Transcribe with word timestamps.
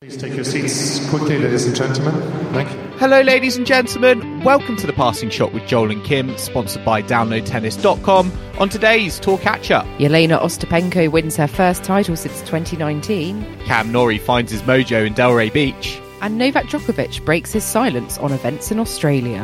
Please 0.00 0.16
take 0.16 0.34
your 0.34 0.44
seats 0.44 1.06
quickly, 1.10 1.38
ladies 1.38 1.66
and 1.66 1.76
gentlemen. 1.76 2.14
Thank 2.54 2.70
you. 2.70 2.78
Hello, 2.96 3.20
ladies 3.20 3.58
and 3.58 3.66
gentlemen. 3.66 4.42
Welcome 4.42 4.76
to 4.76 4.86
the 4.86 4.94
Passing 4.94 5.28
Shot 5.28 5.52
with 5.52 5.66
Joel 5.66 5.90
and 5.90 6.02
Kim, 6.02 6.38
sponsored 6.38 6.86
by 6.86 7.02
DownloadTennis.com. 7.02 8.32
On 8.58 8.68
today's 8.70 9.20
Tour 9.20 9.36
Catch 9.36 9.70
Up, 9.70 9.84
Jelena 9.98 10.40
Ostapenko 10.40 11.12
wins 11.12 11.36
her 11.36 11.46
first 11.46 11.84
title 11.84 12.16
since 12.16 12.40
2019, 12.40 13.58
Cam 13.66 13.92
Norrie 13.92 14.16
finds 14.16 14.50
his 14.50 14.62
mojo 14.62 15.06
in 15.06 15.12
Delray 15.12 15.52
Beach. 15.52 16.00
and 16.22 16.38
Novak 16.38 16.64
Djokovic 16.64 17.22
breaks 17.26 17.52
his 17.52 17.64
silence 17.64 18.16
on 18.16 18.32
events 18.32 18.70
in 18.70 18.80
Australia. 18.80 19.42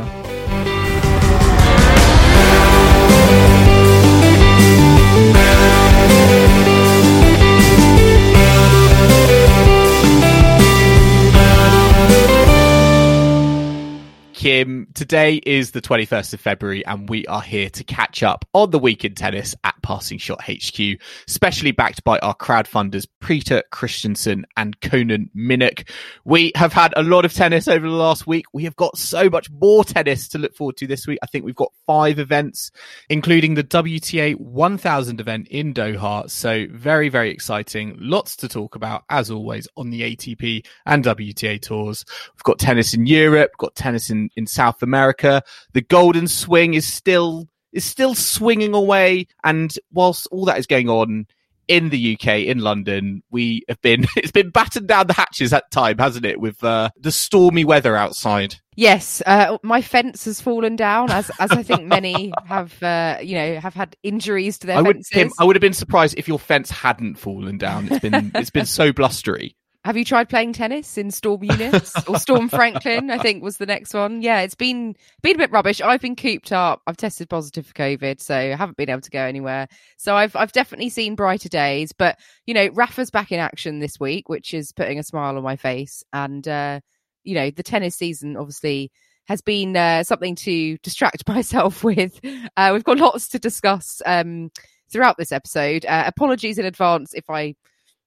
Kim, 14.36 14.86
today 14.92 15.36
is 15.46 15.70
the 15.70 15.80
21st 15.80 16.34
of 16.34 16.40
February, 16.42 16.84
and 16.84 17.08
we 17.08 17.24
are 17.26 17.40
here 17.40 17.70
to 17.70 17.82
catch 17.82 18.22
up 18.22 18.44
on 18.52 18.70
the 18.70 18.78
week 18.78 19.02
in 19.02 19.14
tennis 19.14 19.54
at 19.64 19.74
Passing 19.80 20.18
Shot 20.18 20.42
HQ, 20.44 21.00
specially 21.26 21.72
backed 21.72 22.04
by 22.04 22.18
our 22.18 22.36
crowdfunders, 22.36 23.06
Preeta 23.22 23.62
Christensen 23.72 24.44
and 24.58 24.78
Conan 24.82 25.30
Minnock. 25.34 25.88
We 26.26 26.52
have 26.54 26.74
had 26.74 26.92
a 26.98 27.02
lot 27.02 27.24
of 27.24 27.32
tennis 27.32 27.66
over 27.66 27.88
the 27.88 27.94
last 27.94 28.26
week. 28.26 28.44
We 28.52 28.64
have 28.64 28.76
got 28.76 28.98
so 28.98 29.30
much 29.30 29.50
more 29.50 29.84
tennis 29.84 30.28
to 30.28 30.38
look 30.38 30.54
forward 30.54 30.76
to 30.76 30.86
this 30.86 31.06
week. 31.06 31.18
I 31.22 31.26
think 31.26 31.46
we've 31.46 31.54
got 31.54 31.72
five 31.86 32.18
events, 32.18 32.70
including 33.08 33.54
the 33.54 33.64
WTA 33.64 34.38
1000 34.38 35.18
event 35.18 35.48
in 35.48 35.72
Doha. 35.72 36.28
So, 36.28 36.66
very, 36.70 37.08
very 37.08 37.30
exciting. 37.30 37.96
Lots 37.98 38.36
to 38.36 38.48
talk 38.48 38.74
about, 38.74 39.04
as 39.08 39.30
always, 39.30 39.66
on 39.78 39.88
the 39.88 40.02
ATP 40.02 40.66
and 40.84 41.02
WTA 41.02 41.62
tours. 41.62 42.04
We've 42.34 42.42
got 42.42 42.58
tennis 42.58 42.92
in 42.92 43.06
Europe, 43.06 43.52
got 43.56 43.74
tennis 43.74 44.10
in, 44.10 44.25
in 44.36 44.46
South 44.46 44.82
America. 44.82 45.42
The 45.72 45.82
golden 45.82 46.28
swing 46.28 46.74
is 46.74 46.92
still 46.92 47.48
is 47.72 47.84
still 47.84 48.14
swinging 48.14 48.74
away. 48.74 49.26
And 49.44 49.72
whilst 49.92 50.26
all 50.32 50.46
that 50.46 50.58
is 50.58 50.66
going 50.66 50.88
on 50.88 51.26
in 51.68 51.90
the 51.90 52.14
UK, 52.14 52.40
in 52.40 52.58
London, 52.58 53.22
we 53.30 53.62
have 53.68 53.80
been 53.82 54.06
it's 54.16 54.32
been 54.32 54.50
battened 54.50 54.88
down 54.88 55.06
the 55.06 55.12
hatches 55.12 55.52
at 55.52 55.70
time, 55.70 55.98
hasn't 55.98 56.24
it, 56.24 56.40
with 56.40 56.62
uh, 56.64 56.90
the 56.96 57.12
stormy 57.12 57.64
weather 57.64 57.94
outside. 57.94 58.56
Yes, 58.78 59.22
uh, 59.24 59.56
my 59.62 59.80
fence 59.80 60.26
has 60.26 60.40
fallen 60.40 60.76
down, 60.76 61.10
as 61.10 61.30
as 61.38 61.50
I 61.50 61.62
think 61.62 61.84
many 61.84 62.32
have, 62.44 62.82
uh, 62.82 63.18
you 63.22 63.34
know, 63.34 63.60
have 63.60 63.74
had 63.74 63.96
injuries 64.02 64.58
to 64.58 64.66
their 64.66 64.78
I 64.78 64.82
would 64.82 64.96
fences. 64.96 65.10
Kim, 65.10 65.30
I 65.38 65.44
would 65.44 65.56
have 65.56 65.62
been 65.62 65.72
surprised 65.72 66.14
if 66.18 66.28
your 66.28 66.38
fence 66.38 66.70
hadn't 66.70 67.16
fallen 67.16 67.58
down. 67.58 67.88
It's 67.90 68.00
been 68.00 68.32
it's 68.34 68.50
been 68.50 68.66
so 68.66 68.92
blustery. 68.92 69.56
Have 69.86 69.96
you 69.96 70.04
tried 70.04 70.28
playing 70.28 70.52
tennis 70.52 70.98
in 70.98 71.12
Storm 71.12 71.44
Eunice 71.44 71.94
or 72.08 72.18
Storm 72.18 72.48
Franklin? 72.48 73.08
I 73.08 73.18
think 73.18 73.40
was 73.40 73.58
the 73.58 73.66
next 73.66 73.94
one. 73.94 74.20
Yeah, 74.20 74.40
it's 74.40 74.56
been 74.56 74.96
been 75.22 75.36
a 75.36 75.38
bit 75.38 75.52
rubbish. 75.52 75.80
I've 75.80 76.00
been 76.00 76.16
cooped 76.16 76.50
up. 76.50 76.82
I've 76.88 76.96
tested 76.96 77.28
positive 77.28 77.68
for 77.68 77.72
COVID, 77.74 78.20
so 78.20 78.34
I 78.34 78.56
haven't 78.56 78.76
been 78.76 78.90
able 78.90 79.02
to 79.02 79.10
go 79.10 79.20
anywhere. 79.20 79.68
So 79.96 80.16
I've 80.16 80.34
I've 80.34 80.50
definitely 80.50 80.88
seen 80.88 81.14
brighter 81.14 81.48
days. 81.48 81.92
But 81.92 82.18
you 82.46 82.54
know, 82.54 82.68
Rafa's 82.72 83.12
back 83.12 83.30
in 83.30 83.38
action 83.38 83.78
this 83.78 84.00
week, 84.00 84.28
which 84.28 84.54
is 84.54 84.72
putting 84.72 84.98
a 84.98 85.04
smile 85.04 85.36
on 85.36 85.44
my 85.44 85.54
face. 85.54 86.02
And 86.12 86.48
uh, 86.48 86.80
you 87.22 87.36
know, 87.36 87.52
the 87.52 87.62
tennis 87.62 87.94
season 87.94 88.36
obviously 88.36 88.90
has 89.28 89.40
been 89.40 89.76
uh, 89.76 90.02
something 90.02 90.34
to 90.34 90.78
distract 90.78 91.28
myself 91.28 91.84
with. 91.84 92.20
Uh, 92.56 92.70
we've 92.72 92.82
got 92.82 92.98
lots 92.98 93.28
to 93.28 93.38
discuss 93.38 94.02
um, 94.04 94.50
throughout 94.90 95.16
this 95.16 95.30
episode. 95.30 95.86
Uh, 95.86 96.02
apologies 96.08 96.58
in 96.58 96.66
advance 96.66 97.14
if 97.14 97.30
I 97.30 97.54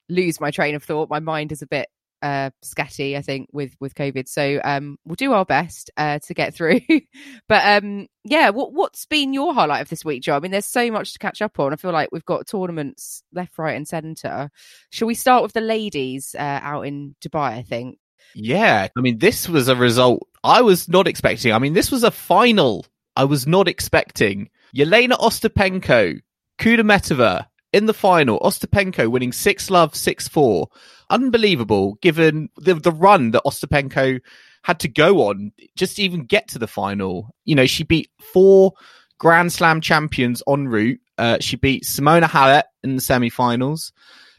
lose 0.09 0.39
my 0.39 0.51
train 0.51 0.75
of 0.75 0.83
thought. 0.83 1.09
My 1.09 1.19
mind 1.19 1.51
is 1.51 1.61
a 1.61 1.67
bit 1.67 1.87
uh 2.21 2.49
scatty 2.61 3.15
i 3.15 3.21
think 3.21 3.47
with 3.53 3.73
with 3.79 3.95
covid. 3.95 4.27
So 4.27 4.59
um 4.63 4.97
we'll 5.05 5.15
do 5.15 5.31
our 5.31 5.45
best 5.45 5.89
uh 5.95 6.19
to 6.19 6.33
get 6.33 6.53
through. 6.53 6.81
But 7.47 7.83
um 7.83 8.07
yeah 8.25 8.49
what 8.49 8.73
what's 8.73 9.05
been 9.05 9.33
your 9.33 9.53
highlight 9.53 9.81
of 9.81 9.89
this 9.89 10.03
week 10.03 10.21
joe 10.23 10.35
i 10.35 10.39
mean 10.39 10.51
there's 10.51 10.65
so 10.65 10.91
much 10.91 11.13
to 11.13 11.19
catch 11.19 11.41
up 11.41 11.57
on. 11.59 11.71
I 11.71 11.77
feel 11.77 11.91
like 11.91 12.09
we've 12.11 12.25
got 12.25 12.45
tournaments 12.45 13.23
left 13.31 13.57
right 13.57 13.75
and 13.77 13.87
center 13.87 14.51
shall 14.89 15.07
we 15.07 15.15
start 15.15 15.43
with 15.43 15.53
the 15.53 15.61
ladies 15.61 16.35
uh 16.37 16.59
out 16.61 16.81
in 16.81 17.15
dubai 17.21 17.57
i 17.57 17.61
think? 17.61 17.97
Yeah, 18.35 18.87
I 18.95 19.01
mean, 19.01 19.17
this 19.17 19.49
was 19.49 19.67
a 19.67 19.75
result 19.75 20.27
I 20.43 20.61
was 20.61 20.87
not 20.87 21.07
expecting. 21.07 21.51
I 21.51 21.59
mean, 21.59 21.73
this 21.73 21.91
was 21.91 22.03
a 22.03 22.11
final 22.11 22.85
I 23.15 23.25
was 23.25 23.47
not 23.47 23.67
expecting. 23.67 24.49
Jelena 24.75 25.17
Ostapenko, 25.19 26.21
Kudermetova 26.59 27.47
in 27.73 27.85
the 27.85 27.93
final. 27.93 28.39
Ostapenko 28.39 29.09
winning 29.09 29.31
six 29.31 29.69
love, 29.69 29.95
six 29.95 30.27
four. 30.27 30.69
Unbelievable, 31.09 31.97
given 32.01 32.49
the 32.57 32.75
the 32.75 32.91
run 32.91 33.31
that 33.31 33.43
Ostapenko 33.45 34.19
had 34.63 34.79
to 34.81 34.87
go 34.87 35.29
on 35.29 35.51
just 35.75 35.95
to 35.95 36.03
even 36.03 36.25
get 36.25 36.49
to 36.49 36.59
the 36.59 36.67
final. 36.67 37.33
You 37.45 37.55
know, 37.55 37.65
she 37.65 37.83
beat 37.83 38.09
four 38.19 38.73
Grand 39.17 39.51
Slam 39.51 39.81
champions 39.81 40.43
en 40.47 40.67
route. 40.67 40.99
Uh, 41.17 41.37
she 41.39 41.55
beat 41.55 41.83
Simona 41.83 42.25
Halep 42.25 42.63
in 42.83 42.95
the 42.95 43.01
semi-finals. 43.01 43.91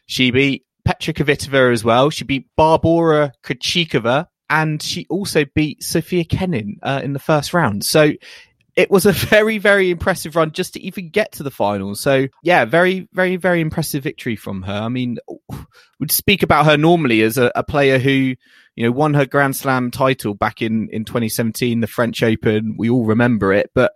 She 0.06 0.30
beat 0.30 0.64
Petra 0.84 1.14
Kvitova 1.14 1.72
as 1.72 1.84
well. 1.84 2.10
She 2.10 2.24
beat 2.24 2.48
Barbora 2.58 3.32
Krejcikova 3.42 4.26
and 4.48 4.82
she 4.82 5.06
also 5.08 5.44
beat 5.54 5.82
Sofia 5.82 6.24
Kenin 6.24 6.78
uh, 6.82 7.00
in 7.04 7.12
the 7.12 7.18
first 7.18 7.54
round. 7.54 7.84
So 7.84 8.12
it 8.76 8.90
was 8.90 9.06
a 9.06 9.12
very, 9.30 9.58
very 9.58 9.90
impressive 9.90 10.36
run 10.36 10.52
just 10.52 10.74
to 10.74 10.80
even 10.80 11.10
get 11.10 11.32
to 11.32 11.42
the 11.42 11.50
final. 11.50 11.94
So 11.94 12.28
yeah, 12.42 12.64
very, 12.64 13.08
very, 13.12 13.36
very 13.36 13.60
impressive 13.60 14.02
victory 14.02 14.36
from 14.36 14.62
her. 14.62 14.72
I 14.72 14.88
mean, 14.88 15.18
we'd 16.00 16.12
speak 16.12 16.42
about 16.42 16.66
her 16.66 16.76
normally 16.76 17.22
as 17.22 17.38
a, 17.38 17.52
a 17.54 17.62
player 17.62 17.98
who, 17.98 18.34
you 18.76 18.84
know, 18.84 18.92
won 18.92 19.14
her 19.14 19.26
Grand 19.26 19.56
Slam 19.56 19.90
title 19.90 20.34
back 20.34 20.62
in, 20.62 20.88
in 20.90 21.04
2017, 21.04 21.80
the 21.80 21.86
French 21.86 22.22
Open. 22.22 22.76
We 22.78 22.90
all 22.90 23.04
remember 23.04 23.52
it, 23.52 23.70
but 23.74 23.92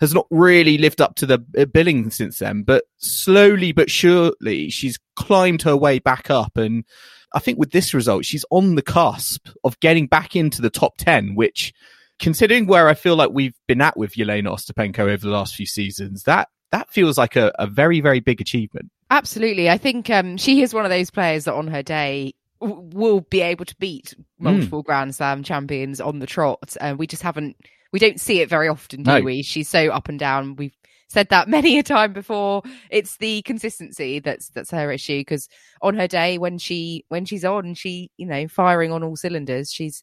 has 0.00 0.12
not 0.12 0.26
really 0.30 0.76
lived 0.76 1.00
up 1.00 1.14
to 1.16 1.26
the 1.26 1.38
billing 1.72 2.10
since 2.10 2.38
then. 2.38 2.62
But 2.62 2.84
slowly 2.98 3.72
but 3.72 3.90
surely, 3.90 4.68
she's 4.70 4.98
climbed 5.14 5.62
her 5.62 5.76
way 5.76 5.98
back 5.98 6.30
up. 6.30 6.56
And 6.56 6.84
I 7.32 7.38
think 7.38 7.58
with 7.58 7.70
this 7.70 7.94
result, 7.94 8.24
she's 8.24 8.44
on 8.50 8.74
the 8.74 8.82
cusp 8.82 9.48
of 9.64 9.80
getting 9.80 10.06
back 10.06 10.36
into 10.36 10.60
the 10.60 10.70
top 10.70 10.96
10, 10.98 11.34
which 11.34 11.72
considering 12.18 12.66
where 12.66 12.88
I 12.88 12.94
feel 12.94 13.16
like 13.16 13.30
we've 13.32 13.54
been 13.66 13.80
at 13.80 13.96
with 13.96 14.14
Jelena 14.14 14.48
Ostapenko 14.48 15.00
over 15.00 15.18
the 15.18 15.28
last 15.30 15.54
few 15.54 15.66
seasons, 15.66 16.22
that 16.24 16.48
that 16.72 16.90
feels 16.90 17.16
like 17.16 17.36
a, 17.36 17.52
a 17.58 17.66
very, 17.66 18.00
very 18.00 18.20
big 18.20 18.40
achievement. 18.40 18.90
absolutely. 19.10 19.70
I 19.70 19.78
think 19.78 20.10
um 20.10 20.36
she 20.36 20.62
is 20.62 20.74
one 20.74 20.84
of 20.84 20.90
those 20.90 21.10
players 21.10 21.44
that 21.44 21.54
on 21.54 21.68
her 21.68 21.82
day 21.82 22.34
w- 22.60 22.90
will 22.92 23.20
be 23.20 23.40
able 23.42 23.64
to 23.64 23.76
beat 23.76 24.14
multiple 24.38 24.82
grand 24.82 25.14
slam 25.14 25.42
champions 25.42 26.00
on 26.00 26.18
the 26.18 26.26
trot 26.26 26.76
and 26.80 26.98
we 26.98 27.06
just 27.06 27.22
haven't 27.22 27.56
we 27.92 27.98
don't 28.00 28.20
see 28.20 28.40
it 28.40 28.48
very 28.48 28.68
often 28.68 29.04
do 29.04 29.10
No. 29.12 29.20
we? 29.20 29.42
She's 29.42 29.68
so 29.68 29.88
up 29.90 30.08
and 30.08 30.18
down. 30.18 30.56
We've 30.56 30.76
said 31.08 31.28
that 31.28 31.48
many 31.56 31.78
a 31.78 31.82
time 31.84 32.12
before. 32.12 32.62
It's 32.90 33.16
the 33.18 33.42
consistency 33.42 34.18
that's 34.18 34.48
that's 34.48 34.72
her 34.72 34.90
issue 34.90 35.20
because 35.20 35.48
on 35.80 35.94
her 35.94 36.08
day 36.08 36.36
when 36.36 36.58
she 36.58 37.04
when 37.08 37.24
she's 37.26 37.44
on 37.44 37.74
she 37.74 38.10
you 38.16 38.26
know 38.26 38.48
firing 38.48 38.90
on 38.90 39.04
all 39.04 39.14
cylinders 39.16 39.70
she's 39.72 40.02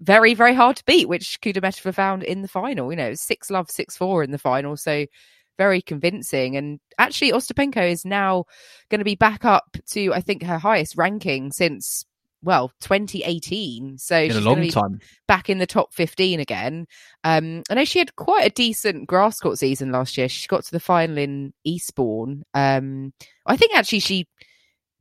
very 0.00 0.34
very 0.34 0.54
hard 0.54 0.76
to 0.76 0.84
beat 0.84 1.08
which 1.08 1.40
Kudermetova 1.40 1.94
found 1.94 2.22
in 2.22 2.42
the 2.42 2.48
final 2.48 2.90
you 2.90 2.96
know 2.96 3.14
six 3.14 3.50
love 3.50 3.70
six 3.70 3.96
four 3.96 4.22
in 4.22 4.30
the 4.30 4.38
final 4.38 4.76
so 4.76 5.06
very 5.56 5.82
convincing 5.82 6.56
and 6.56 6.78
actually 6.98 7.32
Ostapenko 7.32 7.90
is 7.90 8.04
now 8.04 8.44
going 8.90 9.00
to 9.00 9.04
be 9.04 9.16
back 9.16 9.44
up 9.44 9.76
to 9.90 10.12
I 10.12 10.20
think 10.20 10.42
her 10.42 10.58
highest 10.58 10.96
ranking 10.96 11.50
since 11.52 12.04
well 12.42 12.70
2018 12.80 13.98
so 13.98 14.16
In 14.16 14.30
she's 14.30 14.36
a 14.36 14.40
long 14.40 14.68
time. 14.68 15.00
back 15.26 15.50
in 15.50 15.58
the 15.58 15.66
top 15.66 15.92
15 15.92 16.38
again. 16.38 16.86
Um, 17.24 17.64
I 17.68 17.74
know 17.74 17.84
she 17.84 17.98
had 17.98 18.14
quite 18.14 18.46
a 18.46 18.50
decent 18.50 19.08
grass 19.08 19.40
court 19.40 19.58
season 19.58 19.90
last 19.90 20.16
year. 20.16 20.28
She 20.28 20.46
got 20.46 20.64
to 20.64 20.70
the 20.70 20.78
final 20.78 21.18
in 21.18 21.52
Eastbourne. 21.64 22.44
Um, 22.54 23.12
I 23.44 23.56
think 23.56 23.74
actually 23.74 23.98
she 24.00 24.28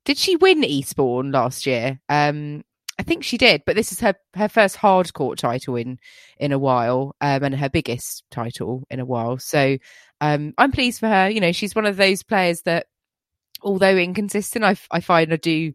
did 0.05 0.17
she 0.17 0.35
win 0.37 0.63
Eastbourne 0.63 1.31
last 1.31 1.67
year. 1.67 1.99
Um, 2.09 2.63
I 2.99 3.03
think 3.03 3.23
she 3.23 3.37
did, 3.37 3.63
but 3.65 3.75
this 3.75 3.91
is 3.91 3.99
her 3.99 4.15
her 4.35 4.49
first 4.49 4.75
hard 4.75 5.13
court 5.13 5.37
title 5.37 5.75
in 5.75 5.99
in 6.39 6.51
a 6.51 6.59
while, 6.59 7.15
um, 7.21 7.43
and 7.43 7.55
her 7.55 7.69
biggest 7.69 8.23
title 8.31 8.83
in 8.89 8.99
a 8.99 9.05
while. 9.05 9.37
So 9.37 9.77
um, 10.19 10.53
I'm 10.57 10.71
pleased 10.71 10.99
for 10.99 11.07
her. 11.07 11.29
You 11.29 11.39
know, 11.39 11.51
she's 11.51 11.75
one 11.75 11.85
of 11.85 11.97
those 11.97 12.23
players 12.23 12.63
that, 12.63 12.87
although 13.61 13.95
inconsistent, 13.95 14.65
I, 14.65 14.75
I 14.89 14.99
find 14.99 15.31
I 15.31 15.37
do 15.37 15.73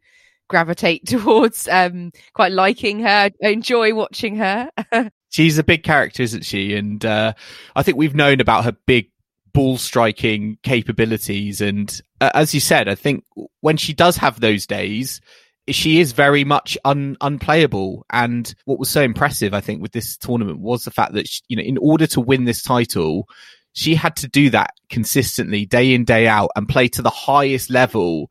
gravitate 0.49 1.07
towards 1.07 1.69
um, 1.69 2.13
quite 2.35 2.53
liking 2.53 3.01
her, 3.01 3.31
I 3.43 3.49
enjoy 3.49 3.95
watching 3.95 4.37
her. 4.37 4.71
she's 5.31 5.59
a 5.59 5.65
big 5.65 5.83
character, 5.83 6.23
isn't 6.23 6.45
she? 6.45 6.75
And 6.77 7.05
uh, 7.05 7.33
I 7.75 7.83
think 7.83 7.97
we've 7.97 8.15
known 8.15 8.41
about 8.41 8.65
her 8.65 8.77
big 8.87 9.11
ball 9.53 9.79
striking 9.79 10.59
capabilities. 10.63 11.61
And 11.61 12.01
uh, 12.21 12.31
as 12.35 12.55
you 12.55 12.61
said, 12.61 12.89
I 12.89 12.95
think 12.95 13.25
when 13.61 13.77
she 13.77 13.93
does 13.93 14.17
have 14.19 14.41
those 14.41 14.67
days, 14.67 15.21
she 15.69 16.00
is 16.00 16.12
very 16.12 16.44
much 16.44 16.76
un, 16.85 17.17
unplayable. 17.20 18.05
And 18.11 18.53
what 18.64 18.79
was 18.79 18.91
so 18.91 19.03
impressive, 19.03 19.55
I 19.55 19.61
think, 19.61 19.81
with 19.81 19.93
this 19.93 20.17
tournament 20.17 20.61
was 20.61 20.85
the 20.85 20.91
fact 20.91 21.12
that, 21.14 21.29
she, 21.29 21.43
you 21.49 21.56
know, 21.56 21.62
in 21.62 21.79
order 21.79 22.06
to 22.09 22.20
win 22.20 22.44
this 22.44 22.62
title, 22.62 23.29
she 23.73 23.94
had 23.94 24.17
to 24.17 24.29
do 24.29 24.50
that 24.50 24.75
consistently 24.88 25.64
day 25.64 25.94
in, 25.94 26.05
day 26.05 26.26
out 26.26 26.50
and 26.56 26.69
play 26.69 26.88
to 26.88 27.03
the 27.03 27.11
highest 27.11 27.70
level 27.70 28.31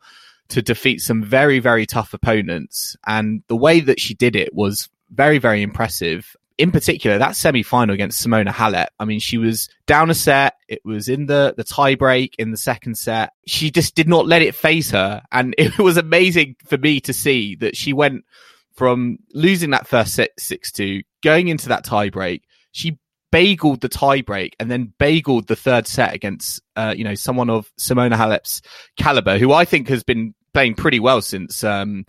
to 0.50 0.62
defeat 0.62 1.00
some 1.00 1.24
very, 1.24 1.60
very 1.60 1.86
tough 1.86 2.14
opponents. 2.14 2.96
And 3.08 3.44
the 3.48 3.56
way 3.56 3.80
that 3.80 4.00
she 4.00 4.14
did 4.14 4.36
it 4.36 4.54
was 4.54 4.90
very, 5.10 5.38
very 5.38 5.62
impressive 5.62 6.36
in 6.58 6.72
particular, 6.72 7.18
that 7.18 7.36
semi 7.36 7.64
final 7.64 7.94
against 7.94 8.26
Simona 8.26 8.50
Halep, 8.50 8.88
I 9.00 9.06
mean, 9.06 9.20
she 9.20 9.38
was 9.38 9.70
down 9.86 10.10
a 10.10 10.14
set. 10.14 10.56
It 10.68 10.82
was 10.86 11.10
in 11.10 11.26
the, 11.26 11.54
the 11.56 11.64
tie 11.64 11.96
break 11.96 12.36
in 12.38 12.52
the 12.52 12.58
second 12.58 12.96
set. 12.96 13.34
She 13.46 13.72
just 13.72 13.96
did 13.96 14.08
not 14.08 14.28
let 14.28 14.42
it 14.42 14.56
phase 14.56 14.92
her. 14.92 15.24
And 15.32 15.56
it 15.60 15.78
was 15.80 15.98
amazing 15.98 16.56
for 16.66 16.78
me 16.78 17.00
to 17.02 17.14
see 17.14 17.56
that 17.56 17.76
she 17.76 17.94
went 17.94 18.26
from 18.74 19.20
losing 19.34 19.72
that 19.72 19.88
first 19.88 20.14
set 20.14 20.32
6 20.40 20.72
2, 20.72 21.02
going 21.24 21.48
into 21.48 21.70
that 21.70 21.84
tie 21.84 22.10
break. 22.10 22.44
She 22.72 22.98
bageled 23.32 23.82
the 23.82 23.90
tie 23.90 24.22
break 24.22 24.56
and 24.60 24.70
then 24.70 24.94
bageled 25.00 25.48
the 25.48 25.56
third 25.56 25.88
set 25.88 26.14
against, 26.14 26.62
uh, 26.76 26.94
you 26.96 27.04
know, 27.04 27.16
someone 27.16 27.50
of 27.50 27.72
Simona 27.80 28.16
Halep's 28.16 28.62
caliber, 28.98 29.38
who 29.38 29.54
I 29.54 29.66
think 29.66 29.88
has 29.88 30.04
been 30.04 30.34
playing 30.54 30.76
pretty 30.76 31.00
well 31.00 31.22
since, 31.22 31.64
um, 31.64 32.06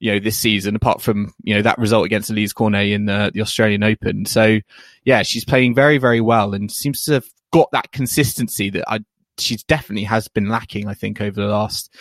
you 0.00 0.12
know, 0.12 0.18
this 0.20 0.36
season, 0.36 0.76
apart 0.76 1.02
from, 1.02 1.32
you 1.42 1.54
know, 1.54 1.62
that 1.62 1.78
result 1.78 2.06
against 2.06 2.30
Alizé 2.30 2.54
Cornet 2.54 2.88
in 2.88 3.08
uh, 3.08 3.30
the 3.32 3.40
Australian 3.40 3.82
Open. 3.82 4.24
So, 4.26 4.60
yeah, 5.04 5.22
she's 5.22 5.44
playing 5.44 5.74
very, 5.74 5.98
very 5.98 6.20
well 6.20 6.54
and 6.54 6.70
seems 6.70 7.04
to 7.04 7.14
have 7.14 7.26
got 7.52 7.70
that 7.72 7.90
consistency 7.90 8.70
that 8.70 8.84
I, 8.86 9.00
she's 9.38 9.64
definitely 9.64 10.04
has 10.04 10.28
been 10.28 10.48
lacking, 10.48 10.86
I 10.86 10.94
think, 10.94 11.20
over 11.20 11.40
the 11.40 11.48
last 11.48 11.92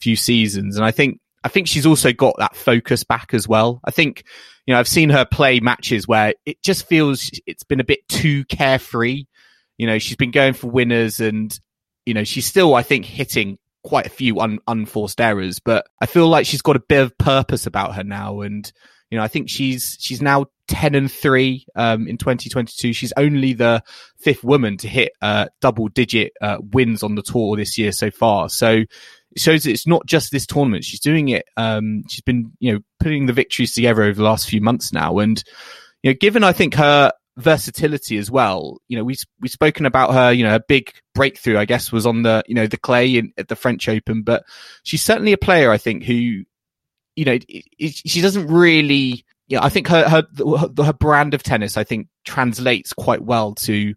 few 0.00 0.16
seasons. 0.16 0.76
And 0.76 0.84
I 0.84 0.90
think, 0.90 1.20
I 1.44 1.48
think 1.48 1.66
she's 1.66 1.86
also 1.86 2.12
got 2.12 2.36
that 2.38 2.56
focus 2.56 3.04
back 3.04 3.34
as 3.34 3.46
well. 3.46 3.80
I 3.84 3.90
think, 3.90 4.24
you 4.66 4.72
know, 4.72 4.80
I've 4.80 4.88
seen 4.88 5.10
her 5.10 5.24
play 5.24 5.60
matches 5.60 6.06
where 6.06 6.34
it 6.46 6.62
just 6.62 6.86
feels 6.86 7.30
it's 7.46 7.64
been 7.64 7.80
a 7.80 7.84
bit 7.84 8.06
too 8.08 8.44
carefree. 8.44 9.24
You 9.76 9.86
know, 9.86 9.98
she's 9.98 10.16
been 10.16 10.30
going 10.30 10.54
for 10.54 10.70
winners 10.70 11.20
and, 11.20 11.58
you 12.06 12.14
know, 12.14 12.24
she's 12.24 12.46
still, 12.46 12.74
I 12.74 12.82
think, 12.82 13.04
hitting 13.04 13.58
quite 13.84 14.06
a 14.06 14.10
few 14.10 14.40
un- 14.40 14.60
unforced 14.66 15.20
errors, 15.20 15.58
but 15.58 15.86
I 16.00 16.06
feel 16.06 16.28
like 16.28 16.46
she's 16.46 16.62
got 16.62 16.76
a 16.76 16.82
bit 16.88 17.02
of 17.02 17.18
purpose 17.18 17.66
about 17.66 17.94
her 17.94 18.04
now. 18.04 18.40
And, 18.40 18.70
you 19.10 19.18
know, 19.18 19.24
I 19.24 19.28
think 19.28 19.48
she's, 19.48 19.96
she's 20.00 20.22
now 20.22 20.46
10 20.68 20.94
and 20.94 21.10
three, 21.10 21.66
um, 21.74 22.06
in 22.06 22.16
2022. 22.16 22.92
She's 22.92 23.12
only 23.16 23.52
the 23.52 23.82
fifth 24.18 24.44
woman 24.44 24.76
to 24.78 24.88
hit, 24.88 25.12
uh, 25.20 25.46
double 25.60 25.88
digit, 25.88 26.32
uh, 26.40 26.58
wins 26.60 27.02
on 27.02 27.14
the 27.14 27.22
tour 27.22 27.56
this 27.56 27.76
year 27.76 27.92
so 27.92 28.10
far. 28.10 28.48
So 28.48 28.70
it 28.70 29.40
shows 29.40 29.66
it's 29.66 29.86
not 29.86 30.06
just 30.06 30.30
this 30.30 30.46
tournament. 30.46 30.84
She's 30.84 31.00
doing 31.00 31.28
it. 31.28 31.44
Um, 31.56 32.04
she's 32.08 32.22
been, 32.22 32.52
you 32.60 32.72
know, 32.72 32.80
putting 33.00 33.26
the 33.26 33.32
victories 33.32 33.74
together 33.74 34.02
over 34.02 34.14
the 34.14 34.22
last 34.22 34.48
few 34.48 34.60
months 34.60 34.92
now. 34.92 35.18
And, 35.18 35.42
you 36.02 36.10
know, 36.10 36.16
given 36.20 36.44
I 36.44 36.52
think 36.52 36.74
her 36.74 37.12
versatility 37.36 38.18
as 38.18 38.30
well. 38.30 38.78
You 38.88 38.98
know, 38.98 39.04
we 39.04 39.16
we've 39.40 39.50
spoken 39.50 39.86
about 39.86 40.12
her. 40.12 40.32
You 40.32 40.44
know, 40.44 40.54
a 40.54 40.60
big 40.60 40.92
breakthrough, 41.14 41.58
I 41.58 41.64
guess, 41.64 41.92
was 41.92 42.06
on 42.06 42.22
the 42.22 42.42
you 42.46 42.54
know 42.54 42.66
the 42.66 42.76
clay 42.76 43.16
in, 43.16 43.32
at 43.36 43.48
the 43.48 43.56
French 43.56 43.88
Open, 43.88 44.22
but 44.22 44.44
she's 44.82 45.02
certainly 45.02 45.32
a 45.32 45.38
player 45.38 45.70
I 45.70 45.78
think 45.78 46.04
who, 46.04 46.14
you 47.16 47.24
know, 47.24 47.32
it, 47.32 47.64
it, 47.78 47.94
she 48.06 48.20
doesn't 48.20 48.48
really. 48.48 49.24
Yeah, 49.48 49.58
you 49.58 49.60
know, 49.60 49.66
I 49.66 49.68
think 49.70 49.88
her, 49.88 50.08
her 50.08 50.26
her 50.82 50.92
brand 50.92 51.34
of 51.34 51.42
tennis 51.42 51.76
I 51.76 51.84
think 51.84 52.08
translates 52.24 52.92
quite 52.92 53.22
well 53.22 53.54
to 53.56 53.94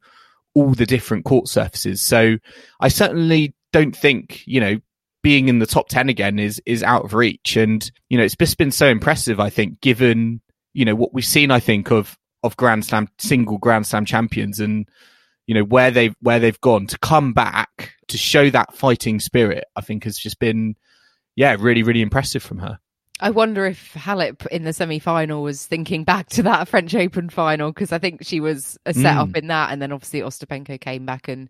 all 0.54 0.74
the 0.74 0.86
different 0.86 1.24
court 1.24 1.48
surfaces. 1.48 2.02
So 2.02 2.38
I 2.80 2.88
certainly 2.88 3.54
don't 3.72 3.96
think 3.96 4.42
you 4.48 4.60
know 4.60 4.78
being 5.22 5.50
in 5.50 5.60
the 5.60 5.66
top 5.66 5.90
10 5.90 6.08
again 6.08 6.40
is 6.40 6.62
is 6.66 6.84
out 6.84 7.04
of 7.04 7.14
reach 7.14 7.58
and 7.58 7.92
you 8.10 8.18
know 8.18 8.24
it's 8.24 8.36
just 8.36 8.58
been 8.58 8.72
so 8.72 8.88
impressive 8.88 9.40
i 9.40 9.50
think 9.50 9.82
given 9.82 10.40
you 10.74 10.86
know 10.86 10.96
what 10.96 11.14
we've 11.14 11.26
seen 11.26 11.50
i 11.50 11.60
think 11.60 11.92
of 11.92 12.16
of 12.46 12.58
Grand 12.58 12.86
Slam 12.86 13.08
single 13.18 13.58
Grand 13.58 13.88
Slam 13.88 14.06
champions 14.06 14.60
and 14.60 14.88
you 15.48 15.54
know 15.54 15.64
where 15.64 15.92
they've 15.92 16.16
where 16.22 16.40
they've 16.40 16.60
gone 16.62 16.88
to 16.88 16.98
come 17.00 17.34
back 17.34 17.94
to 18.08 18.18
show 18.18 18.50
that 18.50 18.76
fighting 18.76 19.20
spirit 19.20 19.66
I 19.76 19.82
think 19.82 20.04
has 20.06 20.18
just 20.18 20.40
been 20.40 20.76
yeah 21.36 21.56
really 21.60 21.84
really 21.84 22.02
impressive 22.02 22.44
from 22.44 22.60
her. 22.60 22.80
I 23.22 23.30
wonder 23.30 23.66
if 23.66 23.94
Halep 23.94 24.46
in 24.48 24.64
the 24.64 24.74
semi 24.74 25.00
final 25.00 25.42
was 25.42 25.66
thinking 25.66 26.04
back 26.04 26.28
to 26.32 26.44
that 26.44 26.68
French 26.68 26.94
Open 26.94 27.30
final 27.30 27.72
because 27.72 27.94
I 27.94 27.98
think 27.98 28.24
she 28.24 28.42
was 28.42 28.78
a 28.86 28.94
set 28.94 29.16
mm. 29.16 29.20
up 29.20 29.38
in 29.38 29.48
that, 29.48 29.72
and 29.72 29.82
then 29.82 29.94
obviously 29.94 30.20
Ostapenko 30.20 30.80
came 30.82 31.06
back 31.06 31.30
and 31.30 31.48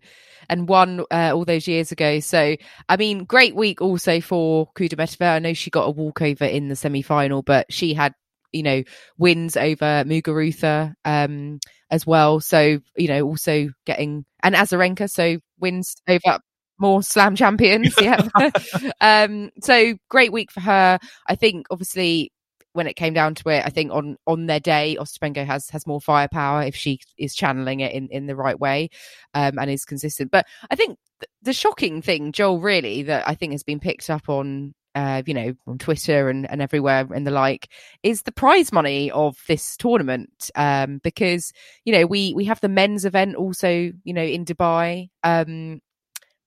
and 0.48 0.68
won 0.68 1.04
uh, 1.10 1.32
all 1.34 1.44
those 1.44 1.66
years 1.66 1.90
ago. 1.90 2.20
So 2.20 2.56
I 2.88 2.96
mean, 2.96 3.24
great 3.24 3.56
week 3.56 3.82
also 3.82 4.20
for 4.20 4.70
Kudermetova. 4.74 5.34
I 5.34 5.38
know 5.40 5.54
she 5.54 5.70
got 5.70 5.88
a 5.88 5.90
walkover 5.90 6.44
in 6.44 6.68
the 6.68 6.76
semi 6.76 7.02
final, 7.02 7.42
but 7.42 7.72
she 7.72 7.94
had 7.94 8.14
you 8.56 8.62
know, 8.62 8.82
wins 9.18 9.56
over 9.56 10.04
Muguruza 10.04 10.94
um, 11.04 11.60
as 11.90 12.06
well. 12.06 12.40
So, 12.40 12.80
you 12.96 13.08
know, 13.08 13.22
also 13.22 13.68
getting, 13.84 14.24
and 14.42 14.54
Azarenka, 14.54 15.10
so 15.10 15.38
wins 15.58 15.96
over 16.08 16.40
more 16.78 17.02
slam 17.02 17.36
champions. 17.36 17.94
Yeah. 18.00 18.28
um, 19.00 19.50
so 19.60 19.94
great 20.08 20.32
week 20.32 20.50
for 20.50 20.60
her. 20.60 20.98
I 21.26 21.34
think 21.34 21.66
obviously 21.70 22.32
when 22.72 22.86
it 22.86 22.94
came 22.94 23.14
down 23.14 23.34
to 23.34 23.48
it, 23.48 23.64
I 23.64 23.70
think 23.70 23.90
on 23.90 24.16
on 24.26 24.46
their 24.46 24.60
day, 24.60 24.96
Ostapenko 25.00 25.46
has 25.46 25.68
has 25.70 25.86
more 25.86 26.00
firepower 26.00 26.62
if 26.62 26.76
she 26.76 27.00
is 27.16 27.34
channeling 27.34 27.80
it 27.80 27.92
in 27.92 28.08
in 28.10 28.26
the 28.26 28.36
right 28.36 28.58
way, 28.58 28.90
um, 29.34 29.58
and 29.58 29.70
is 29.70 29.84
consistent. 29.84 30.30
But 30.30 30.46
I 30.70 30.76
think 30.76 30.98
th- 31.20 31.30
the 31.42 31.54
shocking 31.54 32.02
thing, 32.02 32.32
Joel, 32.32 32.60
really 32.60 33.02
that 33.04 33.26
I 33.26 33.34
think 33.34 33.52
has 33.52 33.62
been 33.62 33.80
picked 33.80 34.10
up 34.10 34.28
on 34.28 34.74
uh, 34.96 35.22
you 35.26 35.34
know, 35.34 35.54
on 35.66 35.76
Twitter 35.76 36.30
and, 36.30 36.50
and 36.50 36.62
everywhere 36.62 37.06
and 37.14 37.26
the 37.26 37.30
like, 37.30 37.70
is 38.02 38.22
the 38.22 38.32
prize 38.32 38.72
money 38.72 39.10
of 39.10 39.36
this 39.46 39.76
tournament. 39.76 40.50
Um, 40.54 40.98
because, 41.04 41.52
you 41.84 41.92
know, 41.92 42.06
we, 42.06 42.32
we 42.34 42.46
have 42.46 42.60
the 42.62 42.68
men's 42.68 43.04
event 43.04 43.36
also, 43.36 43.68
you 43.68 44.14
know, 44.14 44.24
in 44.24 44.46
Dubai. 44.46 45.10
Um, 45.22 45.82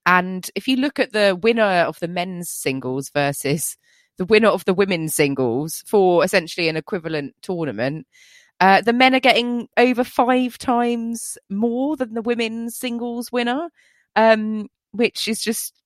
and 0.06 0.50
if 0.56 0.68
you 0.68 0.78
look 0.78 0.98
at 0.98 1.13
the 1.13 1.38
winner 1.40 1.62
of 1.62 2.00
the 2.00 2.07
men's 2.07 2.50
singles 2.50 3.12
versus 3.13 3.78
the 4.18 4.25
winner 4.25 4.50
of 4.50 4.66
the 4.66 4.74
women's 4.74 5.13
singles 5.13 5.84
for 5.86 6.24
essentially 6.24 6.68
an 6.68 6.75
equivalent 6.75 7.36
tournament, 7.44 8.07
uh, 8.60 8.81
the 8.81 8.94
men 8.94 9.13
are 9.13 9.19
getting 9.19 9.69
over 9.78 10.04
five 10.04 10.57
times 10.57 11.38
more 11.52 11.95
than 11.95 12.16
the 12.16 12.24
women's 12.24 12.76
singles 12.76 13.31
winner, 13.31 13.69
um, 14.16 14.68
which 14.92 15.28
is 15.28 15.40
just 15.40 15.79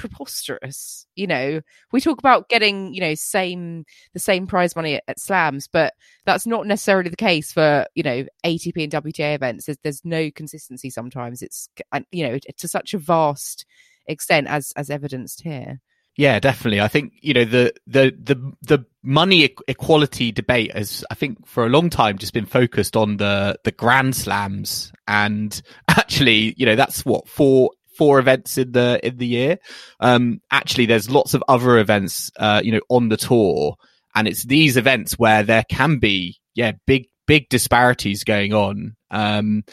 preposterous. 0.00 1.06
You 1.14 1.26
know, 1.26 1.60
we 1.92 2.00
talk 2.00 2.18
about 2.18 2.48
getting, 2.48 2.94
you 2.94 3.00
know, 3.00 3.14
same 3.14 3.84
the 4.14 4.18
same 4.18 4.46
prize 4.46 4.74
money 4.74 4.94
at, 4.94 5.04
at, 5.06 5.20
slams, 5.20 5.68
but 5.68 5.92
that's 6.24 6.46
not 6.46 6.66
necessarily 6.66 7.10
the 7.10 7.16
case 7.16 7.52
for 7.52 7.86
you 7.94 8.02
know 8.02 8.24
ATP 8.44 8.82
and 8.82 8.92
WTA 8.92 9.34
events. 9.34 9.66
There's, 9.66 9.78
there's 9.82 10.04
no 10.04 10.30
consistency 10.30 10.88
sometimes. 10.88 11.42
It's 11.42 11.68
you 12.10 12.26
know 12.26 12.38
to 12.38 12.68
such 12.68 12.94
a 12.94 12.98
vast 12.98 13.66
extent 14.06 14.48
as 14.48 14.72
as 14.74 14.88
evidenced 14.88 15.42
here. 15.42 15.80
Yeah, 16.16 16.40
definitely. 16.40 16.80
I 16.80 16.88
think 16.88 17.12
you 17.20 17.34
know 17.34 17.44
the 17.44 17.74
the 17.86 18.12
the 18.18 18.52
the 18.62 18.84
money 19.02 19.54
equality 19.68 20.32
debate 20.32 20.72
has, 20.74 21.04
I 21.10 21.14
think, 21.14 21.46
for 21.46 21.64
a 21.64 21.68
long 21.68 21.90
time 21.90 22.18
just 22.18 22.34
been 22.34 22.46
focused 22.46 22.96
on 22.96 23.18
the 23.18 23.58
the 23.64 23.72
Grand 23.72 24.16
Slams, 24.16 24.92
and 25.06 25.60
actually, 25.88 26.54
you 26.56 26.66
know, 26.66 26.76
that's 26.76 27.04
what 27.04 27.28
four 27.28 27.70
four 28.00 28.18
events 28.18 28.56
in 28.56 28.72
the 28.72 28.98
in 29.06 29.18
the 29.18 29.26
year. 29.26 29.58
Um, 30.00 30.40
actually, 30.50 30.86
there's 30.86 31.10
lots 31.10 31.34
of 31.34 31.44
other 31.48 31.76
events, 31.76 32.30
uh, 32.38 32.62
you 32.64 32.72
know, 32.72 32.80
on 32.88 33.10
the 33.10 33.18
tour, 33.18 33.76
and 34.14 34.26
it's 34.26 34.42
these 34.42 34.78
events 34.78 35.18
where 35.18 35.42
there 35.42 35.64
can 35.68 35.98
be, 35.98 36.38
yeah, 36.54 36.72
big 36.86 37.08
big 37.26 37.50
disparities 37.50 38.24
going 38.24 38.54
on. 38.54 38.96
Um, 39.10 39.64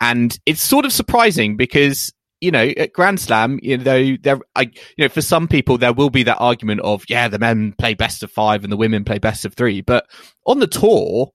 and 0.00 0.36
it's 0.46 0.60
sort 0.60 0.84
of 0.84 0.92
surprising 0.92 1.56
because 1.56 2.12
you 2.40 2.50
know, 2.50 2.64
at 2.76 2.92
Grand 2.92 3.20
Slam, 3.20 3.60
you 3.62 3.78
know, 3.78 4.16
there, 4.20 4.40
I, 4.56 4.62
you 4.62 5.04
know, 5.04 5.08
for 5.08 5.22
some 5.22 5.46
people, 5.46 5.78
there 5.78 5.92
will 5.92 6.10
be 6.10 6.24
that 6.24 6.38
argument 6.38 6.80
of, 6.82 7.04
yeah, 7.08 7.28
the 7.28 7.38
men 7.38 7.72
play 7.78 7.94
best 7.94 8.22
of 8.24 8.32
five 8.32 8.62
and 8.64 8.72
the 8.72 8.76
women 8.76 9.04
play 9.04 9.18
best 9.18 9.44
of 9.44 9.54
three. 9.54 9.80
But 9.80 10.06
on 10.44 10.58
the 10.58 10.66
tour, 10.66 11.30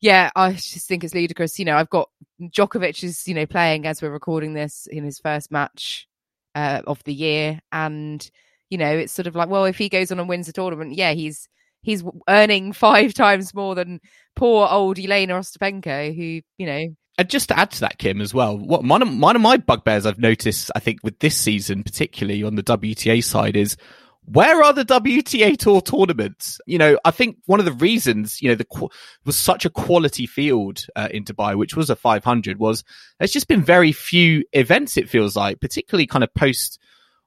yeah, 0.00 0.30
I 0.34 0.54
just 0.54 0.88
think 0.88 1.04
it's 1.04 1.14
ludicrous. 1.14 1.56
You 1.60 1.66
know, 1.66 1.76
I've 1.76 1.90
got 1.90 2.10
Djokovic 2.42 3.04
is 3.04 3.28
you 3.28 3.34
know 3.34 3.46
playing 3.46 3.86
as 3.86 4.02
we're 4.02 4.10
recording 4.10 4.54
this 4.54 4.88
in 4.90 5.04
his 5.04 5.20
first 5.20 5.52
match 5.52 6.08
uh, 6.56 6.80
of 6.86 7.04
the 7.04 7.14
year. 7.14 7.60
And, 7.70 8.28
you 8.70 8.78
know, 8.78 8.90
it's 8.90 9.12
sort 9.12 9.28
of 9.28 9.36
like, 9.36 9.48
well, 9.48 9.66
if 9.66 9.78
he 9.78 9.88
goes 9.88 10.10
on 10.10 10.18
and 10.18 10.28
wins 10.28 10.46
the 10.46 10.52
tournament, 10.52 10.96
yeah, 10.96 11.12
he's 11.12 11.48
he's 11.82 12.02
earning 12.28 12.72
five 12.72 13.14
times 13.14 13.54
more 13.54 13.76
than 13.76 14.00
poor 14.34 14.66
old 14.68 14.96
Jelena 14.96 15.38
Ostapenko, 15.38 16.16
who, 16.16 16.40
you 16.58 16.66
know. 16.66 16.88
And 17.18 17.30
just 17.30 17.48
to 17.48 17.58
add 17.58 17.70
to 17.72 17.80
that, 17.80 17.98
Kim, 17.98 18.20
as 18.20 18.34
well, 18.34 18.58
what 18.58 18.84
one 18.84 19.00
of, 19.00 19.18
one 19.18 19.36
of 19.36 19.42
my 19.42 19.56
bugbears 19.56 20.04
I've 20.04 20.18
noticed, 20.18 20.70
I 20.74 20.80
think, 20.80 21.00
with 21.02 21.18
this 21.20 21.36
season, 21.36 21.82
particularly 21.82 22.42
on 22.42 22.56
the 22.56 22.62
WTA 22.62 23.24
side, 23.24 23.56
is 23.56 23.76
where 24.26 24.62
are 24.62 24.72
the 24.72 24.84
WTA 24.84 25.56
Tour 25.56 25.80
tournaments? 25.80 26.60
You 26.66 26.78
know, 26.78 26.98
I 27.04 27.12
think 27.12 27.38
one 27.46 27.60
of 27.60 27.66
the 27.66 27.72
reasons, 27.72 28.42
you 28.42 28.48
know, 28.48 28.56
the 28.56 28.88
was 29.24 29.36
such 29.36 29.64
a 29.64 29.70
quality 29.70 30.26
field 30.26 30.84
uh, 30.96 31.08
in 31.10 31.24
Dubai, 31.24 31.56
which 31.56 31.76
was 31.76 31.90
a 31.90 31.96
500, 31.96 32.58
was 32.58 32.82
there's 33.18 33.32
just 33.32 33.48
been 33.48 33.62
very 33.62 33.92
few 33.92 34.44
events. 34.52 34.96
It 34.96 35.08
feels 35.08 35.36
like, 35.36 35.60
particularly 35.60 36.06
kind 36.06 36.24
of 36.24 36.34
post 36.34 36.80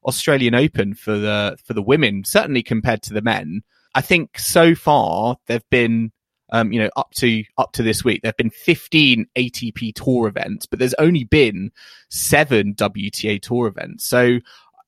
Australian 0.04 0.56
Open 0.56 0.94
for 0.94 1.18
the 1.18 1.58
for 1.64 1.74
the 1.74 1.82
women, 1.82 2.24
certainly 2.26 2.64
compared 2.64 3.02
to 3.04 3.14
the 3.14 3.22
men. 3.22 3.62
I 3.96 4.02
think 4.02 4.38
so 4.38 4.76
far 4.76 5.38
there've 5.48 5.70
been, 5.70 6.12
um, 6.52 6.72
you 6.74 6.82
know, 6.82 6.90
up 6.98 7.12
to 7.16 7.44
up 7.58 7.72
to 7.74 7.84
this 7.84 8.04
week, 8.04 8.22
there've 8.22 8.38
been 8.38 8.50
15 8.50 9.26
ATP 9.38 9.94
Tour 9.96 10.28
events, 10.28 10.66
but 10.66 10.80
there's 10.80 10.94
only 10.96 11.24
been 11.24 11.72
seven 12.10 12.76
WTA 12.76 13.42
Tour 13.42 13.68
events. 13.68 14.06
So 14.06 14.40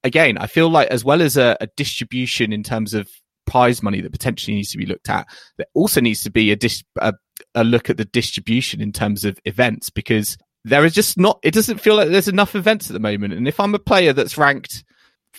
again, 0.04 0.38
I 0.38 0.48
feel 0.48 0.70
like 0.70 0.88
as 0.90 1.04
well 1.04 1.22
as 1.22 1.38
a, 1.38 1.58
a, 1.62 1.68
distribution 1.78 2.54
in 2.54 2.64
terms 2.64 2.94
of 2.94 3.10
prize 3.46 3.84
money 3.84 4.02
that 4.02 4.12
potentially 4.12 4.56
needs 4.56 4.72
to 4.72 4.78
be 4.78 4.86
looked 4.86 5.10
at, 5.10 5.28
there 5.58 5.68
also 5.74 6.02
needs 6.02 6.24
to 6.24 6.32
be 6.32 6.52
a, 6.52 6.56
dis- 6.56 6.84
a, 7.00 7.14
a 7.56 7.64
look 7.64 7.90
at 7.90 7.98
the 7.98 8.06
distribution 8.06 8.82
in 8.82 8.92
terms 8.92 9.26
of 9.26 9.40
events 9.46 9.90
because 9.90 10.38
there 10.64 10.86
is 10.86 10.94
just 10.94 11.18
not, 11.18 11.40
it 11.44 11.54
doesn't 11.54 11.80
feel 11.80 11.96
like 11.96 12.10
there's 12.10 12.28
enough 12.28 12.56
events 12.56 12.90
at 12.90 12.94
the 12.94 13.00
moment. 13.00 13.34
And 13.34 13.48
if 13.48 13.60
I'm 13.60 13.76
a 13.76 13.80
player 13.80 14.14
that's 14.14 14.38
ranked 14.38 14.84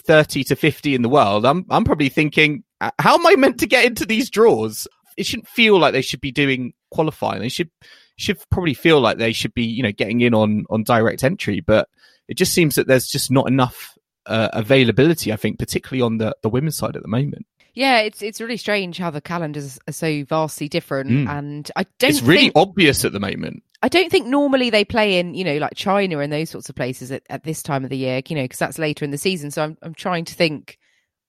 30 0.05 0.45
to 0.45 0.57
50 0.57 0.95
in 0.95 1.03
the 1.03 1.09
world, 1.09 1.47
I'm, 1.47 1.65
I'm 1.71 1.85
probably 1.85 2.09
thinking, 2.09 2.65
uh, 2.81 2.91
how 2.99 3.15
am 3.15 3.27
I 3.27 3.37
meant 3.37 3.61
to 3.61 3.67
get 3.67 3.85
into 3.85 4.07
these 4.07 4.31
draws? 4.31 4.89
It 5.17 5.27
shouldn't 5.27 5.49
feel 5.49 5.79
like 5.79 5.93
they 5.93 6.03
should 6.03 6.21
be 6.21 6.33
doing 6.33 6.73
qualifying. 6.91 7.41
They 7.41 7.49
should, 7.49 7.71
should 8.17 8.39
probably 8.51 8.75
feel 8.75 9.01
like 9.01 9.19
they 9.19 9.33
should 9.33 9.55
be, 9.55 9.65
you 9.65 9.83
know, 9.83 9.93
getting 9.93 10.21
in 10.21 10.35
on, 10.35 10.65
on 10.71 10.85
direct 10.85 11.23
entry, 11.23 11.61
but 11.61 11.89
it 12.29 12.37
just 12.37 12.53
seems 12.53 12.77
that 12.77 12.87
there's 12.87 13.09
just 13.09 13.31
not 13.31 13.49
enough 13.49 13.97
uh, 14.27 14.49
availability. 14.53 15.33
I 15.33 15.37
think, 15.37 15.59
particularly 15.59 16.03
on 16.03 16.19
the 16.19 16.37
the 16.43 16.49
women's 16.49 16.77
side 16.77 16.97
at 16.97 17.03
the 17.03 17.09
moment. 17.09 17.47
Yeah, 17.75 18.01
it's 18.01 18.21
it's 18.21 18.41
really 18.41 18.59
strange 18.59 18.99
how 18.99 19.11
the 19.11 19.21
calendars 19.21 19.79
are 19.89 19.93
so 19.93 20.25
vastly 20.25 20.69
different, 20.69 21.11
mm. 21.11 21.29
and 21.29 21.71
I 21.75 21.87
don't. 21.99 22.11
It's 22.11 22.23
really 22.23 22.43
think, 22.43 22.53
obvious 22.57 23.05
at 23.05 23.13
the 23.13 23.21
moment. 23.21 23.63
I 23.83 23.89
don't 23.89 24.11
think 24.11 24.27
normally 24.27 24.69
they 24.71 24.85
play 24.85 25.19
in 25.19 25.35
you 25.35 25.45
know 25.45 25.57
like 25.57 25.75
China 25.75 26.19
and 26.19 26.33
those 26.33 26.51
sorts 26.51 26.69
of 26.69 26.77
places 26.77 27.11
at, 27.11 27.23
at 27.31 27.45
this 27.45 27.63
time 27.63 27.85
of 27.85 27.91
the 27.91 27.97
year, 27.97 28.21
you 28.29 28.37
know, 28.37 28.43
because 28.43 28.59
that's 28.59 28.79
later 28.79 29.05
in 29.05 29.11
the 29.11 29.19
season. 29.19 29.51
So 29.51 29.63
I'm 29.63 29.79
I'm 29.83 29.95
trying 29.95 30.27
to 30.27 30.35
think, 30.35 30.79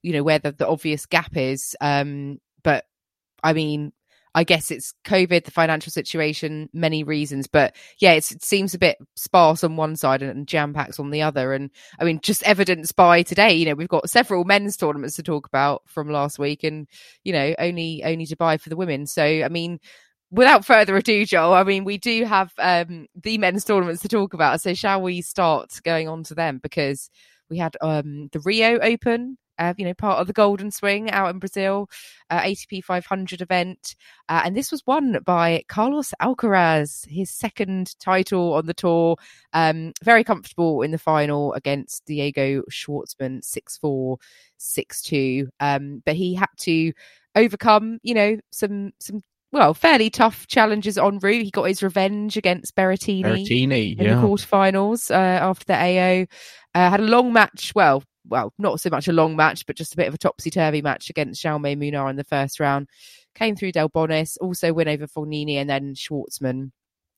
you 0.02 0.12
know, 0.12 0.24
where 0.24 0.40
the, 0.40 0.52
the 0.52 0.68
obvious 0.68 1.06
gap 1.06 1.38
is. 1.38 1.78
Um, 1.80 2.42
but 2.62 2.86
I 3.42 3.54
mean, 3.54 3.94
I 4.36 4.44
guess 4.44 4.72
it's 4.72 4.94
COVID, 5.06 5.46
the 5.46 5.52
financial 5.52 5.92
situation, 5.92 6.70
many 6.74 7.04
reasons. 7.04 7.48
But 7.48 7.76
yeah, 8.00 8.14
it 8.14 8.24
seems 8.24 8.74
a 8.74 8.80
bit 8.80 8.98
sparse 9.16 9.64
on 9.64 9.76
one 9.76 9.96
side 9.96 10.22
and 10.22 10.48
jam 10.48 10.74
packs 10.74 11.00
on 11.00 11.12
the 11.12 11.22
other. 11.22 11.54
And 11.54 11.70
I 12.00 12.04
mean, 12.04 12.20
just 12.22 12.44
evidenced 12.44 12.96
by 12.96 13.22
today, 13.22 13.54
you 13.54 13.66
know, 13.66 13.76
we've 13.76 13.88
got 13.88 14.10
several 14.10 14.44
men's 14.44 14.76
tournaments 14.78 15.16
to 15.18 15.24
talk 15.24 15.48
about 15.48 15.84
from 15.88 16.10
last 16.10 16.40
week, 16.40 16.64
and 16.64 16.88
you 17.24 17.34
know, 17.34 17.54
only 17.60 18.04
only 18.04 18.26
Dubai 18.26 18.60
for 18.60 18.70
the 18.70 18.76
women. 18.76 19.06
So 19.06 19.24
I 19.24 19.50
mean, 19.50 19.80
without 20.32 20.66
further 20.66 20.98
ado, 20.98 21.26
Joel, 21.26 21.54
I 21.54 21.64
mean, 21.64 21.84
we 21.84 21.98
do 21.98 22.26
have 22.26 22.52
um, 22.58 23.08
the 23.16 23.38
men's 23.38 23.66
tournaments 23.66 24.02
to 24.02 24.08
talk 24.08 24.34
about. 24.34 24.62
So 24.62 24.74
shall 24.74 25.02
we 25.02 25.22
start 25.22 25.80
going 25.84 26.10
on 26.10 26.24
to 26.24 26.36
them? 26.36 26.60
Because 26.62 27.10
we 27.50 27.58
had 27.60 27.78
um, 27.82 28.30
the 28.32 28.40
Rio 28.40 28.80
Open 28.80 29.38
uh, 29.60 29.74
you 29.78 29.86
know, 29.86 29.94
part 29.94 30.20
of 30.20 30.28
the 30.28 30.34
Golden 30.34 30.72
Swing 30.72 31.10
out 31.12 31.30
in 31.30 31.40
Brazil, 31.40 31.90
uh, 32.30 32.42
ATP 32.42 32.84
500 32.84 33.42
event. 33.42 33.96
Uh, 34.30 34.42
and 34.46 34.56
this 34.56 34.72
was 34.72 34.86
won 34.86 35.20
by 35.26 35.64
Carlos 35.68 36.14
Alcaraz, 36.22 37.08
his 37.08 37.30
second 37.30 37.98
title 38.00 38.54
on 38.54 38.66
the 38.66 38.74
tour. 38.74 39.18
Um, 39.54 39.94
very 40.04 40.24
comfortable 40.24 40.82
in 40.82 40.92
the 40.92 40.98
final 40.98 41.54
against 41.54 42.06
Diego 42.06 42.64
Schwartzman, 42.72 43.44
6 43.44 43.78
4, 43.78 44.18
6 44.58 45.02
2. 45.04 45.50
Um, 45.60 46.02
but 46.06 46.16
he 46.16 46.34
had 46.34 46.50
to 46.60 46.94
overcome, 47.36 48.00
you 48.04 48.14
know, 48.14 48.38
some, 48.52 48.92
some 49.00 49.22
well, 49.54 49.76
fairly 49.76 50.10
tough 50.10 50.48
challenges 50.48 50.98
en 50.98 51.20
route. 51.20 51.44
He 51.44 51.52
got 51.52 51.66
his 51.66 51.84
revenge 51.84 52.38
against 52.38 52.76
Berrettini, 52.76 53.24
Berrettini 53.24 53.98
in 53.98 54.06
yeah. 54.06 54.16
the 54.16 54.22
quarterfinals 54.22 55.12
uh, 55.12 55.14
after 55.14 55.66
the 55.66 55.76
AO. 55.76 56.26
Uh, 56.74 56.90
had 56.90 57.00
a 57.00 57.04
long 57.04 57.32
match, 57.32 57.72
well, 57.76 58.04
well, 58.28 58.54
not 58.58 58.80
so 58.80 58.90
much 58.90 59.08
a 59.08 59.14
long 59.14 59.36
match, 59.36 59.66
but 59.66 59.76
just 59.76 59.94
a 59.94 59.98
bit 59.98 60.08
of 60.08 60.14
a 60.14 60.18
topsy 60.18 60.50
turvy 60.50 60.82
match 60.82 61.10
against 61.10 61.44
Jaume 61.44 61.78
Munar 61.78 62.10
in 62.10 62.16
the 62.16 62.24
first 62.24 62.60
round. 62.60 62.88
Came 63.36 63.56
through 63.56 63.72
Delbonis, 63.72 64.38
also 64.40 64.74
win 64.74 64.88
over 64.88 65.08
Fognini 65.08 65.56
and 65.56 65.70
then 65.70 65.96
Schwartzman 65.96 66.72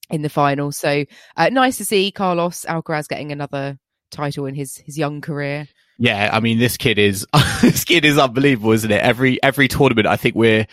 in 0.10 0.22
the 0.22 0.30
final. 0.30 0.72
So 0.72 1.06
uh, 1.36 1.50
nice 1.50 1.78
to 1.78 1.86
see 1.86 2.12
Carlos 2.12 2.66
Alcaraz 2.68 3.08
getting 3.08 3.32
another 3.32 3.78
title 4.12 4.46
in 4.46 4.56
his 4.56 4.78
his 4.78 4.98
young 4.98 5.22
career. 5.22 5.68
Yeah, 5.98 6.30
I 6.32 6.40
mean 6.40 6.60
this 6.60 6.78
kid 6.78 6.98
is 6.98 7.26
this 7.62 7.84
kid 7.84 8.06
is 8.06 8.18
unbelievable, 8.18 8.72
isn't 8.72 8.92
it? 8.92 9.02
Every 9.02 9.42
every 9.44 9.68
tournament, 9.68 10.08
I 10.08 10.16
think 10.16 10.36
we're 10.36 10.68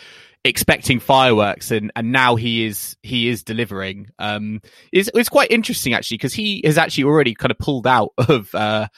expecting 0.44 0.98
fireworks 0.98 1.70
and 1.70 1.92
and 1.94 2.10
now 2.10 2.34
he 2.34 2.64
is 2.64 2.96
he 3.02 3.28
is 3.28 3.44
delivering 3.44 4.08
um 4.18 4.60
it's, 4.90 5.08
it's 5.14 5.28
quite 5.28 5.52
interesting 5.52 5.94
actually 5.94 6.16
because 6.16 6.34
he 6.34 6.60
has 6.64 6.76
actually 6.76 7.04
already 7.04 7.32
kind 7.32 7.52
of 7.52 7.58
pulled 7.58 7.86
out 7.86 8.12
of 8.18 8.52
uh 8.52 8.88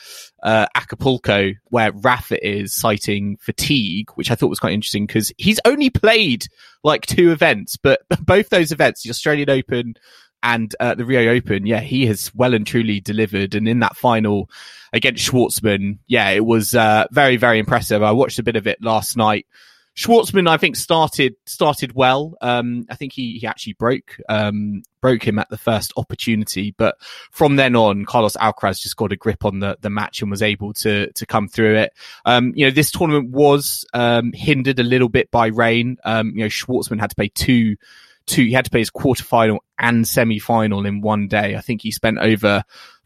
uh 0.42 0.66
acapulco 0.74 1.52
where 1.64 1.92
rafa 1.92 2.46
is 2.46 2.74
citing 2.74 3.36
fatigue 3.36 4.08
which 4.14 4.30
i 4.30 4.34
thought 4.34 4.48
was 4.48 4.58
quite 4.58 4.72
interesting 4.72 5.06
because 5.06 5.32
he's 5.36 5.60
only 5.66 5.90
played 5.90 6.46
like 6.82 7.04
two 7.04 7.30
events 7.30 7.76
but 7.76 8.00
both 8.20 8.48
those 8.48 8.72
events 8.72 9.02
the 9.02 9.10
australian 9.10 9.50
open 9.50 9.94
and 10.46 10.76
uh, 10.78 10.94
the 10.94 11.06
Rio 11.06 11.32
Open, 11.32 11.64
yeah, 11.64 11.80
he 11.80 12.04
has 12.04 12.30
well 12.34 12.52
and 12.52 12.66
truly 12.66 13.00
delivered. 13.00 13.54
And 13.54 13.66
in 13.66 13.80
that 13.80 13.96
final 13.96 14.50
against 14.92 15.26
Schwartzman, 15.26 16.00
yeah, 16.06 16.28
it 16.28 16.44
was 16.44 16.74
uh, 16.74 17.06
very, 17.10 17.38
very 17.38 17.58
impressive. 17.58 18.02
I 18.02 18.12
watched 18.12 18.38
a 18.38 18.42
bit 18.42 18.54
of 18.54 18.66
it 18.66 18.82
last 18.82 19.16
night. 19.16 19.46
Schwartzman, 19.96 20.48
I 20.48 20.56
think, 20.56 20.74
started 20.74 21.36
started 21.46 21.92
well. 21.94 22.36
Um, 22.40 22.86
I 22.90 22.96
think 22.96 23.12
he 23.12 23.38
he 23.38 23.46
actually 23.46 23.74
broke 23.74 24.16
um, 24.28 24.82
broke 25.00 25.22
him 25.22 25.38
at 25.38 25.48
the 25.50 25.56
first 25.56 25.92
opportunity, 25.96 26.74
but 26.76 26.96
from 27.30 27.56
then 27.56 27.76
on, 27.76 28.04
Carlos 28.04 28.36
Alcaraz 28.36 28.80
just 28.80 28.96
got 28.96 29.12
a 29.12 29.16
grip 29.16 29.44
on 29.44 29.60
the 29.60 29.76
the 29.80 29.90
match 29.90 30.20
and 30.20 30.30
was 30.30 30.42
able 30.42 30.72
to 30.74 31.12
to 31.12 31.26
come 31.26 31.46
through 31.46 31.76
it. 31.76 31.92
Um, 32.24 32.52
you 32.56 32.66
know, 32.66 32.72
this 32.72 32.90
tournament 32.90 33.30
was 33.30 33.86
um, 33.94 34.32
hindered 34.32 34.80
a 34.80 34.84
little 34.84 35.08
bit 35.08 35.30
by 35.30 35.46
rain. 35.46 35.98
Um, 36.04 36.30
you 36.30 36.42
know, 36.42 36.48
Schwartzman 36.48 36.98
had 36.98 37.10
to 37.10 37.16
play 37.16 37.28
two 37.28 37.76
two. 38.26 38.44
He 38.44 38.52
had 38.52 38.64
to 38.64 38.70
play 38.72 38.80
his 38.80 38.90
quarterfinal 38.90 39.58
and 39.78 40.06
semi-final 40.06 40.86
in 40.86 41.02
one 41.02 41.28
day. 41.28 41.54
I 41.56 41.60
think 41.60 41.82
he 41.82 41.92
spent 41.92 42.18
over 42.18 42.64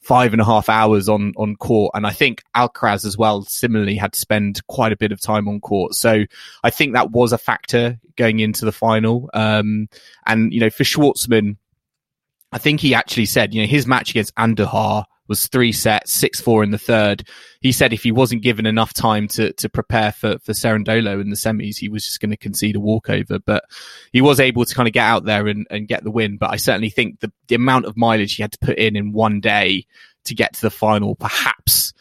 five 0.09 0.33
and 0.33 0.41
a 0.41 0.45
half 0.45 0.71
hours 0.71 1.07
on 1.07 1.35
on 1.37 1.55
court, 1.55 1.91
and 1.93 2.07
I 2.07 2.13
think 2.13 2.43
Alcaraz 2.57 3.05
as 3.05 3.19
well 3.19 3.43
similarly 3.43 3.95
had 3.95 4.15
to 4.15 4.19
spend 4.19 4.67
quite 4.67 4.91
a 4.91 4.97
bit 4.97 5.13
of 5.13 5.21
time 5.21 5.47
on 5.47 5.61
court. 5.61 5.95
So 5.95 6.25
I 6.65 6.71
think 6.71 6.95
that 6.95 7.11
was 7.11 7.35
a 7.35 7.39
factor 7.39 8.01
going 8.17 8.41
into 8.41 8.65
the 8.65 8.73
final. 8.73 9.29
Um, 9.35 9.91
and 10.25 10.51
you 10.51 10.61
know, 10.61 10.71
for 10.71 10.83
Schwartzman, 10.83 11.59
I 12.53 12.59
think 12.59 12.81
he 12.81 12.95
actually 12.95 13.27
said, 13.27 13.53
you 13.53 13.61
know, 13.61 13.69
his 13.69 13.87
match 13.87 14.09
against 14.11 14.35
Andujar 14.37 15.05
was 15.29 15.47
three 15.47 15.73
sets, 15.73 16.13
six 16.13 16.41
four 16.41 16.63
in 16.63 16.71
the 16.71 16.79
third. 16.79 17.29
He 17.61 17.73
said 17.73 17.93
if 17.93 18.03
he 18.03 18.13
wasn't 18.13 18.43
given 18.43 18.67
enough 18.67 18.93
time 18.93 19.29
to 19.29 19.53
to 19.53 19.69
prepare 19.69 20.13
for 20.13 20.39
for 20.39 20.53
Cerundolo 20.53 21.21
in 21.21 21.31
the 21.31 21.37
semis, 21.37 21.77
he 21.77 21.89
was 21.89 22.05
just 22.05 22.21
going 22.21 22.31
to 22.31 22.37
concede 22.37 22.77
a 22.77 22.81
walkover. 22.81 23.39
But 23.39 23.65
he 24.13 24.21
was 24.21 24.41
able 24.41 24.65
to 24.65 24.75
kind 24.75 24.89
of 24.89 24.95
get 24.95 25.05
out 25.05 25.25
there 25.25 25.47
and, 25.47 25.67
and 25.71 25.89
get 25.89 26.05
the 26.05 26.11
win. 26.11 26.39
But 26.39 26.51
I 26.51 26.57
certainly 26.57 26.91
think 26.91 27.21
the 27.21 27.33
the 27.47 27.55
amount 27.55 27.85
of 27.87 27.97
mileage 27.97 28.35
he 28.35 28.43
had 28.43 28.53
to 28.53 28.59
put 28.59 28.79
in 28.79 28.97
in 28.97 29.13
one 29.13 29.41
day 29.41 29.87
to 30.25 30.35
get 30.35 30.55
to 30.55 30.63
the 30.63 30.71
final, 30.71 31.15
perhaps, 31.15 31.93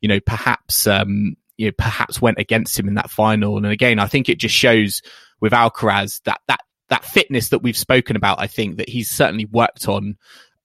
you 0.00 0.08
know, 0.08 0.20
perhaps 0.20 0.86
um, 0.86 1.36
you 1.56 1.66
know, 1.66 1.72
perhaps 1.76 2.20
went 2.20 2.38
against 2.38 2.78
him 2.78 2.88
in 2.88 2.94
that 2.94 3.10
final. 3.10 3.56
And 3.56 3.66
again, 3.66 3.98
I 3.98 4.06
think 4.06 4.28
it 4.28 4.38
just 4.38 4.54
shows 4.54 5.02
with 5.40 5.52
Alcaraz 5.52 6.22
that 6.24 6.40
that 6.48 6.60
that 6.88 7.04
fitness 7.04 7.48
that 7.48 7.62
we've 7.62 7.76
spoken 7.76 8.16
about. 8.16 8.40
I 8.40 8.46
think 8.46 8.76
that 8.76 8.88
he's 8.88 9.10
certainly 9.10 9.46
worked 9.46 9.88
on 9.88 10.16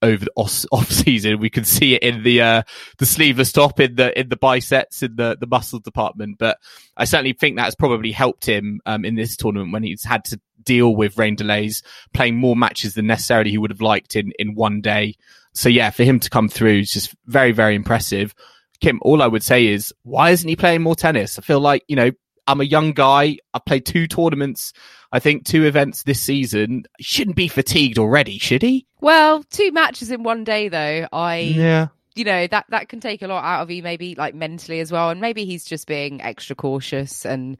over 0.02 0.24
the 0.24 0.32
off, 0.36 0.50
season. 0.90 1.38
We 1.38 1.50
can 1.50 1.64
see 1.64 1.94
it 1.94 2.02
in 2.02 2.22
the 2.22 2.42
uh, 2.42 2.62
the 2.98 3.06
sleeveless 3.06 3.52
top, 3.52 3.80
in 3.80 3.94
the 3.94 4.18
in 4.18 4.28
the 4.28 4.36
biceps, 4.36 5.02
in 5.02 5.16
the 5.16 5.36
the 5.38 5.46
muscle 5.46 5.78
department. 5.78 6.38
But 6.38 6.58
I 6.96 7.04
certainly 7.04 7.32
think 7.32 7.56
that 7.56 7.64
has 7.64 7.74
probably 7.74 8.12
helped 8.12 8.46
him 8.46 8.80
um, 8.86 9.04
in 9.04 9.14
this 9.14 9.36
tournament 9.36 9.72
when 9.72 9.82
he's 9.82 10.04
had 10.04 10.24
to 10.26 10.40
deal 10.62 10.94
with 10.94 11.18
rain 11.18 11.36
delays, 11.36 11.82
playing 12.12 12.36
more 12.36 12.56
matches 12.56 12.94
than 12.94 13.06
necessarily 13.06 13.50
he 13.50 13.58
would 13.58 13.70
have 13.70 13.80
liked 13.80 14.16
in 14.16 14.32
in 14.38 14.54
one 14.54 14.80
day. 14.80 15.14
So 15.54 15.68
yeah, 15.68 15.90
for 15.90 16.04
him 16.04 16.20
to 16.20 16.30
come 16.30 16.48
through 16.48 16.80
is 16.80 16.92
just 16.92 17.14
very 17.26 17.52
very 17.52 17.74
impressive. 17.74 18.34
Kim, 18.80 18.98
all 19.02 19.22
I 19.22 19.28
would 19.28 19.44
say 19.44 19.68
is, 19.68 19.94
why 20.02 20.30
isn't 20.30 20.48
he 20.48 20.56
playing 20.56 20.82
more 20.82 20.96
tennis? 20.96 21.38
I 21.38 21.42
feel 21.42 21.60
like 21.60 21.84
you 21.86 21.96
know 21.96 22.10
I'm 22.46 22.60
a 22.60 22.64
young 22.64 22.92
guy. 22.92 23.38
I've 23.54 23.64
played 23.64 23.86
two 23.86 24.06
tournaments, 24.06 24.72
I 25.12 25.18
think 25.18 25.44
two 25.44 25.64
events 25.64 26.02
this 26.02 26.20
season. 26.20 26.84
Shouldn't 27.00 27.36
be 27.36 27.48
fatigued 27.48 27.98
already, 27.98 28.38
should 28.38 28.62
he? 28.62 28.86
Well, 29.00 29.44
two 29.44 29.70
matches 29.72 30.10
in 30.10 30.22
one 30.22 30.44
day 30.44 30.68
though. 30.68 31.06
I 31.12 31.38
yeah. 31.38 31.88
You 32.14 32.24
know, 32.24 32.46
that 32.46 32.66
that 32.68 32.90
can 32.90 33.00
take 33.00 33.22
a 33.22 33.26
lot 33.26 33.42
out 33.42 33.62
of 33.62 33.70
you 33.70 33.82
maybe 33.82 34.14
like 34.14 34.34
mentally 34.34 34.80
as 34.80 34.92
well 34.92 35.08
and 35.08 35.20
maybe 35.20 35.46
he's 35.46 35.64
just 35.64 35.86
being 35.86 36.20
extra 36.20 36.54
cautious 36.54 37.24
and 37.24 37.56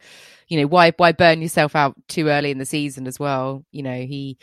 you 0.49 0.61
know, 0.61 0.67
why 0.67 0.93
why 0.97 1.13
burn 1.13 1.41
yourself 1.41 1.75
out 1.75 1.95
too 2.09 2.29
early 2.29 2.51
in 2.51 2.59
the 2.59 2.67
season 2.67 3.07
as 3.07 3.19
well? 3.19 3.65
You 3.71 3.83
know, 3.83 4.03
he 4.03 4.37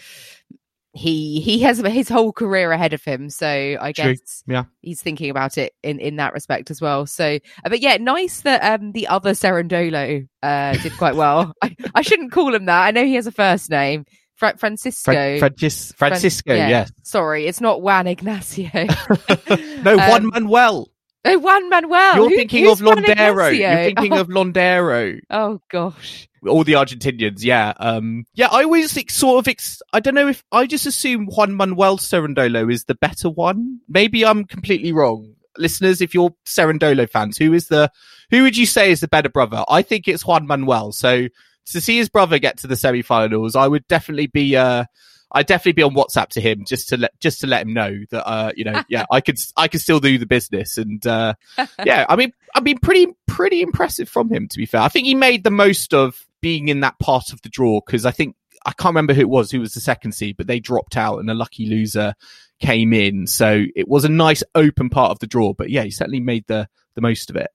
he 0.93 1.39
he 1.41 1.59
has 1.59 1.77
his 1.79 2.09
whole 2.09 2.31
career 2.31 2.71
ahead 2.71 2.93
of 2.93 3.03
him. 3.03 3.29
So 3.29 3.47
i 3.47 3.91
True. 3.91 4.15
guess 4.15 4.43
yeah. 4.47 4.63
he's 4.81 5.01
thinking 5.01 5.29
about 5.29 5.57
it 5.57 5.73
in 5.83 5.99
in 5.99 6.15
that 6.15 6.33
respect 6.33 6.71
as 6.71 6.81
well. 6.81 7.05
So 7.05 7.35
uh, 7.63 7.69
but 7.69 7.79
yeah 7.79 7.97
nice 7.97 8.41
that 8.41 8.63
um 8.63 8.91
the 8.91 9.07
other 9.07 9.31
Cerundolo 9.31 10.27
uh 10.41 10.73
did 10.73 10.97
quite 10.97 11.15
well. 11.15 11.53
I, 11.61 11.75
I 11.93 12.01
shouldn't 12.01 12.31
call 12.31 12.53
him 12.55 12.65
that. 12.65 12.87
I 12.87 12.91
know 12.91 13.05
he 13.05 13.15
has 13.15 13.27
a 13.27 13.31
first 13.31 13.69
name. 13.69 14.05
Fra- 14.35 14.57
francisco. 14.57 15.11
Fran- 15.11 15.39
Francis- 15.39 15.91
francisco 15.93 16.51
Fran- 16.51 16.57
yeah. 16.57 16.69
yes. 16.69 16.91
Sorry 17.03 17.45
it's 17.45 17.61
not 17.61 17.81
juan 17.81 18.07
ignacio. 18.07 18.69
No 19.83 19.95
juan 19.95 20.23
Um, 20.25 20.31
manuel 20.33 20.89
oh 21.25 21.37
juan 21.39 21.69
manuel 21.69 22.15
you're 22.15 22.29
Who- 22.29 22.35
thinking 22.35 22.67
of 22.67 22.79
londero 22.79 23.57
you're 23.57 23.75
thinking 23.75 24.13
oh, 24.13 24.21
of 24.21 24.27
londero 24.29 25.19
oh 25.29 25.61
gosh 25.69 26.29
all 26.47 26.63
the 26.63 26.73
Argentinians, 26.73 27.43
yeah. 27.43 27.73
Um, 27.77 28.25
yeah, 28.33 28.47
I 28.47 28.63
always 28.63 28.93
think 28.93 29.11
sort 29.11 29.39
of, 29.39 29.47
ex- 29.47 29.81
I 29.91 29.99
don't 29.99 30.15
know 30.15 30.27
if 30.27 30.43
I 30.51 30.65
just 30.67 30.85
assume 30.85 31.25
Juan 31.25 31.55
Manuel 31.55 31.97
Cerundolo 31.97 32.71
is 32.71 32.85
the 32.85 32.95
better 32.95 33.29
one. 33.29 33.79
Maybe 33.87 34.25
I'm 34.25 34.45
completely 34.45 34.91
wrong. 34.91 35.33
Listeners, 35.57 36.01
if 36.01 36.13
you're 36.13 36.33
Cerundolo 36.45 37.09
fans, 37.09 37.37
who 37.37 37.53
is 37.53 37.67
the, 37.67 37.91
who 38.29 38.43
would 38.43 38.55
you 38.55 38.65
say 38.65 38.91
is 38.91 39.01
the 39.01 39.07
better 39.07 39.29
brother? 39.29 39.63
I 39.67 39.81
think 39.81 40.07
it's 40.07 40.25
Juan 40.25 40.47
Manuel. 40.47 40.91
So 40.91 41.27
to 41.67 41.81
see 41.81 41.97
his 41.97 42.09
brother 42.09 42.39
get 42.39 42.57
to 42.59 42.67
the 42.67 42.75
semi-finals, 42.75 43.55
I 43.55 43.67
would 43.67 43.87
definitely 43.87 44.27
be, 44.27 44.55
uh, 44.55 44.85
I'd 45.31 45.45
definitely 45.45 45.73
be 45.73 45.83
on 45.83 45.93
WhatsApp 45.93 46.29
to 46.29 46.41
him 46.41 46.65
just 46.65 46.89
to 46.89 46.97
let 46.97 47.19
just 47.19 47.41
to 47.41 47.47
let 47.47 47.61
him 47.61 47.73
know 47.73 47.99
that 48.09 48.27
uh 48.27 48.51
you 48.55 48.63
know 48.63 48.83
yeah 48.89 49.05
I 49.11 49.21
could 49.21 49.39
I 49.55 49.67
could 49.67 49.81
still 49.81 49.99
do 49.99 50.17
the 50.17 50.25
business. 50.25 50.77
And 50.77 51.05
uh 51.05 51.35
yeah 51.85 52.05
I 52.09 52.15
mean 52.15 52.33
I 52.55 52.61
mean 52.61 52.79
pretty 52.79 53.07
pretty 53.27 53.61
impressive 53.61 54.09
from 54.09 54.29
him 54.29 54.47
to 54.47 54.57
be 54.57 54.65
fair. 54.65 54.81
I 54.81 54.89
think 54.89 55.05
he 55.05 55.15
made 55.15 55.43
the 55.43 55.51
most 55.51 55.93
of 55.93 56.25
being 56.41 56.69
in 56.69 56.79
that 56.81 56.97
part 56.99 57.31
of 57.31 57.41
the 57.41 57.49
draw 57.49 57.81
because 57.85 58.05
I 58.05 58.11
think 58.11 58.35
I 58.65 58.71
can't 58.71 58.93
remember 58.93 59.13
who 59.13 59.21
it 59.21 59.29
was 59.29 59.51
who 59.51 59.59
was 59.59 59.73
the 59.73 59.81
second 59.81 60.13
seed 60.13 60.37
but 60.37 60.47
they 60.47 60.59
dropped 60.59 60.97
out 60.97 61.19
and 61.19 61.29
a 61.29 61.35
lucky 61.35 61.67
loser 61.67 62.15
came 62.59 62.91
in. 62.93 63.27
So 63.27 63.65
it 63.75 63.87
was 63.87 64.05
a 64.05 64.09
nice 64.09 64.43
open 64.55 64.89
part 64.89 65.11
of 65.11 65.19
the 65.19 65.27
draw 65.27 65.53
but 65.53 65.69
yeah 65.69 65.83
he 65.83 65.91
certainly 65.91 66.19
made 66.19 66.45
the 66.47 66.67
the 66.95 67.01
most 67.01 67.29
of 67.29 67.35
it 67.35 67.51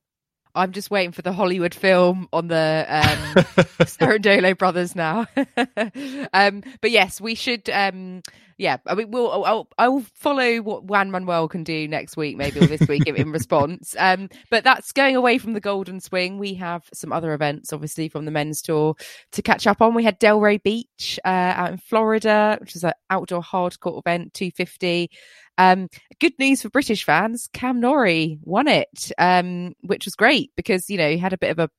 I'm 0.55 0.73
just 0.73 0.91
waiting 0.91 1.13
for 1.13 1.23
the 1.23 1.33
Hollywood 1.33 1.75
film 1.75 2.29
on 2.33 2.49
the 2.49 2.87
um, 2.89 3.45
Cerundolo 3.85 4.57
brothers 4.57 4.95
now. 4.95 5.27
um, 6.33 6.63
but 6.81 6.91
yes, 6.91 7.21
we 7.21 7.35
should. 7.35 7.69
Um, 7.71 8.23
yeah, 8.57 8.77
I 8.87 8.95
mean, 8.95 9.11
we'll. 9.11 9.45
I'll, 9.45 9.69
I'll 9.79 10.05
follow 10.15 10.59
what 10.59 10.85
Juan 10.85 11.11
Manuel 11.11 11.49
can 11.49 11.65
do 11.65 11.89
next 11.89 12.17
week, 12.17 12.37
maybe 12.37 12.61
or 12.61 12.67
this 12.67 12.87
week 12.89 13.07
in, 13.07 13.33
response. 13.33 13.97
Um, 14.05 14.29
but 14.51 14.65
that's 14.65 14.93
going 14.93 15.17
away 15.17 15.39
from 15.39 15.55
the 15.55 15.61
Golden 15.61 15.99
Swing. 15.99 16.39
We 16.39 16.53
have 16.55 16.85
some 16.93 17.11
other 17.11 17.33
events, 17.33 17.73
obviously, 17.73 18.09
from 18.09 18.27
the 18.27 18.31
men's 18.31 18.61
tour 18.61 18.97
to 19.33 19.43
catch 19.43 19.67
up 19.67 19.81
on. 19.81 19.95
We 19.95 20.05
had 20.05 20.21
Delray 20.21 20.63
Beach 20.63 21.19
uh, 21.25 21.29
out 21.29 21.73
in 21.73 21.79
Florida, 21.79 22.59
which 22.61 22.77
is 22.77 22.85
an 22.85 22.93
outdoor 23.09 23.43
hard 23.43 23.81
court 23.81 24.05
event, 24.05 24.35
250. 24.35 25.11
Um, 25.57 25.89
good 26.21 26.35
news 26.39 26.63
for 26.63 26.69
British 26.69 27.05
fans: 27.05 27.49
Cam 27.53 27.81
Norrie 27.81 28.39
won 28.43 28.69
it, 28.69 29.11
um, 29.17 29.75
which 29.83 30.05
was 30.05 30.17
great 30.17 30.51
because 30.57 30.91
you 30.91 30.99
know 30.99 31.11
he 31.11 31.19
had 31.19 31.33
a 31.33 31.39
bit 31.39 31.51
of 31.51 31.59
a 31.59 31.71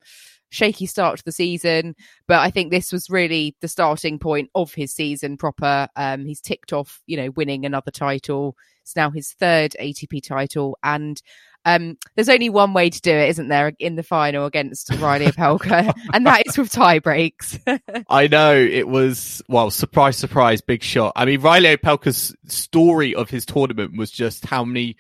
shaky 0.56 0.86
start 0.86 1.18
to 1.18 1.26
the 1.26 1.32
season, 1.32 1.96
but 2.28 2.40
I 2.40 2.50
think 2.50 2.72
this 2.72 2.92
was 2.92 3.10
really 3.10 3.56
the 3.62 3.68
starting 3.68 4.18
point 4.20 4.50
of 4.56 4.74
his 4.74 4.94
season 4.94 5.38
proper. 5.38 5.88
Um, 5.96 6.26
he's 6.26 6.42
ticked 6.42 6.74
off, 6.74 7.02
you 7.06 7.18
know, 7.18 7.32
winning 7.32 7.66
another 7.66 7.92
title. 7.92 8.56
It's 8.82 8.96
now 8.96 9.12
his 9.12 9.34
third 9.34 9.76
ATP 9.80 10.24
title, 10.24 10.78
and 10.84 11.22
um, 11.66 11.98
there's 12.16 12.30
only 12.30 12.50
one 12.50 12.74
way 12.74 12.92
to 12.92 13.02
do 13.02 13.12
it, 13.12 13.30
isn't 13.30 13.48
there, 13.48 13.74
in 13.80 13.96
the 13.96 14.04
final 14.04 14.46
against 14.46 14.92
Riley 15.00 15.26
Opelka, 15.26 15.94
and 16.14 16.26
that 16.28 16.44
is 16.46 16.58
with 16.58 16.72
tie 16.72 17.00
breaks. 17.00 17.58
I 18.10 18.28
know 18.28 18.56
it 18.56 18.88
was 18.88 19.42
well, 19.50 19.72
surprise, 19.72 20.16
surprise, 20.18 20.62
big 20.62 20.84
shot. 20.84 21.14
I 21.16 21.26
mean, 21.26 21.42
Riley 21.42 21.76
Opelka's 21.76 22.36
story 22.48 23.16
of 23.16 23.30
his 23.30 23.46
tournament 23.46 23.98
was 23.98 24.12
just 24.12 24.46
how 24.46 24.64
many 24.64 24.96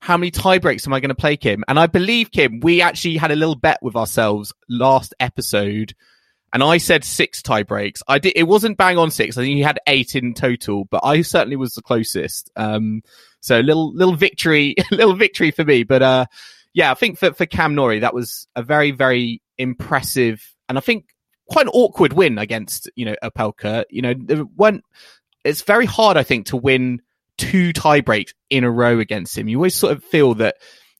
how 0.00 0.16
many 0.16 0.30
tie 0.30 0.58
breaks 0.58 0.86
am 0.86 0.94
I 0.94 1.00
going 1.00 1.10
to 1.10 1.14
play, 1.14 1.36
Kim? 1.36 1.62
And 1.68 1.78
I 1.78 1.86
believe 1.86 2.30
Kim, 2.32 2.60
we 2.60 2.80
actually 2.80 3.18
had 3.18 3.30
a 3.30 3.36
little 3.36 3.54
bet 3.54 3.78
with 3.82 3.96
ourselves 3.96 4.52
last 4.68 5.14
episode, 5.20 5.94
and 6.52 6.62
I 6.62 6.78
said 6.78 7.04
six 7.04 7.42
tie 7.42 7.62
breaks. 7.62 8.02
I 8.08 8.18
did. 8.18 8.32
It 8.34 8.44
wasn't 8.44 8.78
bang 8.78 8.96
on 8.96 9.10
six. 9.10 9.36
I 9.36 9.42
think 9.42 9.56
he 9.56 9.62
had 9.62 9.78
eight 9.86 10.16
in 10.16 10.32
total, 10.32 10.86
but 10.86 11.02
I 11.04 11.20
certainly 11.20 11.56
was 11.56 11.74
the 11.74 11.82
closest. 11.82 12.50
Um, 12.56 13.02
so 13.40 13.60
little 13.60 13.92
little 13.94 14.16
victory, 14.16 14.74
little 14.90 15.14
victory 15.14 15.50
for 15.50 15.64
me. 15.64 15.84
But 15.84 16.02
uh, 16.02 16.26
yeah, 16.72 16.90
I 16.90 16.94
think 16.94 17.18
for 17.18 17.34
for 17.34 17.44
Cam 17.44 17.74
Norrie, 17.74 18.00
that 18.00 18.14
was 18.14 18.48
a 18.56 18.62
very 18.62 18.92
very 18.92 19.42
impressive, 19.58 20.42
and 20.68 20.78
I 20.78 20.80
think 20.80 21.04
quite 21.50 21.66
an 21.66 21.72
awkward 21.74 22.14
win 22.14 22.38
against 22.38 22.90
you 22.96 23.04
know 23.04 23.16
Opelka. 23.22 23.84
You 23.90 24.00
know, 24.00 24.14
there 24.16 24.44
weren't. 24.56 24.82
It's 25.44 25.62
very 25.62 25.86
hard, 25.86 26.16
I 26.16 26.22
think, 26.22 26.46
to 26.46 26.56
win 26.56 27.00
two 27.40 27.72
tie 27.72 28.00
breaks 28.00 28.34
in 28.50 28.64
a 28.64 28.70
row 28.70 28.98
against 29.00 29.36
him. 29.36 29.48
You 29.48 29.58
always 29.58 29.74
sort 29.74 29.92
of 29.92 30.04
feel 30.04 30.34
that 30.34 30.56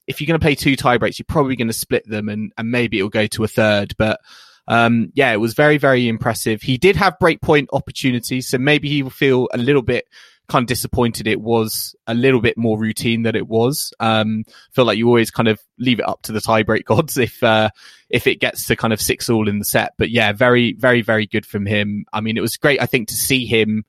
if 0.06 0.20
you're 0.20 0.26
going 0.26 0.40
to 0.40 0.44
play 0.44 0.54
two 0.54 0.76
tie 0.76 0.98
breaks, 0.98 1.18
you're 1.18 1.26
probably 1.28 1.56
going 1.56 1.68
to 1.68 1.74
split 1.74 2.08
them, 2.08 2.28
and 2.28 2.52
and 2.56 2.70
maybe 2.70 2.98
it'll 2.98 3.10
go 3.10 3.26
to 3.28 3.44
a 3.44 3.48
third, 3.48 3.94
but. 3.98 4.20
Um, 4.68 5.10
yeah, 5.14 5.32
it 5.32 5.38
was 5.38 5.54
very, 5.54 5.78
very 5.78 6.06
impressive. 6.06 6.62
He 6.62 6.78
did 6.78 6.94
have 6.94 7.16
breakpoint 7.20 7.68
opportunities, 7.72 8.48
so 8.48 8.56
maybe 8.56 8.88
he 8.88 9.02
will 9.02 9.10
feel 9.10 9.48
a 9.52 9.58
little 9.58 9.82
bit 9.82 10.04
kind 10.50 10.64
of 10.64 10.68
disappointed 10.68 11.26
it 11.26 11.40
was 11.40 11.96
a 12.06 12.14
little 12.14 12.40
bit 12.40 12.58
more 12.58 12.78
routine 12.78 13.22
than 13.22 13.34
it 13.34 13.48
was. 13.48 13.92
Um, 13.98 14.44
feel 14.72 14.84
like 14.84 14.98
you 14.98 15.08
always 15.08 15.30
kind 15.30 15.48
of 15.48 15.58
leave 15.78 15.98
it 15.98 16.08
up 16.08 16.22
to 16.22 16.32
the 16.32 16.40
tiebreak 16.40 16.84
gods 16.86 17.16
if, 17.16 17.42
uh, 17.42 17.70
if 18.10 18.26
it 18.26 18.40
gets 18.40 18.66
to 18.66 18.76
kind 18.76 18.92
of 18.92 19.00
six 19.00 19.30
all 19.30 19.48
in 19.48 19.58
the 19.58 19.64
set. 19.64 19.94
But 19.96 20.10
yeah, 20.10 20.32
very, 20.32 20.74
very, 20.74 21.02
very 21.02 21.26
good 21.26 21.46
from 21.46 21.66
him. 21.66 22.04
I 22.12 22.20
mean, 22.20 22.36
it 22.36 22.42
was 22.42 22.56
great, 22.56 22.82
I 22.82 22.86
think, 22.86 23.08
to 23.08 23.14
see 23.14 23.46
him, 23.46 23.84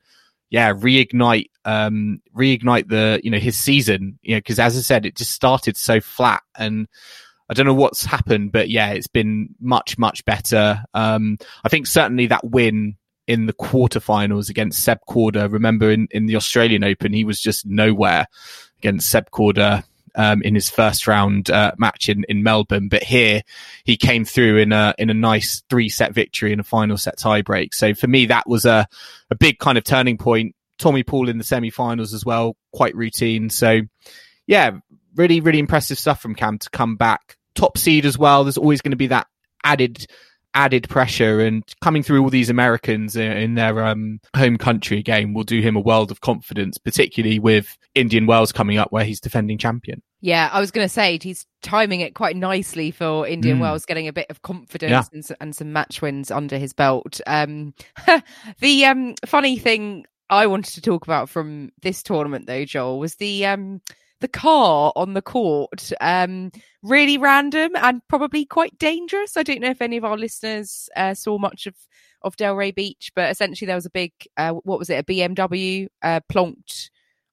yeah, 0.51 0.73
reignite, 0.73 1.49
um, 1.65 2.21
reignite 2.37 2.87
the, 2.87 3.19
you 3.23 3.31
know, 3.31 3.39
his 3.39 3.57
season, 3.57 4.19
you 4.21 4.35
know, 4.35 4.41
cause 4.41 4.59
as 4.59 4.77
I 4.77 4.81
said, 4.81 5.07
it 5.07 5.15
just 5.15 5.31
started 5.31 5.75
so 5.75 5.99
flat 5.99 6.43
and, 6.55 6.87
I 7.49 7.53
don't 7.53 7.65
know 7.65 7.73
what's 7.73 8.05
happened, 8.05 8.53
but 8.53 8.69
yeah, 8.69 8.91
it's 8.91 9.07
been 9.07 9.53
much, 9.59 9.97
much 9.97 10.23
better. 10.23 10.85
Um, 10.93 11.37
I 11.65 11.69
think 11.69 11.85
certainly 11.85 12.27
that 12.27 12.49
win 12.49 12.95
in 13.27 13.45
the 13.45 13.51
quarterfinals 13.51 14.49
against 14.49 14.81
Seb 14.81 14.99
Korda. 15.09 15.51
Remember 15.51 15.91
in, 15.91 16.07
in 16.11 16.27
the 16.27 16.37
Australian 16.37 16.85
Open, 16.85 17.11
he 17.11 17.25
was 17.25 17.41
just 17.41 17.65
nowhere 17.65 18.25
against 18.77 19.09
Seb 19.09 19.31
Korda. 19.31 19.83
Um, 20.15 20.41
in 20.41 20.55
his 20.55 20.69
first 20.69 21.07
round 21.07 21.49
uh, 21.49 21.71
match 21.77 22.09
in, 22.09 22.25
in 22.29 22.43
Melbourne. 22.43 22.87
But 22.87 23.03
here 23.03 23.41
he 23.83 23.97
came 23.97 24.25
through 24.25 24.57
in 24.57 24.71
a 24.71 24.93
in 24.97 25.09
a 25.09 25.13
nice 25.13 25.63
three 25.69 25.89
set 25.89 26.13
victory 26.13 26.53
in 26.53 26.59
a 26.59 26.63
final 26.63 26.97
set 26.97 27.17
tiebreak. 27.17 27.73
So 27.73 27.93
for 27.93 28.07
me, 28.07 28.27
that 28.27 28.47
was 28.47 28.65
a 28.65 28.87
a 29.29 29.35
big 29.35 29.59
kind 29.59 29.77
of 29.77 29.83
turning 29.83 30.17
point. 30.17 30.55
Tommy 30.77 31.03
Paul 31.03 31.29
in 31.29 31.37
the 31.37 31.43
semi-finals 31.43 32.13
as 32.13 32.25
well, 32.25 32.55
quite 32.73 32.95
routine. 32.95 33.49
So 33.49 33.81
yeah, 34.47 34.71
really 35.15 35.39
really 35.39 35.59
impressive 35.59 35.99
stuff 35.99 36.21
from 36.21 36.35
Cam 36.35 36.57
to 36.59 36.69
come 36.69 36.95
back 36.95 37.37
top 37.55 37.77
seed 37.77 38.05
as 38.05 38.17
well. 38.17 38.43
There's 38.43 38.57
always 38.57 38.81
going 38.81 38.91
to 38.91 38.97
be 38.97 39.07
that 39.07 39.27
added 39.63 40.07
added 40.53 40.89
pressure 40.89 41.39
and 41.39 41.63
coming 41.81 42.03
through 42.03 42.21
all 42.21 42.29
these 42.29 42.49
Americans 42.49 43.15
in, 43.15 43.31
in 43.31 43.55
their 43.55 43.85
um, 43.85 44.19
home 44.35 44.57
country 44.57 45.01
game 45.01 45.33
will 45.33 45.43
do 45.43 45.61
him 45.61 45.75
a 45.75 45.79
world 45.79 46.11
of 46.11 46.21
confidence, 46.21 46.77
particularly 46.77 47.39
with 47.39 47.77
Indian 47.95 48.25
Wells 48.25 48.51
coming 48.51 48.77
up 48.77 48.91
where 48.91 49.05
he's 49.05 49.19
defending 49.19 49.57
champion. 49.57 50.01
Yeah, 50.19 50.49
I 50.51 50.59
was 50.59 50.69
going 50.69 50.85
to 50.85 50.93
say 50.93 51.17
he's 51.21 51.45
timing 51.63 52.01
it 52.01 52.13
quite 52.13 52.35
nicely 52.35 52.91
for 52.91 53.27
Indian 53.27 53.57
Mm. 53.57 53.61
Wells 53.61 53.85
getting 53.85 54.07
a 54.07 54.13
bit 54.13 54.27
of 54.29 54.41
confidence 54.41 54.91
Yeah. 54.91 55.03
and, 55.13 55.25
and 55.39 55.55
some 55.55 55.73
match 55.73 56.01
wins 56.01 56.29
under 56.29 56.57
his 56.57 56.73
belt. 56.73 57.19
Um, 57.25 57.73
the 58.59 58.85
um, 58.85 59.15
funny 59.25 59.57
thing 59.57 60.05
I 60.29 60.47
wanted 60.47 60.73
to 60.75 60.81
talk 60.81 61.05
about 61.05 61.27
from 61.27 61.71
this 61.81 62.03
tournament, 62.03 62.45
though, 62.45 62.65
Joel, 62.65 62.99
was 62.99 63.15
the 63.15 63.45
um, 63.47 63.81
the 64.21 64.27
car 64.27 64.93
on 64.95 65.13
the 65.13 65.21
court. 65.21 65.91
Um, 65.99 66.51
really 66.81 67.17
random 67.17 67.71
and 67.75 68.01
probably 68.07 68.45
quite 68.45 68.77
dangerous. 68.79 69.35
I 69.37 69.43
don't 69.43 69.59
know 69.61 69.69
if 69.69 69.81
any 69.81 69.97
of 69.97 70.05
our 70.05 70.17
listeners 70.17 70.89
uh, 70.95 71.13
saw 71.13 71.37
much 71.37 71.67
of 71.67 71.75
of 72.23 72.37
Delray 72.37 72.73
Beach, 72.73 73.11
but 73.15 73.31
essentially 73.31 73.65
there 73.65 73.75
was 73.75 73.85
a 73.87 73.89
big 73.91 74.13
uh, 74.37 74.51
what 74.51 74.79
was 74.79 74.89
it, 74.89 74.99
a 74.99 75.03
BMW 75.03 75.87
uh, 76.03 76.19
plonked 76.31 76.89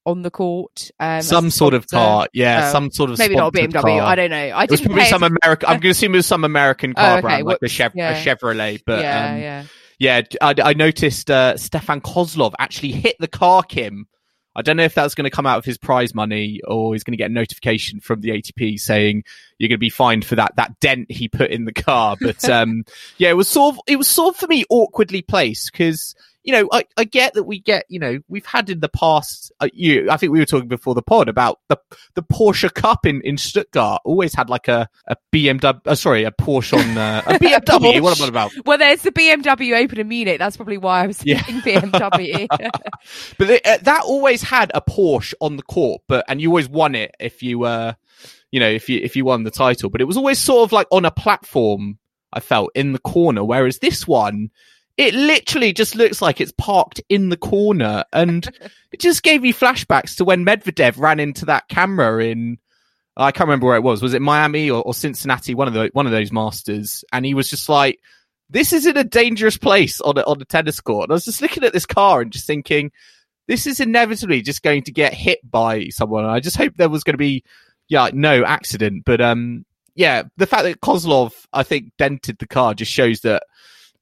on 0.06 0.22
the 0.22 0.30
court. 0.30 0.90
Um, 0.98 1.20
some 1.20 1.50
sort 1.50 1.74
of 1.74 1.86
car, 1.88 2.26
yeah, 2.32 2.68
Oh, 2.68 2.72
some 2.72 2.90
sort 2.90 3.10
of 3.10 3.18
maybe 3.18 3.36
not 3.36 3.54
a 3.54 3.58
BMW. 3.58 3.82
car. 3.82 4.00
I 4.00 4.14
don't 4.14 4.30
know. 4.30 4.36
I 4.36 4.64
It 4.64 4.70
was 4.70 4.80
probably 4.80 5.04
some 5.04 5.22
American. 5.22 5.68
I'm 5.68 5.74
going 5.74 5.82
to 5.82 5.88
assume 5.90 6.14
it 6.14 6.18
was 6.18 6.26
some 6.26 6.44
American 6.44 6.92
Oh, 6.96 7.00
car 7.00 7.12
okay, 7.18 7.20
brand, 7.20 7.44
like 7.46 7.58
a, 7.62 7.68
Chev- 7.68 7.92
yeah. 7.94 8.16
a 8.18 8.24
Chevrolet. 8.24 8.80
But 8.86 9.02
yeah, 9.02 9.30
um, 9.32 9.38
yeah. 9.38 9.64
yeah, 9.98 10.22
I, 10.40 10.54
I 10.70 10.72
noticed 10.72 11.30
uh, 11.30 11.58
Stefan 11.58 12.00
Kozlov 12.00 12.54
actually 12.58 12.92
hit 12.92 13.16
the 13.20 13.28
car, 13.28 13.62
Kim. 13.62 14.06
I 14.58 14.62
don't 14.62 14.76
know 14.76 14.82
if 14.82 14.94
that's 14.94 15.14
going 15.14 15.24
to 15.24 15.30
come 15.30 15.46
out 15.46 15.58
of 15.58 15.64
his 15.64 15.78
prize 15.78 16.16
money 16.16 16.60
or 16.66 16.92
he's 16.92 17.04
going 17.04 17.12
to 17.12 17.16
get 17.16 17.30
a 17.30 17.32
notification 17.32 18.00
from 18.00 18.20
the 18.20 18.30
ATP 18.30 18.80
saying 18.80 19.22
you're 19.56 19.68
going 19.68 19.76
to 19.76 19.78
be 19.78 19.88
fined 19.88 20.24
for 20.24 20.34
that 20.34 20.56
that 20.56 20.80
dent 20.80 21.12
he 21.12 21.28
put 21.28 21.52
in 21.52 21.64
the 21.64 21.72
car. 21.72 22.16
But 22.20 22.44
um, 22.50 22.84
yeah, 23.18 23.30
it 23.30 23.36
was 23.36 23.46
sort 23.46 23.76
of 23.76 23.80
it 23.86 23.94
was 23.94 24.08
sort 24.08 24.34
of 24.34 24.40
for 24.40 24.48
me 24.48 24.64
awkwardly 24.68 25.22
placed 25.22 25.70
because 25.70 26.16
you 26.48 26.52
know 26.54 26.66
I, 26.72 26.84
I 26.96 27.04
get 27.04 27.34
that 27.34 27.44
we 27.44 27.60
get 27.60 27.84
you 27.90 27.98
know 27.98 28.20
we've 28.26 28.46
had 28.46 28.70
in 28.70 28.80
the 28.80 28.88
past 28.88 29.52
uh, 29.60 29.68
you 29.74 30.08
I 30.10 30.16
think 30.16 30.32
we 30.32 30.38
were 30.38 30.46
talking 30.46 30.66
before 30.66 30.94
the 30.94 31.02
pod 31.02 31.28
about 31.28 31.60
the 31.68 31.76
the 32.14 32.22
Porsche 32.22 32.72
Cup 32.72 33.04
in 33.04 33.20
in 33.20 33.36
Stuttgart 33.36 34.00
always 34.06 34.32
had 34.34 34.48
like 34.48 34.66
a 34.66 34.88
a 35.08 35.16
BMW 35.30 35.78
uh, 35.86 35.94
sorry 35.94 36.24
a 36.24 36.30
Porsche 36.30 36.72
on 36.72 36.96
uh, 36.96 37.20
a 37.26 37.34
BMW. 37.38 38.00
what 38.00 38.18
am 38.18 38.24
I 38.24 38.28
about? 38.28 38.52
Well, 38.64 38.78
there's 38.78 39.02
the 39.02 39.12
BMW 39.12 39.78
Open 39.84 40.00
in 40.00 40.08
Munich. 40.08 40.38
That's 40.38 40.56
probably 40.56 40.78
why 40.78 41.04
I 41.04 41.06
was 41.06 41.20
Yeah. 41.22 41.40
BMW. 41.40 42.46
But 43.36 43.48
they, 43.48 43.60
uh, 43.60 43.76
that 43.82 44.04
always 44.04 44.40
had 44.42 44.72
a 44.74 44.80
Porsche 44.80 45.34
on 45.42 45.56
the 45.56 45.62
court, 45.62 46.00
but 46.08 46.24
and 46.28 46.40
you 46.40 46.48
always 46.48 46.68
won 46.70 46.94
it 46.94 47.14
if 47.20 47.42
you 47.42 47.64
uh 47.64 47.92
you 48.50 48.58
know 48.58 48.68
if 48.70 48.88
you 48.88 49.00
if 49.02 49.16
you 49.16 49.26
won 49.26 49.42
the 49.42 49.50
title. 49.50 49.90
But 49.90 50.00
it 50.00 50.04
was 50.04 50.16
always 50.16 50.38
sort 50.38 50.66
of 50.66 50.72
like 50.72 50.86
on 50.90 51.04
a 51.04 51.10
platform. 51.10 51.98
I 52.32 52.40
felt 52.40 52.70
in 52.74 52.92
the 52.92 52.98
corner, 52.98 53.42
whereas 53.44 53.78
this 53.78 54.06
one, 54.06 54.50
it 54.98 55.14
literally 55.14 55.72
just 55.72 55.94
looks 55.94 56.20
like 56.20 56.40
it's 56.40 56.52
parked 56.58 57.00
in 57.08 57.30
the 57.30 57.36
corner, 57.36 58.04
and 58.12 58.46
it 58.92 59.00
just 59.00 59.22
gave 59.22 59.40
me 59.42 59.52
flashbacks 59.52 60.16
to 60.16 60.24
when 60.24 60.44
Medvedev 60.44 60.98
ran 60.98 61.20
into 61.20 61.46
that 61.46 61.68
camera 61.68 62.22
in. 62.24 62.58
I 63.16 63.32
can't 63.32 63.48
remember 63.48 63.66
where 63.66 63.76
it 63.76 63.82
was. 63.82 64.00
Was 64.00 64.14
it 64.14 64.22
Miami 64.22 64.70
or, 64.70 64.82
or 64.82 64.94
Cincinnati? 64.94 65.54
One 65.54 65.66
of 65.66 65.74
the 65.74 65.90
one 65.92 66.06
of 66.06 66.12
those 66.12 66.30
Masters, 66.30 67.04
and 67.12 67.24
he 67.24 67.34
was 67.34 67.48
just 67.48 67.68
like, 67.68 68.00
"This 68.50 68.72
is 68.72 68.86
in 68.86 68.96
a 68.96 69.04
dangerous 69.04 69.56
place 69.56 70.00
on 70.00 70.18
a, 70.18 70.22
on 70.22 70.42
a 70.42 70.44
tennis 70.44 70.80
court." 70.80 71.04
And 71.04 71.12
I 71.12 71.14
was 71.14 71.24
just 71.24 71.42
looking 71.42 71.64
at 71.64 71.72
this 71.72 71.86
car 71.86 72.20
and 72.20 72.30
just 72.32 72.46
thinking, 72.46 72.92
this 73.48 73.66
is 73.66 73.80
inevitably 73.80 74.42
just 74.42 74.62
going 74.62 74.82
to 74.84 74.92
get 74.92 75.14
hit 75.14 75.38
by 75.48 75.88
someone. 75.88 76.26
I 76.26 76.38
just 76.38 76.56
hope 76.56 76.74
there 76.76 76.90
was 76.90 77.02
going 77.02 77.14
to 77.14 77.18
be, 77.18 77.42
yeah, 77.88 78.10
no 78.12 78.44
accident. 78.44 79.04
But 79.06 79.20
um, 79.20 79.64
yeah, 79.94 80.24
the 80.36 80.46
fact 80.46 80.64
that 80.64 80.80
Kozlov, 80.80 81.32
I 81.52 81.62
think, 81.62 81.92
dented 81.96 82.38
the 82.38 82.46
car 82.46 82.74
just 82.74 82.92
shows 82.92 83.20
that 83.20 83.42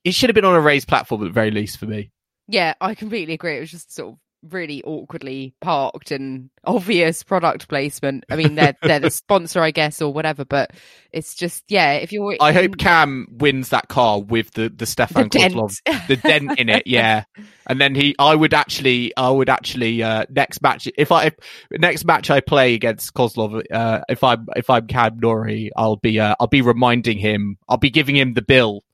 it 0.07 0.15
should 0.15 0.31
have 0.31 0.35
been 0.35 0.45
on 0.45 0.55
a 0.55 0.61
raised 0.61 0.87
platform 0.87 1.23
at 1.23 1.27
the 1.27 1.33
very 1.33 1.51
least 1.51 1.79
for 1.79 1.87
me. 1.87 2.11
yeah, 2.49 2.75
I 2.81 2.95
completely 2.95 3.35
agree. 3.35 3.57
It 3.57 3.61
was 3.61 3.73
just 3.73 3.93
sort 3.93 4.13
of 4.13 4.19
really 4.53 4.81
awkwardly 4.85 5.55
parked 5.61 6.13
and 6.13 6.49
obvious 6.65 7.25
product 7.25 7.67
placement. 7.67 8.25
I 8.31 8.37
mean, 8.37 8.55
they're 8.55 8.77
they're 8.83 9.01
the 9.01 9.11
sponsor, 9.25 9.61
I 9.61 9.73
guess, 9.73 10.01
or 10.01 10.13
whatever. 10.13 10.45
But 10.45 10.71
it's 11.13 11.35
just 11.35 11.65
yeah. 11.69 11.95
If 11.95 12.13
you're, 12.13 12.37
I 12.41 12.53
hope 12.53 12.79
Cam 12.79 13.27
wins 13.33 13.71
that 13.71 13.89
car 13.89 14.21
with 14.21 14.53
the 14.53 14.69
the 14.69 14.77
the 14.77 14.87
Stefan 14.87 15.29
dent. 15.29 15.55
Kozlov 15.55 16.07
the 16.07 16.17
dent 16.17 16.59
in 16.59 16.69
it, 16.69 16.87
yeah. 16.87 17.25
And 17.69 17.81
then 17.81 17.97
he, 17.97 18.15
I 18.21 18.37
would 18.37 18.55
actually, 18.55 19.13
I 19.17 19.29
would 19.29 19.49
actually, 19.49 20.01
uh, 20.01 20.25
next 20.31 20.63
match, 20.63 20.89
if 20.97 21.11
I, 21.11 21.27
if, 21.27 21.35
next 21.73 22.05
match 22.05 22.31
I 22.31 22.39
play 22.39 22.75
against 22.75 23.13
Kozlov, 23.13 23.61
uh, 23.73 24.03
if 24.09 24.23
I'm, 24.23 24.47
if 24.55 24.71
I'm 24.71 24.87
Cam 24.87 25.19
Norrie, 25.19 25.73
I'll 25.77 25.97
be, 25.97 26.21
uh, 26.21 26.37
I'll 26.39 26.47
be 26.47 26.63
reminding 26.63 27.19
him, 27.19 27.57
I'll 27.69 27.77
be 27.77 27.91
giving 27.91 28.15
him 28.15 28.35
the 28.35 28.43
bill. 28.43 28.85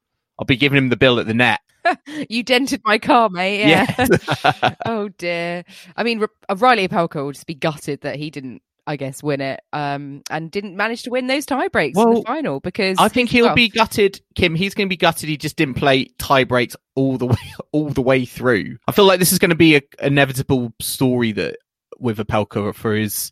I'll 0.43 0.45
be 0.45 0.57
giving 0.57 0.77
him 0.77 0.89
the 0.89 0.97
bill 0.97 1.21
at 1.21 1.29
the 1.29 1.35
net. 1.35 1.61
you 2.29 2.43
dented 2.43 2.83
my 2.85 2.99
car, 2.99 3.31
mate. 3.31 3.61
Yeah. 3.61 3.87
Yes. 3.97 4.75
oh 4.87 5.09
dear. 5.11 5.65
I 5.97 6.03
mean, 6.03 6.21
R- 6.21 6.31
uh, 6.49 6.57
Riley 6.57 6.89
Opelka 6.89 7.25
will 7.25 7.31
just 7.31 7.47
be 7.47 7.55
gutted 7.55 8.01
that 8.01 8.17
he 8.17 8.29
didn't, 8.29 8.61
I 8.85 8.97
guess, 8.97 9.23
win 9.23 9.41
it, 9.41 9.61
um, 9.73 10.23
and 10.31 10.51
didn't 10.51 10.77
manage 10.77 11.05
to 11.05 11.11
win 11.11 11.29
those 11.29 11.47
tie 11.47 11.69
breaks 11.69 11.97
in 11.97 12.15
the 12.15 12.23
final 12.23 12.59
because 12.59 12.97
I 12.99 13.07
think 13.07 13.31
he'll 13.31 13.47
well, 13.47 13.55
be 13.55 13.69
gutted, 13.69 14.21
Kim. 14.35 14.57
He's 14.57 14.75
going 14.75 14.89
to 14.89 14.93
be 14.93 14.97
gutted. 14.97 15.29
He 15.29 15.37
just 15.37 15.55
didn't 15.55 15.75
play 15.75 16.07
tie 16.19 16.43
breaks 16.43 16.75
all 16.97 17.19
the 17.19 17.27
way, 17.29 17.55
all 17.71 17.91
the 17.91 18.03
way 18.03 18.25
through. 18.25 18.79
I 18.89 18.93
feel 18.93 19.05
like 19.05 19.21
this 19.21 19.31
is 19.31 19.39
going 19.39 19.51
to 19.51 19.55
be 19.55 19.77
a 19.77 19.83
inevitable 20.01 20.73
story 20.81 21.31
that 21.31 21.59
with 22.01 22.19
Opelka 22.19 22.75
for 22.75 22.97
his, 22.97 23.31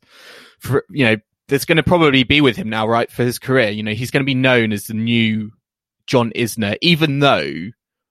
for 0.60 0.84
you 0.90 1.06
know, 1.06 1.16
that's 1.48 1.64
going 1.64 1.74
to 1.74 1.82
probably 1.82 2.22
be 2.22 2.40
with 2.40 2.54
him 2.54 2.70
now, 2.70 2.86
right, 2.86 3.10
for 3.10 3.24
his 3.24 3.40
career. 3.40 3.70
You 3.70 3.82
know, 3.82 3.94
he's 3.94 4.12
going 4.12 4.22
to 4.22 4.26
be 4.26 4.36
known 4.36 4.72
as 4.72 4.86
the 4.86 4.94
new 4.94 5.50
John 6.10 6.32
Isner, 6.34 6.76
even 6.82 7.20
though 7.20 7.70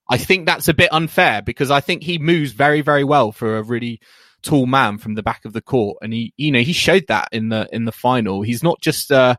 I 0.10 0.18
think 0.18 0.46
that's 0.46 0.70
a 0.70 0.74
bit 0.74 0.92
unfair 0.92 1.42
because 1.42 1.70
I 1.70 1.82
think 1.82 2.02
he 2.02 2.18
moves 2.18 2.54
very, 2.54 2.82
very 2.82 3.04
well 3.04 3.32
for 3.32 3.58
a 3.58 3.64
really 3.64 4.00
tall 4.42 4.66
man 4.66 4.98
from 4.98 5.16
the 5.16 5.24
back 5.24 5.44
of 5.44 5.52
the 5.54 5.62
court, 5.62 5.98
and 6.02 6.14
he, 6.14 6.34
you 6.38 6.52
know, 6.52 6.62
he 6.62 6.74
showed 6.74 7.06
that 7.10 7.28
in 7.32 7.50
the 7.50 7.68
in 7.72 7.84
the 7.84 7.92
final. 7.92 8.42
He's 8.42 8.64
not 8.64 8.82
just 8.82 9.12
uh 9.12 9.36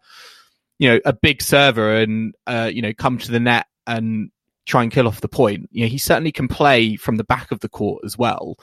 you 0.81 0.89
know, 0.89 1.01
a 1.05 1.13
big 1.13 1.43
server 1.43 1.95
and, 1.99 2.35
uh, 2.47 2.71
you 2.73 2.81
know, 2.81 2.95
come 2.95 3.19
to 3.19 3.31
the 3.31 3.39
net 3.39 3.67
and 3.87 4.31
try 4.65 4.83
and 4.83 4.91
kill 4.91 5.07
off 5.07 5.21
the 5.21 5.29
point. 5.29 5.69
You 5.73 5.85
know, 5.85 5.91
he 5.91 5.99
certainly 5.99 6.33
can 6.33 6.49
play 6.49 6.97
from 6.97 7.17
the 7.17 7.25
back 7.25 7.53
of 7.53 7.61
the 7.61 7.69
court 7.69 8.03
as 8.03 8.17
well. 8.17 8.57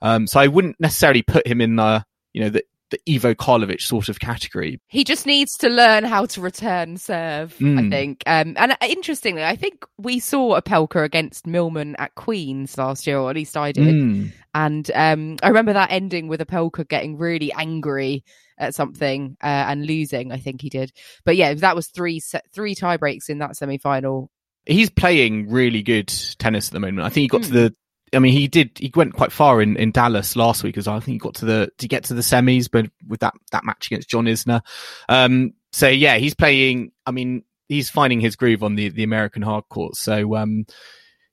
Um, 0.00 0.28
so 0.28 0.38
I 0.38 0.46
wouldn't 0.46 0.78
necessarily 0.78 1.22
put 1.22 1.48
him 1.48 1.60
in 1.60 1.74
the, 1.74 2.04
you 2.32 2.42
know, 2.42 2.50
the, 2.50 2.62
the 3.06 3.14
Ivo 3.14 3.34
Karlovic 3.34 3.80
sort 3.80 4.08
of 4.08 4.20
category. 4.20 4.80
he 4.88 5.04
just 5.04 5.26
needs 5.26 5.52
to 5.58 5.68
learn 5.68 6.04
how 6.04 6.26
to 6.26 6.40
return 6.40 6.96
serve. 6.96 7.54
I 7.60 7.64
Mm. 7.64 7.90
think. 7.90 8.22
Um, 8.26 8.54
and 8.56 8.72
uh, 8.72 8.76
interestingly, 8.88 9.44
I 9.44 9.56
think 9.56 9.84
we 9.98 10.20
saw 10.20 10.58
Opelka 10.60 11.02
against 11.04 11.46
Millman 11.46 11.96
at 11.96 12.14
Queens 12.14 12.76
last 12.78 13.06
year, 13.06 13.18
or 13.18 13.30
at 13.30 13.36
least 13.36 13.56
I 13.56 13.72
did. 13.72 13.94
Mm. 13.94 14.32
And 14.54 14.90
um, 14.94 15.36
I 15.42 15.48
remember 15.48 15.72
that 15.72 15.90
ending 15.90 16.28
with 16.28 16.40
Opelka 16.40 16.86
getting 16.86 17.16
really 17.18 17.52
angry 17.52 18.24
at 18.56 18.74
something 18.74 19.36
uh, 19.42 19.46
and 19.46 19.84
losing. 19.86 20.30
I 20.30 20.36
think 20.38 20.60
he 20.62 20.68
did. 20.68 20.92
But 21.24 21.36
yeah, 21.36 21.54
that 21.54 21.74
was 21.74 21.88
three 21.88 22.20
three 22.52 22.74
tie 22.76 22.96
breaks 22.96 23.28
in 23.28 23.38
that 23.38 23.56
semi 23.56 23.78
final. 23.78 24.30
He's 24.66 24.90
playing 24.90 25.50
really 25.50 25.82
good 25.82 26.06
tennis 26.38 26.68
at 26.68 26.72
the 26.72 26.80
moment. 26.80 27.00
I 27.06 27.10
think 27.10 27.22
he 27.22 27.28
got 27.28 27.42
to 27.42 27.48
Hmm. 27.48 27.54
the, 27.54 27.74
I 28.12 28.18
mean, 28.18 28.32
he 28.32 28.46
did, 28.46 28.70
he 28.78 28.92
went 28.94 29.14
quite 29.14 29.32
far 29.32 29.60
in, 29.60 29.76
in 29.76 29.90
Dallas 29.90 30.36
last 30.36 30.62
week 30.62 30.78
as. 30.78 30.86
I 30.86 31.00
think 31.00 31.14
he 31.14 31.18
got 31.18 31.34
to 31.36 31.44
the, 31.44 31.70
to 31.78 31.88
get 31.88 32.04
to 32.04 32.14
the 32.14 32.22
semis, 32.22 32.68
but 32.70 32.86
with 33.08 33.20
that, 33.20 33.34
that 33.50 33.64
match 33.64 33.86
against 33.86 34.08
John 34.08 34.26
Isner. 34.26 34.60
Um, 35.08 35.54
so 35.72 35.88
yeah, 35.88 36.18
he's 36.18 36.34
playing, 36.34 36.92
I 37.06 37.10
mean, 37.10 37.42
he's 37.68 37.90
finding 37.90 38.20
his 38.20 38.36
groove 38.36 38.62
on 38.62 38.76
the, 38.76 38.90
the 38.90 39.02
American 39.02 39.42
hard 39.42 39.64
court. 39.68 39.96
So, 39.96 40.36
um, 40.36 40.66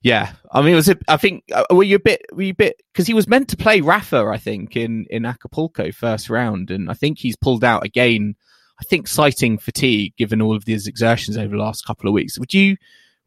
yeah, 0.02 0.34
I 0.52 0.62
mean, 0.62 0.74
it 0.74 0.76
was, 0.76 0.90
a, 0.90 0.98
I 1.08 1.18
think, 1.18 1.44
uh, 1.54 1.66
were 1.70 1.84
you 1.84 1.98
a 1.98 2.00
bit, 2.00 2.26
were 2.32 2.44
you 2.44 2.52
a 2.52 2.56
bit, 2.56 2.82
cause 2.96 3.06
he 3.06 3.14
was 3.14 3.28
meant 3.28 3.50
to 3.50 3.58
play 3.58 3.82
Rafa, 3.82 4.26
I 4.26 4.38
think, 4.38 4.76
in, 4.76 5.06
in 5.12 5.26
Acapulco 5.26 5.92
first 5.92 6.30
round. 6.30 6.72
And 6.72 6.90
I 6.90 6.96
think 6.96 7.20
he's 7.20 7.36
pulled 7.36 7.64
out 7.64 7.86
again, 7.86 8.36
I 8.80 8.84
think 8.86 9.08
citing 9.08 9.60
fatigue, 9.60 10.16
given 10.18 10.42
all 10.42 10.56
of 10.56 10.66
these 10.66 10.88
exertions 10.88 11.38
over 11.38 11.56
the 11.56 11.62
last 11.62 11.86
couple 11.86 12.08
of 12.08 12.14
weeks. 12.14 12.40
Would 12.40 12.56
you, 12.56 12.78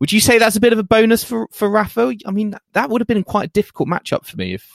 would 0.00 0.12
you 0.12 0.20
say 0.20 0.38
that's 0.38 0.56
a 0.56 0.60
bit 0.60 0.72
of 0.72 0.78
a 0.78 0.84
bonus 0.84 1.24
for, 1.24 1.48
for 1.52 1.70
Rafa? 1.70 2.14
I 2.26 2.30
mean, 2.30 2.56
that 2.72 2.90
would 2.90 3.00
have 3.00 3.08
been 3.08 3.22
quite 3.24 3.48
a 3.48 3.52
difficult 3.52 3.88
matchup 3.88 4.24
for 4.26 4.36
me 4.36 4.54
if, 4.54 4.68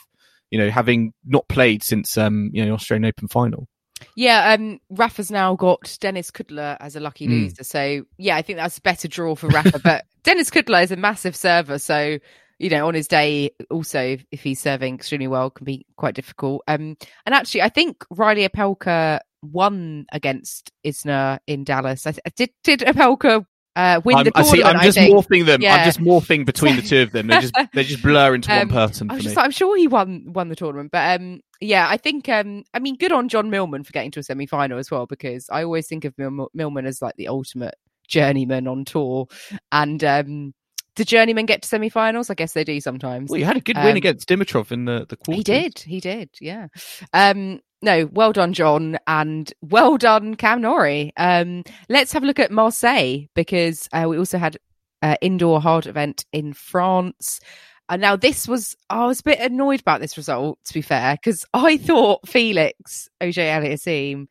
you 0.49 0.58
know, 0.58 0.69
having 0.69 1.13
not 1.25 1.47
played 1.47 1.84
since, 1.84 2.17
um, 2.17 2.49
you 2.53 2.65
know, 2.65 2.73
Australian 2.73 3.05
Open 3.05 3.27
final. 3.27 3.67
Yeah, 4.15 4.53
um, 4.53 4.79
Rafa's 4.89 5.29
now 5.29 5.55
got 5.55 5.97
Denis 5.99 6.32
Kudla 6.32 6.77
as 6.79 6.95
a 6.95 6.99
lucky 6.99 7.27
Mm. 7.27 7.32
loser. 7.32 7.63
So 7.63 8.03
yeah, 8.17 8.38
I 8.38 8.41
think 8.41 8.58
that's 8.58 8.77
a 8.77 8.82
better 8.82 9.08
draw 9.08 9.36
for 9.36 9.47
Rafa. 9.47 9.79
but 9.84 10.05
Denis 10.23 10.49
Kudla 10.49 10.84
is 10.84 10.91
a 10.91 10.95
massive 10.95 11.36
server, 11.36 11.79
so 11.79 12.17
you 12.60 12.69
know 12.69 12.88
on 12.88 12.93
his 12.93 13.08
day 13.08 13.51
also 13.69 14.17
if, 14.32 14.41
he's 14.41 14.60
serving 14.60 14.95
extremely 14.95 15.27
well 15.27 15.49
can 15.49 15.65
be 15.65 15.86
quite 15.97 16.15
difficult. 16.15 16.63
Um, 16.67 16.95
and 17.25 17.36
actually, 17.36 17.62
I 17.62 17.69
think 17.69 18.05
Riley 18.10 18.47
Opelka 18.47 19.19
won 19.41 20.05
against 20.13 20.71
Isner 20.86 21.39
in 21.45 21.63
Dallas. 21.65 22.08
I 22.08 22.12
th- 22.12 22.36
did 22.36 22.49
did 22.63 22.79
Opelka 22.79 23.45
uh, 23.79 24.01
win 24.03 24.17
I'm, 24.17 24.23
the 24.25 24.31
I 24.35 24.41
tournament? 24.43 24.57
see. 24.57 24.63
I'm 24.63 24.77
I 24.77 24.83
just 24.83 24.97
morphing 24.97 25.45
them. 25.45 25.61
Yeah. 25.61 25.75
I'm 25.75 25.85
just 25.85 25.99
morphing 25.99 26.45
between 26.45 26.75
the 26.75 26.81
two 26.81 27.01
of 27.01 27.11
them. 27.11 27.27
They 27.27 27.39
just 27.41 27.53
they 27.73 27.83
just 27.83 28.03
blur 28.03 28.35
into 28.35 28.51
Um, 28.51 28.59
one 28.59 28.69
person 28.69 29.09
I 29.09 29.13
for 29.13 29.15
was 29.17 29.23
me. 29.23 29.23
just 29.25 29.35
like, 29.37 29.45
I'm 29.45 29.51
sure 29.51 29.77
he 29.77 29.87
won 29.87 30.33
won 30.33 30.49
the 30.49 30.55
tournament, 30.55 30.91
but 30.91 31.19
um, 31.19 31.41
yeah, 31.61 31.87
I 31.89 31.97
think 31.97 32.27
um, 32.29 32.63
I 32.73 32.79
mean, 32.79 32.95
good 32.97 33.11
on 33.11 33.29
John 33.29 33.49
Millman 33.49 33.83
for 33.83 33.91
getting 33.91 34.11
to 34.11 34.19
a 34.19 34.23
semi 34.23 34.45
final 34.45 34.77
as 34.79 34.89
well, 34.91 35.05
because 35.05 35.49
I 35.49 35.63
always 35.63 35.87
think 35.87 36.05
of 36.05 36.17
Mil- 36.17 36.51
Millman 36.53 36.85
as 36.85 37.01
like 37.01 37.15
the 37.15 37.27
ultimate 37.29 37.75
journeyman 38.07 38.67
on 38.67 38.85
tour, 38.85 39.27
and 39.71 40.03
um, 40.03 40.53
do 40.95 41.03
journeymen 41.03 41.45
get 41.45 41.61
to 41.61 41.67
semi 41.67 41.89
finals? 41.89 42.29
I 42.29 42.33
guess 42.33 42.53
they 42.53 42.63
do 42.63 42.79
sometimes. 42.81 43.29
well, 43.29 43.39
you 43.39 43.45
had 43.45 43.57
a 43.57 43.61
good 43.61 43.77
win 43.77 43.91
um, 43.91 43.95
against 43.97 44.27
Dimitrov 44.27 44.71
in 44.71 44.85
the 44.85 45.05
the 45.07 45.15
quarters. 45.15 45.37
He 45.37 45.43
did. 45.43 45.79
He 45.79 45.99
did. 45.99 46.29
Yeah. 46.41 46.67
Um, 47.13 47.61
no, 47.81 48.09
well 48.11 48.33
done, 48.33 48.53
John, 48.53 48.97
and 49.07 49.51
well 49.61 49.97
done, 49.97 50.35
Cam 50.35 50.61
Norrie. 50.61 51.11
Um, 51.17 51.63
let's 51.87 52.11
have 52.13 52.23
a 52.23 52.25
look 52.25 52.39
at 52.39 52.51
Marseille 52.51 53.27
because 53.35 53.87
uh, 53.93 54.05
we 54.07 54.17
also 54.17 54.37
had 54.37 54.57
uh, 55.01 55.15
indoor 55.21 55.61
hard 55.61 55.87
event 55.87 56.25
in 56.33 56.53
France. 56.53 57.39
And 57.87 58.01
now 58.01 58.15
this 58.15 58.47
was, 58.47 58.75
I 58.89 59.05
was 59.05 59.21
a 59.21 59.23
bit 59.23 59.39
annoyed 59.39 59.79
about 59.79 60.01
this 60.01 60.17
result, 60.17 60.59
to 60.65 60.73
be 60.73 60.81
fair, 60.81 61.15
because 61.15 61.45
I 61.53 61.77
thought 61.77 62.27
Felix 62.27 63.09
Auger 63.21 63.41
Aliassime 63.41 64.27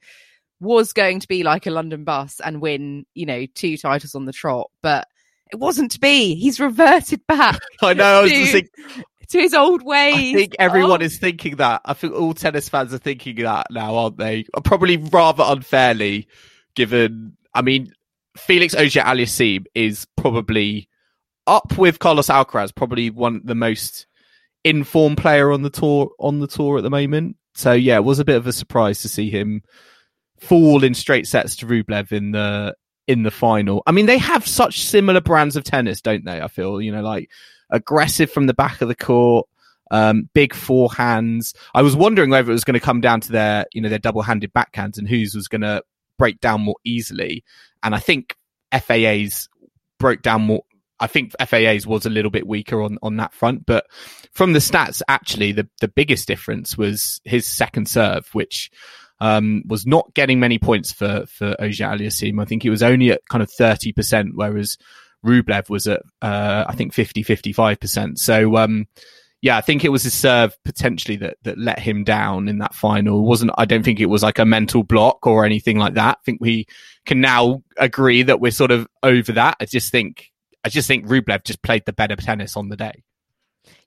was 0.60 0.92
going 0.92 1.20
to 1.20 1.28
be 1.28 1.42
like 1.42 1.66
a 1.66 1.70
London 1.70 2.04
bus 2.04 2.40
and 2.44 2.60
win, 2.60 3.04
you 3.14 3.26
know, 3.26 3.46
two 3.54 3.76
titles 3.76 4.14
on 4.14 4.26
the 4.26 4.32
trot, 4.32 4.70
but 4.82 5.08
it 5.50 5.56
wasn't 5.56 5.90
to 5.92 6.00
be. 6.00 6.34
He's 6.34 6.60
reverted 6.60 7.26
back 7.26 7.58
I 7.82 7.94
know. 7.94 8.20
I 8.20 8.22
was 8.22 8.30
to, 8.32 8.38
just 8.38 8.52
thinking, 8.52 9.04
to 9.30 9.38
his 9.38 9.54
old 9.54 9.82
ways. 9.84 10.14
I 10.14 10.32
think 10.34 10.56
everyone 10.58 11.02
Oh. 11.02 11.04
is 11.04 11.18
thinking 11.18 11.56
that. 11.56 11.82
I 11.84 11.92
think 11.94 12.14
all 12.14 12.34
tennis 12.34 12.68
fans 12.68 12.92
are 12.94 12.98
thinking 12.98 13.36
that 13.36 13.66
now, 13.70 13.94
aren't 13.96 14.18
they? 14.18 14.44
Probably 14.64 14.96
rather 14.96 15.44
unfairly, 15.46 16.26
given. 16.74 17.36
I 17.54 17.62
mean, 17.62 17.92
Felix 18.36 18.74
Auger 18.74 19.00
Aliassime 19.00 19.64
is 19.74 20.06
probably 20.16 20.88
up 21.46 21.76
with 21.78 21.98
Carlos 21.98 22.28
Alcaraz, 22.28 22.74
probably 22.74 23.10
one 23.10 23.40
the 23.44 23.54
most 23.54 24.06
informed 24.64 25.16
player 25.18 25.50
on 25.52 25.62
the 25.62 25.70
tour 25.70 26.10
on 26.18 26.40
the 26.40 26.46
tour 26.46 26.78
at 26.78 26.82
the 26.82 26.90
moment. 26.90 27.36
So 27.54 27.72
yeah, 27.72 27.96
it 27.96 28.04
was 28.04 28.18
a 28.18 28.24
bit 28.24 28.36
of 28.36 28.46
a 28.46 28.52
surprise 28.52 29.02
to 29.02 29.08
see 29.08 29.30
him 29.30 29.62
fall 30.40 30.84
in 30.84 30.94
straight 30.94 31.26
sets 31.26 31.56
to 31.56 31.66
Rublev 31.66 32.12
in 32.12 32.32
the 32.32 32.74
in 33.06 33.22
the 33.22 33.30
final. 33.30 33.82
I 33.86 33.92
mean, 33.92 34.06
they 34.06 34.18
have 34.18 34.46
such 34.46 34.80
similar 34.84 35.20
brands 35.20 35.56
of 35.56 35.64
tennis, 35.64 36.00
don't 36.00 36.24
they? 36.24 36.40
I 36.40 36.48
feel 36.48 36.80
you 36.80 36.92
know 36.92 37.02
like 37.02 37.30
aggressive 37.70 38.30
from 38.30 38.46
the 38.46 38.54
back 38.54 38.80
of 38.80 38.88
the 38.88 38.94
court, 38.94 39.48
um, 39.90 40.28
big 40.34 40.52
forehands. 40.52 41.54
I 41.74 41.82
was 41.82 41.96
wondering 41.96 42.30
whether 42.30 42.50
it 42.50 42.54
was 42.54 42.64
going 42.64 42.74
to 42.74 42.80
come 42.80 43.00
down 43.00 43.20
to 43.22 43.32
their, 43.32 43.66
you 43.72 43.80
know, 43.80 43.88
their 43.88 43.98
double-handed 43.98 44.52
backhands 44.52 44.98
and 44.98 45.08
whose 45.08 45.34
was 45.34 45.48
going 45.48 45.62
to 45.62 45.82
break 46.18 46.40
down 46.40 46.60
more 46.60 46.76
easily. 46.84 47.44
And 47.82 47.94
I 47.94 47.98
think 47.98 48.36
FAA's 48.72 49.48
broke 49.98 50.22
down 50.22 50.42
more. 50.42 50.62
I 51.00 51.06
think 51.06 51.32
FAA's 51.40 51.86
was 51.86 52.06
a 52.06 52.10
little 52.10 52.30
bit 52.30 52.46
weaker 52.46 52.82
on, 52.82 52.98
on 53.02 53.16
that 53.18 53.32
front, 53.32 53.64
but 53.64 53.86
from 54.32 54.52
the 54.52 54.58
stats, 54.58 55.00
actually, 55.06 55.52
the, 55.52 55.68
the 55.80 55.86
biggest 55.86 56.26
difference 56.26 56.76
was 56.76 57.20
his 57.24 57.46
second 57.46 57.88
serve, 57.88 58.28
which, 58.32 58.70
um, 59.20 59.62
was 59.66 59.86
not 59.86 60.12
getting 60.14 60.40
many 60.40 60.58
points 60.58 60.92
for, 60.92 61.24
for 61.26 61.54
Auger 61.60 61.84
Aliassime. 61.84 62.40
I 62.40 62.44
think 62.44 62.62
he 62.62 62.70
was 62.70 62.82
only 62.82 63.10
at 63.10 63.26
kind 63.28 63.42
of 63.42 63.50
30%, 63.50 64.30
whereas 64.34 64.76
Rublev 65.24 65.68
was 65.68 65.86
at, 65.86 66.02
uh, 66.22 66.64
I 66.68 66.74
think 66.74 66.92
50, 66.92 67.24
55%. 67.24 68.18
So, 68.18 68.56
um, 68.56 68.86
yeah, 69.40 69.56
I 69.56 69.60
think 69.60 69.84
it 69.84 69.90
was 69.90 70.02
his 70.02 70.14
serve 70.14 70.56
potentially 70.64 71.16
that, 71.18 71.36
that 71.42 71.58
let 71.58 71.78
him 71.78 72.02
down 72.04 72.48
in 72.48 72.58
that 72.58 72.74
final. 72.74 73.20
It 73.20 73.28
wasn't, 73.28 73.52
I 73.56 73.64
don't 73.64 73.84
think 73.84 74.00
it 74.00 74.06
was 74.06 74.22
like 74.22 74.38
a 74.38 74.44
mental 74.44 74.82
block 74.82 75.26
or 75.26 75.44
anything 75.44 75.78
like 75.78 75.94
that. 75.94 76.18
I 76.20 76.24
think 76.24 76.40
we 76.40 76.66
can 77.06 77.20
now 77.20 77.62
agree 77.76 78.22
that 78.22 78.40
we're 78.40 78.50
sort 78.50 78.70
of 78.70 78.88
over 79.02 79.32
that. 79.32 79.56
I 79.60 79.66
just 79.66 79.92
think, 79.92 80.30
I 80.64 80.68
just 80.68 80.88
think 80.88 81.06
Rublev 81.06 81.44
just 81.44 81.62
played 81.62 81.84
the 81.86 81.92
better 81.92 82.16
tennis 82.16 82.56
on 82.56 82.68
the 82.68 82.76
day. 82.76 83.04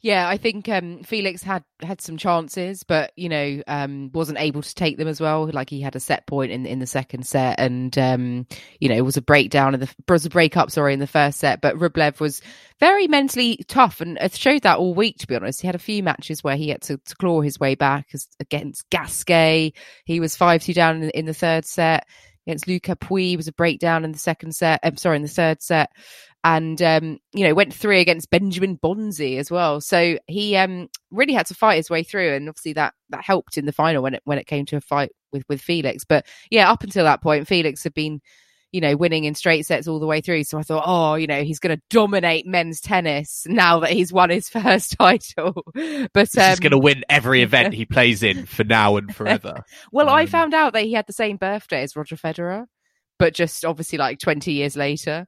Yeah, 0.01 0.27
I 0.27 0.37
think 0.37 0.67
um, 0.67 1.03
Felix 1.03 1.43
had 1.43 1.63
had 1.81 2.01
some 2.01 2.17
chances, 2.17 2.83
but 2.83 3.11
you 3.15 3.29
know 3.29 3.61
um, 3.67 4.11
wasn't 4.13 4.39
able 4.39 4.61
to 4.61 4.75
take 4.75 4.97
them 4.97 5.07
as 5.07 5.21
well. 5.21 5.49
Like 5.51 5.69
he 5.69 5.81
had 5.81 5.95
a 5.95 5.99
set 5.99 6.25
point 6.25 6.51
in 6.51 6.65
in 6.65 6.79
the 6.79 6.87
second 6.87 7.25
set, 7.25 7.59
and 7.59 7.95
um, 7.97 8.47
you 8.79 8.89
know 8.89 8.95
it 8.95 9.05
was 9.05 9.17
a 9.17 9.21
breakdown 9.21 9.73
of 9.73 9.79
the 9.79 9.93
was 10.07 10.25
a 10.25 10.29
break 10.29 10.57
up, 10.57 10.71
sorry, 10.71 10.93
in 10.93 10.99
the 10.99 11.07
first 11.07 11.39
set. 11.39 11.61
But 11.61 11.77
Rublev 11.77 12.19
was 12.19 12.41
very 12.79 13.07
mentally 13.07 13.63
tough, 13.67 14.01
and 14.01 14.17
showed 14.33 14.63
that 14.63 14.79
all 14.79 14.93
week. 14.93 15.17
To 15.19 15.27
be 15.27 15.35
honest, 15.35 15.61
he 15.61 15.67
had 15.67 15.75
a 15.75 15.79
few 15.79 16.01
matches 16.01 16.43
where 16.43 16.55
he 16.55 16.69
had 16.69 16.81
to, 16.83 16.97
to 16.97 17.15
claw 17.15 17.41
his 17.41 17.59
way 17.59 17.75
back 17.75 18.11
against 18.39 18.89
Gasquet. 18.89 19.73
He 20.05 20.19
was 20.19 20.35
five 20.35 20.63
two 20.63 20.73
down 20.73 21.03
in, 21.03 21.09
in 21.11 21.25
the 21.25 21.33
third 21.33 21.65
set 21.65 22.07
against 22.47 22.67
Luca 22.67 22.95
Pouille. 22.95 23.37
Was 23.37 23.47
a 23.47 23.53
breakdown 23.53 24.03
in 24.03 24.13
the 24.13 24.19
second 24.19 24.55
set. 24.55 24.79
I'm 24.83 24.97
sorry, 24.97 25.17
in 25.17 25.21
the 25.21 25.27
third 25.27 25.61
set 25.61 25.91
and 26.43 26.81
um, 26.81 27.19
you 27.33 27.47
know 27.47 27.53
went 27.53 27.73
three 27.73 28.01
against 28.01 28.29
Benjamin 28.29 28.77
Bonzi 28.77 29.37
as 29.37 29.51
well. 29.51 29.81
So 29.81 30.17
he 30.27 30.55
um, 30.55 30.89
really 31.11 31.33
had 31.33 31.45
to 31.47 31.53
fight 31.53 31.77
his 31.77 31.89
way 31.89 32.03
through, 32.03 32.33
and 32.33 32.49
obviously 32.49 32.73
that 32.73 32.93
that 33.09 33.23
helped 33.23 33.57
in 33.57 33.65
the 33.65 33.71
final 33.71 34.01
when 34.03 34.15
it 34.15 34.21
when 34.25 34.37
it 34.39 34.47
came 34.47 34.65
to 34.67 34.77
a 34.77 34.81
fight 34.81 35.11
with 35.31 35.43
with 35.49 35.61
Felix. 35.61 36.03
But 36.05 36.25
yeah, 36.49 36.71
up 36.71 36.83
until 36.83 37.05
that 37.05 37.21
point, 37.21 37.47
Felix 37.47 37.83
had 37.83 37.93
been 37.93 38.21
you 38.71 38.79
know 38.81 38.95
winning 38.95 39.25
in 39.25 39.35
straight 39.35 39.65
sets 39.65 39.87
all 39.87 39.99
the 39.99 40.07
way 40.07 40.21
through. 40.21 40.45
So 40.45 40.57
I 40.57 40.63
thought, 40.63 40.83
oh, 40.85 41.15
you 41.15 41.27
know, 41.27 41.43
he's 41.43 41.59
going 41.59 41.75
to 41.75 41.83
dominate 41.89 42.47
men's 42.47 42.79
tennis 42.81 43.45
now 43.47 43.81
that 43.81 43.91
he's 43.91 44.13
won 44.13 44.29
his 44.29 44.47
first 44.49 44.95
title. 44.97 45.53
But 46.13 46.29
He's 46.29 46.37
um, 46.37 46.51
just 46.51 46.61
going 46.61 46.71
to 46.71 46.77
win 46.79 47.03
every 47.09 47.41
event 47.43 47.73
he 47.73 47.85
plays 47.85 48.23
in 48.23 48.45
for 48.45 48.63
now 48.63 48.95
and 48.97 49.13
forever. 49.15 49.63
well, 49.91 50.09
I 50.09 50.21
Um, 50.21 50.27
found 50.27 50.53
out 50.53 50.73
that 50.73 50.83
he 50.83 50.93
had 50.93 51.05
the 51.05 51.13
same 51.13 51.37
birthday 51.37 51.83
as 51.83 51.95
Roger 51.95 52.15
Federer, 52.15 52.65
but 53.21 53.35
just 53.35 53.63
obviously 53.63 53.99
like 53.99 54.17
20 54.17 54.51
years 54.51 54.75
later. 54.75 55.27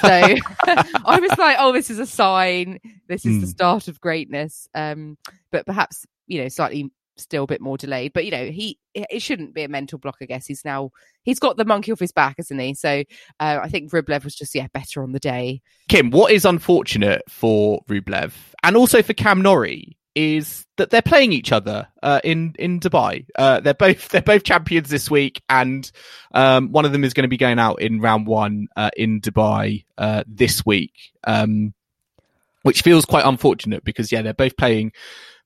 So 0.00 0.08
I 0.66 1.18
was 1.20 1.38
like, 1.38 1.58
oh, 1.60 1.72
this 1.72 1.90
is 1.90 1.98
a 1.98 2.06
sign. 2.06 2.78
This 3.06 3.26
is 3.26 3.40
the 3.40 3.46
Hmm. 3.46 3.50
start 3.50 3.86
of 3.88 4.00
greatness. 4.00 4.66
Um, 4.74 5.18
but 5.52 5.66
perhaps, 5.66 6.06
you 6.26 6.40
know, 6.40 6.48
slightly 6.48 6.90
still 7.18 7.44
a 7.44 7.46
bit 7.46 7.60
more 7.60 7.76
delayed. 7.76 8.14
But, 8.14 8.24
you 8.24 8.30
know, 8.30 8.46
he, 8.46 8.78
it 8.94 9.20
shouldn't 9.20 9.52
be 9.52 9.62
a 9.62 9.68
mental 9.68 9.98
block, 9.98 10.16
I 10.22 10.24
guess. 10.24 10.46
He's 10.46 10.64
now, 10.64 10.88
he's 11.22 11.38
got 11.38 11.58
the 11.58 11.66
monkey 11.66 11.92
off 11.92 12.00
his 12.00 12.12
back, 12.12 12.36
hasn't 12.38 12.62
he? 12.62 12.72
So 12.72 13.04
uh, 13.38 13.58
I 13.62 13.68
think 13.68 13.90
Rublev 13.90 14.24
was 14.24 14.34
just, 14.34 14.54
yeah, 14.54 14.68
better 14.72 15.02
on 15.02 15.12
the 15.12 15.20
day. 15.20 15.60
Kim, 15.90 16.08
what 16.10 16.32
is 16.32 16.46
unfortunate 16.46 17.24
for 17.28 17.82
Rublev 17.90 18.32
and 18.62 18.74
also 18.74 19.02
for 19.02 19.12
Cam 19.12 19.42
Norrie 19.42 19.98
is 20.14 20.66
that 20.76 20.90
they're 20.90 21.02
playing 21.02 21.32
each 21.32 21.52
other 21.52 21.88
uh, 22.02 22.20
in 22.22 22.54
in 22.58 22.80
Dubai. 22.80 23.26
Uh, 23.36 23.60
they're 23.60 23.74
both 23.74 24.08
they're 24.10 24.22
both 24.22 24.44
champions 24.44 24.88
this 24.88 25.10
week, 25.10 25.42
and 25.48 25.90
um, 26.32 26.72
one 26.72 26.84
of 26.84 26.92
them 26.92 27.04
is 27.04 27.14
going 27.14 27.24
to 27.24 27.28
be 27.28 27.36
going 27.36 27.58
out 27.58 27.80
in 27.80 28.00
round 28.00 28.26
one 28.26 28.68
uh, 28.76 28.90
in 28.96 29.20
Dubai 29.20 29.84
uh, 29.98 30.24
this 30.26 30.64
week, 30.64 30.92
um, 31.24 31.74
which 32.62 32.82
feels 32.82 33.04
quite 33.04 33.26
unfortunate 33.26 33.84
because 33.84 34.12
yeah, 34.12 34.22
they're 34.22 34.34
both 34.34 34.56
playing 34.56 34.92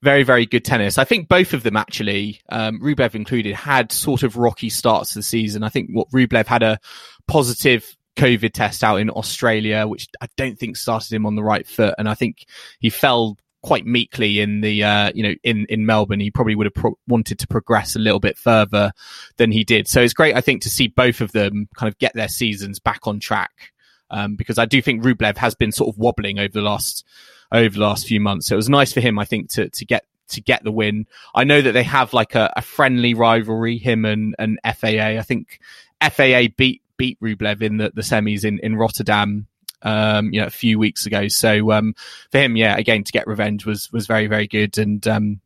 very 0.02 0.22
very 0.22 0.46
good 0.46 0.64
tennis. 0.64 0.98
I 0.98 1.04
think 1.04 1.28
both 1.28 1.54
of 1.54 1.62
them 1.62 1.76
actually, 1.76 2.40
um, 2.50 2.80
Rublev 2.80 3.14
included, 3.14 3.54
had 3.54 3.90
sort 3.90 4.22
of 4.22 4.36
rocky 4.36 4.70
starts 4.70 5.12
to 5.12 5.18
the 5.20 5.22
season. 5.22 5.62
I 5.62 5.70
think 5.70 5.90
what 5.92 6.10
Rublev 6.10 6.46
had 6.46 6.62
a 6.62 6.78
positive 7.26 7.96
COVID 8.18 8.52
test 8.52 8.82
out 8.84 8.96
in 8.96 9.10
Australia, 9.10 9.86
which 9.86 10.08
I 10.20 10.26
don't 10.36 10.58
think 10.58 10.76
started 10.76 11.12
him 11.12 11.24
on 11.24 11.36
the 11.36 11.42
right 11.42 11.66
foot. 11.66 11.94
And 11.98 12.08
I 12.08 12.14
think 12.14 12.44
he 12.80 12.90
fell 12.90 13.38
quite 13.62 13.86
meekly 13.86 14.40
in 14.40 14.60
the, 14.60 14.84
uh, 14.84 15.10
you 15.14 15.22
know, 15.22 15.34
in, 15.42 15.66
in 15.68 15.84
Melbourne. 15.84 16.20
He 16.20 16.30
probably 16.30 16.54
would 16.54 16.66
have 16.66 16.74
pro- 16.74 16.98
wanted 17.06 17.38
to 17.40 17.46
progress 17.46 17.96
a 17.96 17.98
little 17.98 18.20
bit 18.20 18.38
further 18.38 18.92
than 19.36 19.50
he 19.50 19.64
did. 19.64 19.88
So 19.88 20.00
it's 20.00 20.14
great, 20.14 20.36
I 20.36 20.40
think, 20.40 20.62
to 20.62 20.70
see 20.70 20.88
both 20.88 21.20
of 21.20 21.32
them 21.32 21.68
kind 21.76 21.88
of 21.88 21.98
get 21.98 22.14
their 22.14 22.28
seasons 22.28 22.78
back 22.78 23.06
on 23.06 23.20
track. 23.20 23.72
Um, 24.10 24.36
because 24.36 24.58
I 24.58 24.64
do 24.64 24.80
think 24.80 25.02
Rublev 25.02 25.36
has 25.36 25.54
been 25.54 25.70
sort 25.72 25.94
of 25.94 25.98
wobbling 25.98 26.38
over 26.38 26.52
the 26.52 26.62
last, 26.62 27.04
over 27.52 27.74
the 27.74 27.80
last 27.80 28.06
few 28.06 28.20
months. 28.20 28.46
So 28.46 28.54
it 28.54 28.56
was 28.56 28.70
nice 28.70 28.92
for 28.92 29.00
him, 29.00 29.18
I 29.18 29.26
think, 29.26 29.50
to, 29.50 29.68
to 29.68 29.84
get, 29.84 30.04
to 30.28 30.40
get 30.40 30.64
the 30.64 30.72
win. 30.72 31.06
I 31.34 31.44
know 31.44 31.60
that 31.60 31.72
they 31.72 31.82
have 31.82 32.14
like 32.14 32.34
a, 32.34 32.50
a 32.56 32.62
friendly 32.62 33.12
rivalry, 33.12 33.76
him 33.76 34.04
and, 34.04 34.34
and 34.38 34.58
FAA. 34.64 35.18
I 35.18 35.22
think 35.22 35.60
FAA 36.00 36.48
beat, 36.56 36.82
beat 36.96 37.20
Rublev 37.20 37.60
in 37.60 37.76
the, 37.76 37.92
the 37.94 38.02
semis 38.02 38.44
in, 38.44 38.60
in 38.60 38.76
Rotterdam, 38.76 39.46
um, 39.82 40.32
you 40.32 40.40
know, 40.40 40.46
a 40.46 40.50
few 40.50 40.78
weeks 40.78 41.06
ago. 41.06 41.28
So, 41.28 41.72
um, 41.72 41.94
for 42.30 42.38
him, 42.38 42.56
yeah, 42.56 42.76
again, 42.76 43.04
to 43.04 43.12
get 43.12 43.26
revenge 43.26 43.66
was, 43.66 43.90
was 43.92 44.06
very, 44.06 44.26
very 44.26 44.46
good. 44.46 44.78
And, 44.78 45.06
um, 45.06 45.40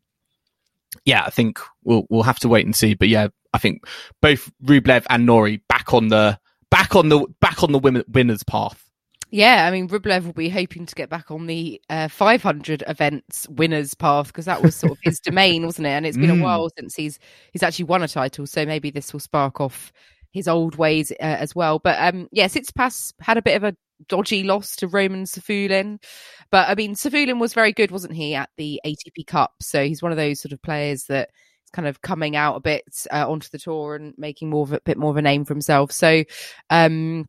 yeah, 1.05 1.25
I 1.25 1.31
think 1.31 1.59
we'll, 1.85 2.07
we'll 2.11 2.23
have 2.23 2.41
to 2.41 2.49
wait 2.49 2.67
and 2.67 2.77
see. 2.77 2.95
But 2.95 3.09
yeah, 3.09 3.29
I 3.53 3.59
think 3.59 3.85
both 4.21 4.51
Rublev 4.65 5.07
and 5.11 5.27
Norrie 5.27 5.63
back 5.69 5.93
on 5.95 6.09
the, 6.09 6.39
back 6.71 6.95
on 6.97 7.09
the, 7.09 7.27
back 7.41 7.63
on 7.63 7.73
the 7.73 7.79
women, 7.79 8.05
winners 8.09 8.43
path. 8.43 8.89
Yeah, 9.35 9.67
I 9.67 9.71
mean, 9.71 9.89
Rublev 9.89 10.27
will 10.27 10.35
be 10.35 10.51
hoping 10.51 10.85
to 10.85 10.95
get 10.95 11.09
back 11.09 11.31
on 11.31 11.47
the 11.47 11.81
uh, 11.89 12.09
500 12.09 12.85
events 12.87 13.49
winners 13.49 13.95
path 13.95 14.27
because 14.27 14.45
that 14.45 14.63
was 14.63 14.77
sort 14.77 14.93
of 14.93 14.99
his 15.03 15.21
domain, 15.25 15.65
wasn't 15.65 15.87
it? 15.87 15.93
And 15.93 16.05
it's 16.05 16.19
been 16.19 16.29
Mm. 16.29 16.41
a 16.41 16.43
while 16.43 16.69
since 16.79 16.95
he's 16.95 17.19
he's 17.51 17.63
actually 17.63 17.87
won 17.87 18.03
a 18.03 18.09
title, 18.09 18.47
so 18.47 18.67
maybe 18.67 18.91
this 18.91 19.11
will 19.11 19.21
spark 19.21 19.59
off 19.59 19.91
his 20.33 20.49
old 20.49 20.77
ways 20.77 21.13
uh, 21.13 21.17
as 21.25 21.55
well. 21.55 21.79
But 21.79 21.97
um, 21.99 22.29
yeah, 22.31 22.47
Tsitsipas 22.47 23.15
had 23.23 23.39
a 23.39 23.43
bit 23.43 23.57
of 23.57 23.65
a 23.65 23.75
dodgy 24.09 24.43
loss 24.43 24.77
to 24.77 24.89
Roman 24.89 25.25
Safiullin, 25.25 26.03
but 26.51 26.69
I 26.69 26.75
mean, 26.75 26.95
Safiullin 26.95 27.41
was 27.41 27.55
very 27.55 27.73
good, 27.73 27.91
wasn't 27.91 28.15
he, 28.15 28.35
at 28.35 28.51
the 28.57 28.81
ATP 28.85 29.27
Cup? 29.27 29.53
So 29.61 29.85
he's 29.85 30.03
one 30.03 30.13
of 30.13 30.19
those 30.19 30.41
sort 30.41 30.53
of 30.53 30.63
players 30.63 31.05
that 31.05 31.31
kind 31.73 31.89
of 31.89 32.03
coming 32.03 32.37
out 32.37 32.57
a 32.57 32.61
bit 32.61 32.83
uh, 33.11 33.29
onto 33.29 33.49
the 33.51 33.59
tour 33.59 33.95
and 33.95 34.15
making 34.17 34.51
more 34.51 34.65
of 34.65 34.73
a 34.73 34.81
bit 34.85 34.99
more 34.99 35.11
of 35.11 35.17
a 35.17 35.23
name 35.23 35.45
for 35.45 35.55
himself. 35.55 35.91
So, 35.93 36.25
um, 36.71 37.27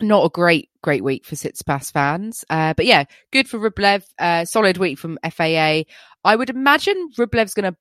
not 0.00 0.24
a 0.24 0.28
great 0.28 0.70
great 0.82 1.02
week 1.02 1.24
for 1.24 1.34
Tsitsipas 1.34 1.90
fans, 1.90 2.44
uh, 2.50 2.74
but 2.74 2.86
yeah, 2.86 3.04
good 3.32 3.48
for 3.48 3.58
Rublev. 3.58 4.04
Uh, 4.18 4.44
solid 4.44 4.78
week 4.78 4.98
from 4.98 5.18
FAA. 5.28 5.82
I 6.24 6.36
would 6.36 6.50
imagine 6.50 7.10
Rublev's 7.16 7.54
going 7.54 7.72
to 7.72 7.78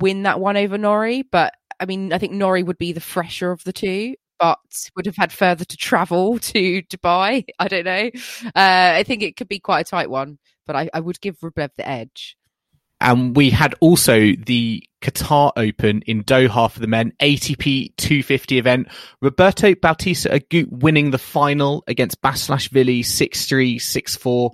win 0.00 0.22
that 0.22 0.40
one 0.40 0.56
over 0.56 0.78
Norrie, 0.78 1.22
but 1.22 1.54
I 1.80 1.86
mean, 1.86 2.12
I 2.12 2.18
think 2.18 2.32
Norrie 2.32 2.62
would 2.62 2.78
be 2.78 2.92
the 2.92 3.00
fresher 3.00 3.50
of 3.50 3.64
the 3.64 3.72
two 3.72 4.14
but 4.38 4.58
would 4.96 5.06
have 5.06 5.16
had 5.16 5.32
further 5.32 5.64
to 5.64 5.76
travel 5.76 6.38
to 6.38 6.82
Dubai. 6.82 7.44
I 7.58 7.68
don't 7.68 7.84
know. 7.84 8.10
Uh, 8.46 8.50
I 8.96 9.04
think 9.04 9.22
it 9.22 9.36
could 9.36 9.48
be 9.48 9.58
quite 9.58 9.86
a 9.86 9.90
tight 9.90 10.10
one, 10.10 10.38
but 10.66 10.76
I, 10.76 10.90
I 10.92 11.00
would 11.00 11.20
give 11.20 11.38
Rublev 11.40 11.70
the 11.76 11.88
edge. 11.88 12.36
And 13.00 13.36
we 13.36 13.50
had 13.50 13.76
also 13.80 14.32
the 14.34 14.82
Qatar 15.02 15.52
Open 15.56 16.02
in 16.02 16.24
Doha 16.24 16.70
for 16.70 16.80
the 16.80 16.88
men, 16.88 17.12
ATP 17.20 17.96
250 17.96 18.58
event. 18.58 18.88
Roberto 19.22 19.74
Bautista 19.76 20.30
Agut 20.30 20.68
winning 20.68 21.12
the 21.12 21.18
final 21.18 21.84
against 21.86 22.20
Basilashvili 22.22 23.00
6-3, 23.00 23.76
6-4. 23.76 24.50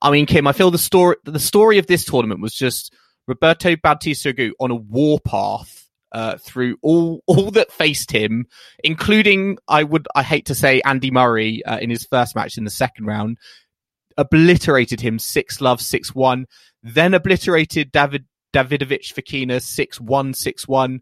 I 0.00 0.10
mean, 0.12 0.26
Kim, 0.26 0.46
I 0.46 0.52
feel 0.52 0.70
the 0.70 0.78
story, 0.78 1.16
the 1.24 1.40
story 1.40 1.78
of 1.78 1.88
this 1.88 2.04
tournament 2.04 2.40
was 2.40 2.54
just 2.54 2.94
Roberto 3.26 3.74
Bautista 3.74 4.32
Agut 4.32 4.52
on 4.60 4.70
a 4.70 4.76
warpath 4.76 5.77
uh, 6.12 6.36
through 6.38 6.76
all 6.82 7.22
all 7.26 7.50
that 7.52 7.72
faced 7.72 8.10
him, 8.10 8.46
including 8.82 9.58
I 9.66 9.82
would 9.82 10.06
I 10.14 10.22
hate 10.22 10.46
to 10.46 10.54
say 10.54 10.80
Andy 10.84 11.10
Murray 11.10 11.64
uh, 11.64 11.78
in 11.78 11.90
his 11.90 12.06
first 12.10 12.34
match 12.34 12.58
in 12.58 12.64
the 12.64 12.70
second 12.70 13.06
round, 13.06 13.38
obliterated 14.16 15.00
him 15.00 15.18
six 15.18 15.60
love 15.60 15.80
six 15.80 16.14
one, 16.14 16.46
then 16.82 17.14
obliterated 17.14 17.92
David 17.92 18.26
Davidovich 18.54 19.12
Fokina 19.12 19.62
six 19.62 20.00
one 20.00 20.34
six 20.34 20.66
one. 20.66 21.00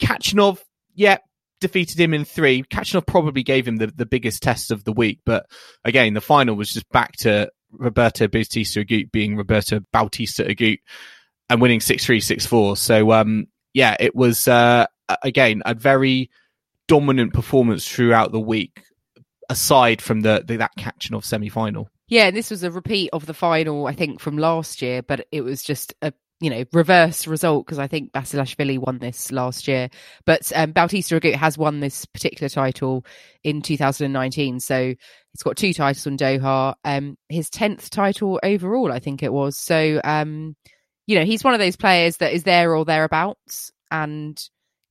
Khachanov, 0.00 0.58
yeah, 0.94 1.18
defeated 1.60 1.98
him 1.98 2.14
in 2.14 2.24
three. 2.24 2.62
Khachanov 2.64 3.06
probably 3.06 3.42
gave 3.42 3.66
him 3.66 3.76
the, 3.76 3.86
the 3.86 4.06
biggest 4.06 4.42
test 4.42 4.70
of 4.70 4.84
the 4.84 4.92
week, 4.92 5.20
but 5.24 5.46
again, 5.84 6.14
the 6.14 6.20
final 6.20 6.56
was 6.56 6.72
just 6.72 6.88
back 6.90 7.12
to 7.18 7.50
Roberto 7.72 8.28
Bautista 8.28 8.84
Agut 8.84 9.10
being 9.10 9.36
Roberto 9.36 9.80
Bautista 9.92 10.44
Agut 10.44 10.78
and 11.48 11.60
winning 11.60 11.80
6-3, 11.80 12.18
6-4. 12.18 12.76
So, 12.76 13.12
um, 13.12 13.46
yeah, 13.74 13.96
it 13.98 14.14
was 14.14 14.48
uh, 14.48 14.86
again 15.22 15.62
a 15.64 15.74
very 15.74 16.30
dominant 16.88 17.32
performance 17.32 17.88
throughout 17.88 18.32
the 18.32 18.40
week. 18.40 18.82
Aside 19.50 20.00
from 20.00 20.22
the, 20.22 20.42
the 20.46 20.56
that 20.56 20.70
Khachanov 20.78 21.24
semi 21.24 21.50
final. 21.50 21.90
Yeah, 22.08 22.30
this 22.30 22.50
was 22.50 22.62
a 22.62 22.70
repeat 22.70 23.10
of 23.12 23.26
the 23.26 23.34
final, 23.34 23.86
I 23.86 23.92
think, 23.92 24.20
from 24.20 24.38
last 24.38 24.80
year, 24.80 25.02
but 25.02 25.26
it 25.30 25.42
was 25.42 25.62
just 25.62 25.94
a 26.00 26.12
you 26.40 26.50
know 26.50 26.64
reverse 26.72 27.26
result 27.26 27.64
because 27.64 27.78
I 27.78 27.86
think 27.86 28.12
Basilashvili 28.12 28.78
won 28.78 28.98
this 28.98 29.30
last 29.30 29.68
year, 29.68 29.88
but 30.24 30.50
um, 30.54 30.72
Bautista 30.72 31.20
Agut 31.20 31.36
has 31.36 31.56
won 31.56 31.80
this 31.80 32.04
particular 32.04 32.48
title 32.48 33.06
in 33.44 33.62
2019, 33.62 34.58
so 34.58 34.88
he's 34.88 35.42
got 35.42 35.56
two 35.56 35.72
titles 35.72 36.06
in 36.06 36.16
Doha. 36.16 36.74
Um, 36.84 37.16
his 37.28 37.48
tenth 37.48 37.90
title 37.90 38.40
overall, 38.42 38.90
I 38.90 38.98
think 38.98 39.22
it 39.22 39.32
was. 39.32 39.56
So 39.56 40.00
um, 40.02 40.56
you 41.06 41.18
know, 41.18 41.24
he's 41.24 41.44
one 41.44 41.54
of 41.54 41.60
those 41.60 41.76
players 41.76 42.18
that 42.18 42.32
is 42.32 42.44
there 42.44 42.74
or 42.74 42.84
thereabouts 42.84 43.72
and 43.90 44.40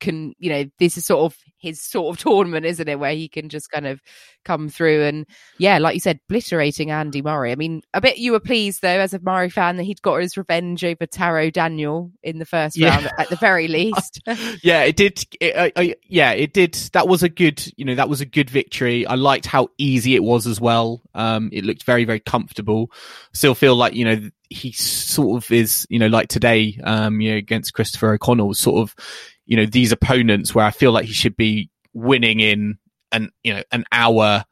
can, 0.02 0.34
you 0.40 0.50
know, 0.50 0.66
this 0.80 0.98
is 0.98 1.06
sort 1.06 1.32
of 1.32 1.38
his 1.58 1.80
sort 1.80 2.14
of 2.14 2.22
tournament, 2.24 2.66
isn't 2.66 2.90
it? 2.90 3.00
Where 3.00 3.14
he 3.14 3.30
can 3.30 3.48
just 3.48 3.70
kind 3.70 3.86
of 3.86 4.02
come 4.44 4.68
through 4.68 5.04
and, 5.04 5.26
yeah, 5.60 5.78
like 5.78 5.94
you 5.94 6.00
said, 6.02 6.20
obliterating 6.28 6.92
Andy 6.92 7.22
Murray. 7.22 7.52
I 7.52 7.56
mean, 7.56 7.84
I 7.94 8.00
bet 8.00 8.18
you 8.18 8.34
were 8.34 8.40
pleased 8.40 8.82
though, 8.82 9.00
as 9.00 9.14
a 9.14 9.20
Murray 9.20 9.50
fan, 9.50 9.78
that 9.78 9.84
he'd 9.84 10.02
got 10.02 10.22
his 10.22 10.36
revenge 10.36 10.84
over 10.84 11.06
Taro 11.06 11.50
Daniel 11.50 12.12
in 12.24 12.40
the 12.40 12.46
first 12.46 12.76
yeah. 12.76 12.96
round, 12.96 13.12
at 13.18 13.30
the 13.30 13.36
very 13.38 13.68
least. 13.70 14.22
yeah, 14.64 14.82
it 14.82 14.96
did. 14.96 15.24
It, 15.40 16.00
yeah, 16.08 16.32
it 16.32 16.52
did. 16.52 16.74
That 16.94 17.08
was 17.08 17.24
a 17.24 17.30
good, 17.30 17.64
you 17.78 17.86
know, 17.86 17.96
that 17.96 18.10
was 18.10 18.22
a 18.22 18.26
good 18.26 18.50
victory. 18.50 19.06
I 19.06 19.16
liked 19.16 19.46
how 19.46 19.70
easy 19.78 20.16
it 20.16 20.24
was 20.24 20.48
as 20.48 20.60
well. 20.60 21.02
Um, 21.14 21.50
it 21.54 21.64
looked 21.64 21.84
very, 21.84 22.04
very 22.04 22.20
comfortable. 22.20 22.92
Still 23.34 23.56
feel 23.56 23.76
like, 23.76 23.94
you 23.94 24.06
know, 24.06 24.30
he 24.52 24.72
sort 24.74 25.42
of 25.44 25.52
is, 25.52 25.88
you 25.90 25.98
know, 25.98 26.08
like 26.08 26.28
today, 26.28 26.80
um, 26.84 27.22
you 27.22 27.32
know, 27.32 27.38
against 27.38 27.74
Christopher 27.74 28.14
O'Connell, 28.14 28.54
sort 28.54 28.82
of, 28.82 28.96
you 29.46 29.56
know, 29.56 29.66
these 29.66 29.92
opponents 29.92 30.54
where 30.54 30.66
I 30.66 30.72
feel 30.72 30.92
like 30.92 31.06
he 31.06 31.14
should 31.14 31.38
be 31.38 31.70
winning 31.94 32.40
in 32.40 32.78
an, 33.12 33.32
you 33.44 33.54
know, 33.54 33.64
an 33.72 33.86
hour, 33.92 34.44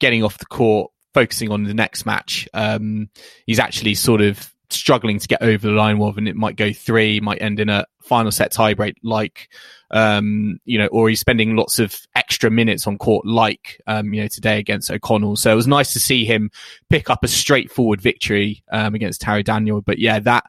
getting 0.00 0.22
off 0.22 0.38
the 0.38 0.46
court, 0.46 0.92
focusing 1.12 1.50
on 1.50 1.64
the 1.64 1.74
next 1.74 2.06
match. 2.06 2.48
Um, 2.54 3.10
he's 3.46 3.58
actually 3.58 3.94
sort 3.96 4.20
of 4.20 4.52
struggling 4.70 5.18
to 5.18 5.28
get 5.28 5.42
over 5.42 5.66
the 5.66 5.72
line 5.72 5.98
with, 5.98 6.18
and 6.18 6.28
it 6.28 6.36
might 6.36 6.56
go 6.56 6.72
three, 6.72 7.20
might 7.20 7.42
end 7.42 7.60
in 7.60 7.68
a 7.68 7.86
final 8.02 8.30
set 8.30 8.52
tiebreak, 8.52 8.94
like, 9.02 9.48
um, 9.90 10.58
you 10.64 10.78
know, 10.78 10.86
or 10.88 11.08
he's 11.08 11.20
spending 11.20 11.56
lots 11.56 11.78
of 11.78 11.94
extra 12.14 12.50
minutes 12.50 12.86
on 12.86 12.98
court, 12.98 13.26
like, 13.26 13.80
um, 13.86 14.12
you 14.12 14.22
know, 14.22 14.28
today 14.28 14.58
against 14.58 14.90
O'Connell. 14.90 15.36
So 15.36 15.52
it 15.52 15.56
was 15.56 15.66
nice 15.66 15.92
to 15.92 16.00
see 16.00 16.24
him 16.24 16.50
pick 16.90 17.10
up 17.10 17.24
a 17.24 17.28
straightforward 17.28 18.00
victory, 18.00 18.62
um, 18.70 18.94
against 18.94 19.20
Taro 19.20 19.42
Daniel. 19.42 19.80
But 19.80 19.98
yeah, 19.98 20.18
that, 20.20 20.44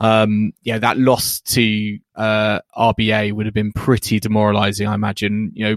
um, 0.00 0.52
yeah, 0.62 0.78
that 0.78 0.98
loss 0.98 1.40
to, 1.42 1.98
uh, 2.14 2.60
RBA 2.76 3.32
would 3.32 3.46
have 3.46 3.54
been 3.54 3.72
pretty 3.72 4.20
demoralizing, 4.20 4.86
I 4.86 4.94
imagine. 4.94 5.52
You 5.54 5.64
know, 5.64 5.76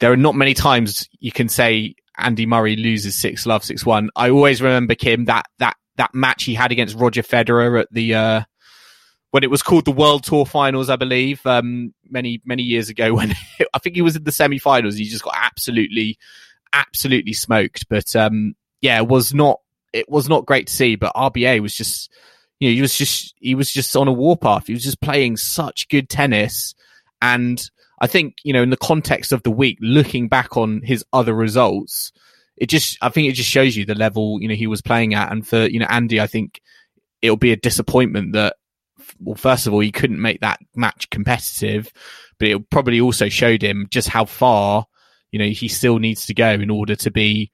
there 0.00 0.12
are 0.12 0.16
not 0.16 0.34
many 0.34 0.54
times 0.54 1.08
you 1.18 1.32
can 1.32 1.48
say 1.48 1.94
Andy 2.18 2.46
Murray 2.46 2.76
loses 2.76 3.16
six 3.16 3.46
love, 3.46 3.64
six 3.64 3.86
one. 3.86 4.10
I 4.14 4.30
always 4.30 4.60
remember 4.60 4.94
Kim 4.94 5.24
that, 5.26 5.46
that 5.58 5.76
that 6.00 6.14
match 6.14 6.44
he 6.44 6.54
had 6.54 6.72
against 6.72 6.96
Roger 6.96 7.22
Federer 7.22 7.78
at 7.78 7.92
the 7.92 8.14
uh, 8.14 8.42
when 9.32 9.44
it 9.44 9.50
was 9.50 9.62
called 9.62 9.84
the 9.84 9.92
World 9.92 10.24
Tour 10.24 10.46
Finals, 10.46 10.88
I 10.88 10.96
believe, 10.96 11.44
um, 11.44 11.92
many 12.08 12.40
many 12.44 12.62
years 12.62 12.88
ago. 12.88 13.14
When 13.14 13.34
I 13.74 13.78
think 13.78 13.96
he 13.96 14.02
was 14.02 14.16
in 14.16 14.24
the 14.24 14.32
semi-finals, 14.32 14.96
he 14.96 15.04
just 15.04 15.22
got 15.22 15.34
absolutely, 15.36 16.18
absolutely 16.72 17.34
smoked. 17.34 17.86
But 17.90 18.16
um, 18.16 18.54
yeah, 18.80 18.96
it 18.96 19.08
was 19.08 19.34
not 19.34 19.60
it 19.92 20.08
was 20.08 20.26
not 20.26 20.46
great 20.46 20.68
to 20.68 20.72
see. 20.72 20.96
But 20.96 21.14
RBA 21.14 21.60
was 21.60 21.74
just 21.74 22.10
you 22.60 22.70
know 22.70 22.74
he 22.74 22.80
was 22.80 22.96
just 22.96 23.34
he 23.38 23.54
was 23.54 23.70
just 23.70 23.94
on 23.94 24.08
a 24.08 24.12
warpath. 24.12 24.68
He 24.68 24.72
was 24.72 24.84
just 24.84 25.02
playing 25.02 25.36
such 25.36 25.88
good 25.90 26.08
tennis, 26.08 26.74
and 27.20 27.62
I 28.00 28.06
think 28.06 28.36
you 28.42 28.54
know 28.54 28.62
in 28.62 28.70
the 28.70 28.78
context 28.78 29.32
of 29.32 29.42
the 29.42 29.50
week, 29.50 29.76
looking 29.82 30.28
back 30.28 30.56
on 30.56 30.80
his 30.82 31.04
other 31.12 31.34
results 31.34 32.10
it 32.60 32.68
just, 32.68 32.98
I 33.02 33.08
think 33.08 33.28
it 33.28 33.32
just 33.32 33.50
shows 33.50 33.76
you 33.76 33.84
the 33.84 33.94
level, 33.94 34.40
you 34.40 34.46
know, 34.46 34.54
he 34.54 34.66
was 34.66 34.82
playing 34.82 35.14
at. 35.14 35.32
And 35.32 35.46
for, 35.46 35.66
you 35.66 35.80
know, 35.80 35.86
Andy, 35.88 36.20
I 36.20 36.26
think 36.26 36.60
it'll 37.22 37.36
be 37.36 37.52
a 37.52 37.56
disappointment 37.56 38.34
that, 38.34 38.56
well, 39.18 39.34
first 39.34 39.66
of 39.66 39.72
all, 39.72 39.80
he 39.80 39.90
couldn't 39.90 40.20
make 40.20 40.40
that 40.42 40.60
match 40.76 41.10
competitive, 41.10 41.90
but 42.38 42.48
it 42.48 42.70
probably 42.70 43.00
also 43.00 43.28
showed 43.28 43.62
him 43.62 43.86
just 43.90 44.08
how 44.08 44.26
far, 44.26 44.86
you 45.32 45.38
know, 45.38 45.46
he 45.46 45.68
still 45.68 45.98
needs 45.98 46.26
to 46.26 46.34
go 46.34 46.50
in 46.50 46.70
order 46.70 46.94
to 46.96 47.10
be 47.10 47.50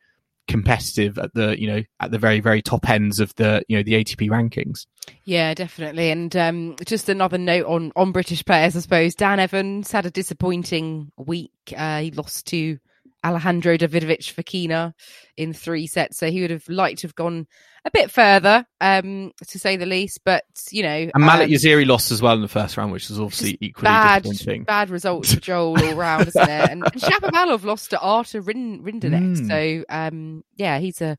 competitive 0.48 1.18
at 1.18 1.34
the 1.34 1.60
you 1.60 1.66
know 1.66 1.82
at 2.00 2.10
the 2.10 2.18
very 2.18 2.40
very 2.40 2.62
top 2.62 2.88
ends 2.88 3.18
of 3.20 3.34
the 3.34 3.62
you 3.68 3.76
know 3.76 3.82
the 3.82 3.94
ATP 3.94 4.28
rankings. 4.28 4.86
Yeah, 5.24 5.54
definitely. 5.54 6.10
And 6.10 6.34
um, 6.36 6.76
just 6.84 7.08
another 7.08 7.38
note 7.38 7.66
on 7.66 7.92
on 7.96 8.12
British 8.12 8.44
players, 8.44 8.76
I 8.76 8.80
suppose. 8.80 9.14
Dan 9.14 9.40
Evans 9.40 9.90
had 9.90 10.06
a 10.06 10.10
disappointing 10.10 11.10
week. 11.16 11.52
Uh, 11.76 12.00
he 12.00 12.10
lost 12.12 12.46
to 12.46 12.78
Alejandro 13.26 13.76
Davidovich 13.76 14.32
Fokina 14.32 14.92
in 15.36 15.52
three 15.52 15.86
sets. 15.86 16.16
So 16.18 16.30
he 16.30 16.40
would 16.42 16.50
have 16.50 16.68
liked 16.68 17.00
to 17.00 17.08
have 17.08 17.14
gone 17.14 17.46
a 17.84 17.90
bit 17.90 18.10
further, 18.10 18.66
um, 18.80 19.32
to 19.48 19.58
say 19.58 19.76
the 19.76 19.86
least. 19.86 20.20
But 20.24 20.44
you 20.70 20.82
know, 20.82 21.10
and 21.12 21.24
Malek 21.24 21.48
um, 21.48 21.50
Jaziri 21.50 21.86
lost 21.86 22.12
as 22.12 22.22
well 22.22 22.34
in 22.34 22.42
the 22.42 22.48
first 22.48 22.76
round, 22.76 22.92
which 22.92 23.08
was 23.08 23.18
obviously 23.18 23.58
equally 23.60 23.84
bad, 23.84 24.22
disappointing. 24.22 24.64
Bad 24.64 24.90
results 24.90 25.34
for 25.34 25.40
Joel 25.40 25.82
all 25.84 25.94
round, 25.94 26.28
isn't 26.28 26.48
it? 26.48 26.70
And, 26.70 26.84
and 26.84 27.02
Shapovalov 27.02 27.64
lost 27.64 27.90
to 27.90 28.00
Artur 28.00 28.40
Rind- 28.40 28.84
Rinderknech. 28.84 29.36
Mm. 29.36 29.48
So 29.48 29.84
um, 29.88 30.44
yeah, 30.56 30.78
he's 30.78 31.00
a 31.00 31.16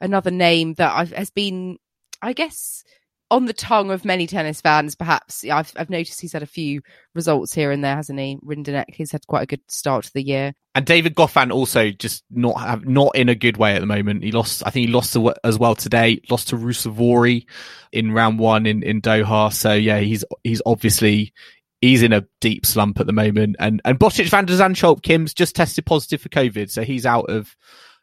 another 0.00 0.30
name 0.30 0.74
that 0.74 0.92
I've, 0.94 1.12
has 1.12 1.30
been, 1.30 1.78
I 2.20 2.34
guess 2.34 2.84
on 3.30 3.46
the 3.46 3.52
tongue 3.52 3.90
of 3.90 4.04
many 4.04 4.26
tennis 4.26 4.60
fans, 4.60 4.94
perhaps. 4.94 5.44
I've, 5.44 5.72
I've 5.76 5.90
noticed 5.90 6.20
he's 6.20 6.32
had 6.32 6.42
a 6.42 6.46
few 6.46 6.82
results 7.14 7.52
here 7.52 7.72
and 7.72 7.82
there, 7.82 7.96
hasn't 7.96 8.18
he? 8.18 8.38
Rinderknech, 8.44 8.94
he's 8.94 9.10
had 9.10 9.26
quite 9.26 9.42
a 9.42 9.46
good 9.46 9.62
start 9.68 10.04
to 10.04 10.12
the 10.12 10.22
year. 10.22 10.52
And 10.74 10.86
David 10.86 11.16
Goffin 11.16 11.50
also 11.50 11.90
just 11.90 12.24
not 12.30 12.60
have, 12.60 12.86
not 12.86 13.16
in 13.16 13.28
a 13.28 13.34
good 13.34 13.56
way 13.56 13.74
at 13.74 13.80
the 13.80 13.86
moment. 13.86 14.22
He 14.22 14.30
lost, 14.30 14.62
I 14.64 14.70
think 14.70 14.86
he 14.86 14.92
lost 14.92 15.12
to, 15.14 15.34
as 15.42 15.58
well 15.58 15.74
today, 15.74 16.20
lost 16.30 16.48
to 16.48 16.56
Ruusuvuori 16.56 17.46
in 17.92 18.12
round 18.12 18.38
one 18.38 18.66
in, 18.66 18.82
in 18.82 19.00
Doha. 19.00 19.52
So 19.52 19.72
yeah, 19.72 19.98
he's, 19.98 20.24
he's 20.44 20.62
obviously, 20.64 21.32
he's 21.80 22.02
in 22.02 22.12
a 22.12 22.26
deep 22.40 22.64
slump 22.64 23.00
at 23.00 23.06
the 23.06 23.12
moment. 23.12 23.56
And, 23.58 23.80
and 23.84 23.98
Botic 23.98 24.28
van 24.28 24.44
de 24.44 24.52
Zandschulp 24.52 25.02
Kim's 25.02 25.34
just 25.34 25.56
tested 25.56 25.84
positive 25.84 26.20
for 26.20 26.28
COVID. 26.28 26.70
So 26.70 26.82
he's 26.82 27.06
out 27.06 27.28
of, 27.28 27.56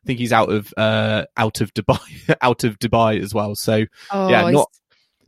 I 0.03 0.07
think 0.07 0.19
he's 0.19 0.33
out 0.33 0.51
of, 0.51 0.73
uh, 0.75 1.25
out 1.37 1.61
of 1.61 1.73
Dubai, 1.73 2.35
out 2.41 2.65
of 2.65 2.77
Dubai 2.79 3.21
as 3.21 3.33
well. 3.33 3.55
So 3.55 3.85
oh, 4.11 4.29
yeah, 4.29 4.49
not, 4.49 4.69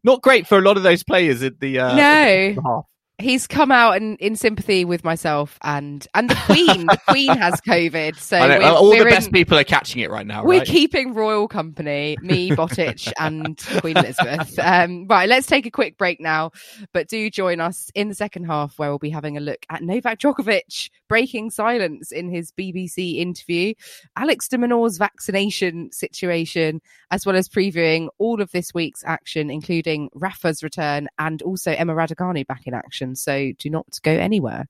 not 0.06 0.22
great 0.22 0.48
for 0.48 0.58
a 0.58 0.62
lot 0.62 0.78
of 0.78 0.84
those 0.84 1.04
players 1.04 1.42
in 1.42 1.56
the 1.60 1.80
uh, 1.80 1.96
no. 1.96 2.88
He's 3.18 3.48
come 3.48 3.72
out 3.72 3.96
in, 3.96 4.18
in 4.18 4.36
sympathy 4.36 4.84
with 4.84 5.06
myself 5.06 5.58
and 5.64 6.06
and 6.14 6.30
the 6.30 6.36
Queen. 6.46 6.86
the 6.86 7.00
Queen 7.08 7.30
has 7.30 7.62
COVID, 7.62 8.18
so 8.18 8.38
know, 8.46 8.60
we're, 8.60 8.66
all 8.66 8.90
the 8.90 8.98
we're 8.98 9.10
best 9.10 9.28
in- 9.28 9.34
people 9.34 9.58
are 9.58 9.64
catching 9.64 10.02
it 10.02 10.12
right 10.12 10.28
now, 10.28 10.44
We're 10.44 10.60
right? 10.60 10.68
keeping 10.68 11.14
royal 11.14 11.48
company, 11.48 12.18
me, 12.22 12.50
Botic, 12.52 13.12
and 13.18 13.58
Queen 13.80 13.96
Elizabeth. 13.96 14.60
Um, 14.60 15.08
right, 15.08 15.30
let's 15.30 15.48
take 15.48 15.66
a 15.66 15.72
quick 15.72 15.98
break 15.98 16.20
now, 16.20 16.52
but 16.92 17.08
do 17.08 17.30
join 17.30 17.62
us 17.62 17.90
in 17.96 18.10
the 18.10 18.16
second 18.16 18.46
half 18.46 18.78
where 18.78 18.90
we'll 18.90 19.00
be 19.00 19.10
having 19.10 19.38
a 19.38 19.42
look 19.42 19.66
at 19.70 19.82
Novak 19.82 20.20
Djokovic 20.20 20.90
breaking 21.08 21.52
silence 21.52 22.12
in 22.12 22.30
his 22.30 22.52
BBC 22.52 23.20
interview, 23.20 23.74
Alex 24.18 24.50
de 24.50 24.58
Minaur's 24.58 24.98
vaccination 24.98 25.90
situation, 25.94 26.82
as 27.12 27.26
well 27.26 27.38
as 27.38 27.48
previewing 27.48 28.10
all 28.18 28.42
of 28.42 28.52
this 28.52 28.74
week's 28.74 29.04
action, 29.06 29.50
including 29.50 30.10
Rafa's 30.14 30.62
return 30.64 31.08
and 31.18 31.42
also 31.44 31.72
Emma 31.72 31.94
Raducanu 31.94 32.46
back 32.46 32.68
in 32.68 32.74
action. 32.74 33.05
So 33.14 33.52
do 33.60 33.70
not 33.70 34.00
go 34.02 34.12
anywhere. 34.12 34.66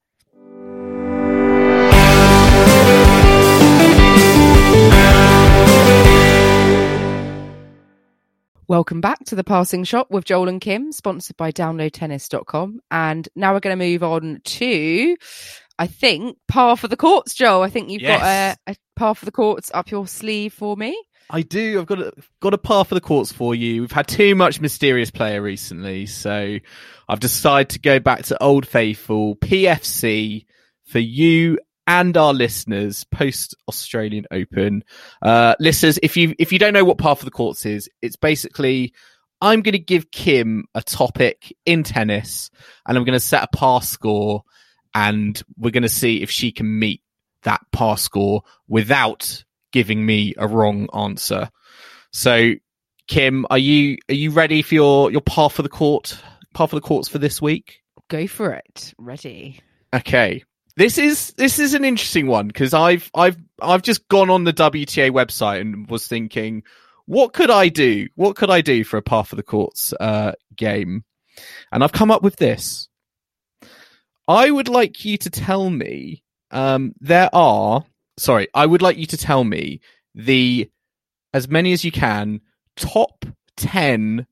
Welcome 8.67 8.99
back 8.99 9.23
to 9.25 9.36
the 9.36 9.43
Passing 9.43 9.83
Shot 9.83 10.09
with 10.09 10.25
Joel 10.25 10.49
and 10.49 10.59
Kim, 10.59 10.91
sponsored 10.91 11.38
by 11.38 11.51
downloadtennis.com. 11.51 12.79
And 12.89 13.29
now 13.36 13.53
we're 13.53 13.59
going 13.59 13.77
to 13.77 13.86
move 13.86 14.01
on 14.01 14.41
to, 14.43 15.15
I 15.77 15.86
think, 15.86 16.38
par 16.47 16.75
for 16.75 16.88
the 16.88 16.97
courts, 16.97 17.36
Joel. 17.36 17.61
I 17.61 17.69
think 17.69 17.91
you've 17.91 18.01
Yes. 18.01 18.19
got 18.57 18.67
a, 18.67 18.71
a 18.71 18.75
par 18.95 19.13
for 19.13 19.25
the 19.25 19.31
courts 19.31 19.69
up 19.71 19.91
your 19.91 20.07
sleeve 20.07 20.51
for 20.51 20.75
me. 20.75 20.99
I 21.30 21.41
do. 21.41 21.80
I've 21.80 21.88
got 21.88 21.99
a 21.99 22.13
got 22.39 22.53
a 22.53 22.57
par 22.57 22.86
for 22.86 22.95
the 22.95 23.01
courts 23.01 23.32
for 23.32 23.55
you. 23.55 23.82
We've 23.82 23.91
had 23.91 24.07
too 24.07 24.36
much 24.36 24.61
mysterious 24.61 25.09
player 25.09 25.41
recently, 25.41 26.05
so 26.05 26.57
I've 27.09 27.19
decided 27.19 27.69
to 27.69 27.80
go 27.80 27.99
back 27.99 28.23
to 28.26 28.41
Old 28.41 28.67
Faithful 28.67 29.36
PFC 29.38 30.45
for 30.86 30.99
you 30.99 31.57
and 31.88 32.15
our 32.17 32.34
listeners 32.34 33.03
post 33.05 33.55
Australian 33.67 34.26
Open. 34.32 34.84
Uh, 35.21 35.55
listeners, 35.59 35.99
if 36.03 36.17
you 36.17 36.36
if 36.39 36.51
you 36.51 36.59
don't 36.59 36.73
know 36.73 36.86
what 36.86 36.97
par 36.97 37.15
for 37.15 37.26
the 37.26 37.32
courts 37.32 37.65
is, 37.65 37.89
it's 38.01 38.15
basically 38.15 38.93
I'm 39.41 39.61
going 39.61 39.73
to 39.73 39.80
give 39.80 40.11
Kim 40.11 40.65
a 40.73 40.82
topic 40.82 41.55
in 41.65 41.84
tennis, 41.84 42.49
and 42.86 42.97
I'm 42.97 43.03
going 43.03 43.13
to 43.13 43.19
set 43.19 43.43
a 43.43 43.55
par 43.55 43.82
score, 43.82 44.43
and 44.93 45.41
we're 45.57 45.71
going 45.71 45.84
to 45.84 45.89
see 45.89 46.21
if 46.21 46.30
she 46.30 46.51
can 46.51 46.80
meet 46.80 47.01
that 47.43 47.61
par 47.71 47.97
score 47.97 48.43
without 48.67 49.44
giving 49.76 50.05
me 50.05 50.34
a 50.38 50.47
wrong 50.47 50.88
answer. 50.93 51.49
So, 52.13 52.53
Kim, 53.09 53.45
are 53.49 53.57
you 53.57 53.97
are 54.07 54.15
you 54.15 54.32
ready 54.32 54.61
for 54.61 54.73
your 54.73 55.11
your 55.11 55.19
par 55.19 55.49
for 55.49 55.63
the 55.63 55.69
court 55.69 56.17
par 56.53 56.69
for 56.69 56.78
the 56.78 56.82
courts 56.82 57.09
for 57.09 57.17
this 57.17 57.41
week? 57.41 57.82
Go 58.07 58.26
for 58.26 58.53
it. 58.53 58.93
Ready. 58.97 59.59
Okay. 59.93 60.45
This 60.78 60.97
is 60.97 61.34
this 61.34 61.59
is 61.59 61.73
an 61.73 61.84
interesting 61.84 62.26
one 62.28 62.47
because 62.47 62.73
I've 62.73 63.11
I've 63.13 63.36
I've 63.61 63.82
just 63.82 64.07
gone 64.07 64.30
on 64.30 64.45
the 64.45 64.53
WTA 64.53 65.11
website 65.11 65.59
and 65.59 65.89
was 65.89 66.07
thinking, 66.07 66.63
what 67.05 67.34
could 67.34 67.51
I 67.51 67.67
do? 67.67 68.07
What 68.15 68.38
could 68.38 68.49
I 68.49 68.61
do 68.61 68.86
for 68.86 68.95
a 68.95 69.01
par 69.01 69.26
for 69.26 69.36
the 69.36 69.43
courts 69.43 69.93
uh, 69.99 70.32
game? 70.55 71.03
And 71.73 71.84
I've 71.84 71.91
come 71.91 72.11
up 72.11 72.23
with 72.23 72.38
this. 72.38 72.88
I 74.26 74.49
would 74.49 74.69
like 74.69 75.03
you 75.03 75.17
to 75.17 75.30
tell 75.30 75.69
me 75.69 76.23
um, 76.51 76.93
there 77.01 77.30
are 77.34 77.84
sorry, 78.18 78.47
I 78.53 78.66
would 78.66 78.82
like 78.82 78.97
you 78.97 79.05
to 79.07 79.18
tell 79.18 79.43
me 79.43 79.82
the 80.13 80.70
as 81.34 81.49
many 81.49 81.74
as 81.74 81.84
you 81.84 81.91
can 81.91 82.41
top 82.76 83.26
10 83.57 84.26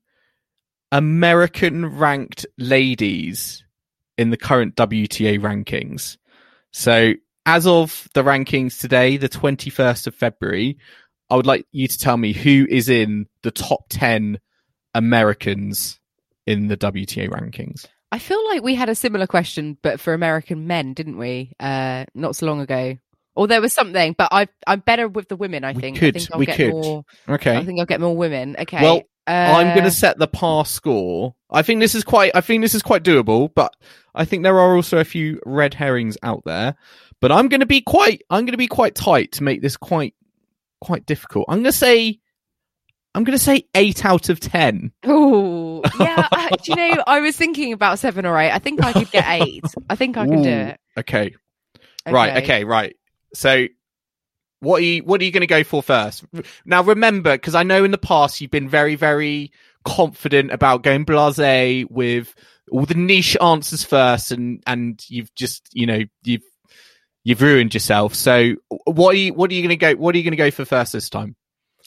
American 0.92 1.86
ranked 1.86 2.46
ladies 2.56 3.64
in 4.16 4.30
the 4.30 4.36
current 4.36 4.76
WTA 4.76 5.40
rankings. 5.40 6.16
So, 6.72 7.14
as 7.46 7.66
of 7.66 8.08
the 8.14 8.22
rankings 8.22 8.80
today, 8.80 9.16
the 9.16 9.28
21st 9.28 10.06
of 10.06 10.14
February, 10.14 10.78
I 11.28 11.36
would 11.36 11.46
like 11.46 11.66
you 11.72 11.88
to 11.88 11.98
tell 11.98 12.16
me 12.16 12.32
who 12.32 12.66
is 12.68 12.88
in 12.88 13.26
the 13.42 13.50
top 13.50 13.86
10 13.90 14.38
Americans 14.94 15.98
in 16.46 16.68
the 16.68 16.76
WTA 16.76 17.28
rankings. 17.28 17.86
I 18.12 18.18
feel 18.18 18.44
like 18.46 18.62
we 18.62 18.74
had 18.74 18.88
a 18.88 18.94
similar 18.94 19.26
question, 19.26 19.76
but 19.82 19.98
for 19.98 20.14
American 20.14 20.66
men, 20.66 20.94
didn't 20.94 21.18
we? 21.18 21.52
Uh, 21.58 22.04
not 22.14 22.36
so 22.36 22.46
long 22.46 22.60
ago. 22.60 22.96
Or 23.36 23.46
there 23.48 23.60
was 23.60 23.72
something, 23.72 24.14
but 24.16 24.28
I 24.30 24.46
I'm 24.66 24.80
better 24.80 25.08
with 25.08 25.28
the 25.28 25.36
women. 25.36 25.64
I 25.64 25.72
We 25.72 25.80
think. 25.80 25.98
could, 25.98 26.16
I 26.16 26.18
think 26.20 26.32
I'll 26.32 26.38
we 26.38 26.46
get 26.46 26.56
could. 26.56 26.70
more. 26.70 27.04
Okay. 27.28 27.56
I 27.56 27.64
think 27.64 27.80
I'll 27.80 27.86
get 27.86 28.00
more 28.00 28.16
women. 28.16 28.54
Okay. 28.58 28.80
Well, 28.80 29.02
uh, 29.26 29.30
I'm 29.30 29.68
going 29.74 29.84
to 29.84 29.90
set 29.90 30.18
the 30.18 30.28
par 30.28 30.64
score. 30.66 31.34
I 31.50 31.62
think 31.62 31.80
this 31.80 31.94
is 31.94 32.04
quite. 32.04 32.30
I 32.34 32.40
think 32.42 32.62
this 32.62 32.74
is 32.74 32.82
quite 32.82 33.02
doable, 33.02 33.50
but 33.52 33.74
I 34.14 34.24
think 34.24 34.42
there 34.44 34.58
are 34.60 34.76
also 34.76 34.98
a 34.98 35.04
few 35.04 35.40
red 35.46 35.74
herrings 35.74 36.16
out 36.22 36.42
there. 36.44 36.76
But 37.20 37.32
I'm 37.32 37.48
going 37.48 37.60
to 37.60 37.66
be 37.66 37.80
quite. 37.80 38.22
I'm 38.30 38.44
going 38.44 38.52
to 38.52 38.58
be 38.58 38.68
quite 38.68 38.94
tight 38.94 39.32
to 39.32 39.42
make 39.42 39.62
this 39.62 39.76
quite 39.76 40.14
quite 40.80 41.06
difficult. 41.06 41.46
I'm 41.48 41.56
going 41.58 41.64
to 41.64 41.72
say. 41.72 42.20
I'm 43.16 43.22
going 43.22 43.38
to 43.38 43.44
say 43.44 43.68
eight 43.76 44.04
out 44.04 44.28
of 44.28 44.40
ten. 44.40 44.90
Oh, 45.04 45.82
yeah. 46.00 46.26
Do 46.50 46.72
you 46.72 46.74
know, 46.74 47.04
I 47.06 47.20
was 47.20 47.36
thinking 47.36 47.72
about 47.72 48.00
seven 48.00 48.26
or 48.26 48.36
eight. 48.36 48.50
I 48.50 48.58
think 48.58 48.82
I 48.84 48.92
could 48.92 49.10
get 49.12 49.24
eight. 49.28 49.64
I 49.88 49.94
think 49.94 50.16
I 50.16 50.26
can 50.26 50.42
do 50.42 50.48
Ooh, 50.48 50.52
it. 50.52 50.80
Okay. 50.98 51.34
Right. 52.08 52.42
Okay. 52.42 52.64
Right. 52.64 52.96
So, 53.34 53.66
what 54.60 54.80
are 54.80 54.84
you 54.84 55.02
what 55.04 55.20
are 55.20 55.24
you 55.24 55.30
going 55.32 55.42
to 55.42 55.46
go 55.46 55.64
for 55.64 55.82
first? 55.82 56.24
Now, 56.64 56.82
remember, 56.82 57.32
because 57.32 57.54
I 57.54 57.62
know 57.62 57.84
in 57.84 57.90
the 57.90 57.98
past 57.98 58.40
you've 58.40 58.50
been 58.50 58.68
very 58.68 58.94
very 58.94 59.52
confident 59.84 60.50
about 60.52 60.82
going 60.82 61.04
blasé 61.04 61.84
with 61.90 62.34
all 62.70 62.86
the 62.86 62.94
niche 62.94 63.36
answers 63.42 63.84
first, 63.84 64.30
and 64.32 64.62
and 64.66 65.04
you've 65.08 65.34
just 65.34 65.68
you 65.72 65.86
know 65.86 66.00
you've 66.22 66.42
you've 67.24 67.42
ruined 67.42 67.74
yourself. 67.74 68.14
So, 68.14 68.54
what 68.86 69.14
are 69.14 69.18
you 69.18 69.34
what 69.34 69.50
are 69.50 69.54
you 69.54 69.60
going 69.62 69.68
to 69.70 69.76
go 69.76 69.92
what 69.94 70.14
are 70.14 70.18
you 70.18 70.24
going 70.24 70.32
to 70.32 70.36
go 70.36 70.50
for 70.50 70.64
first 70.64 70.92
this 70.94 71.10
time? 71.10 71.36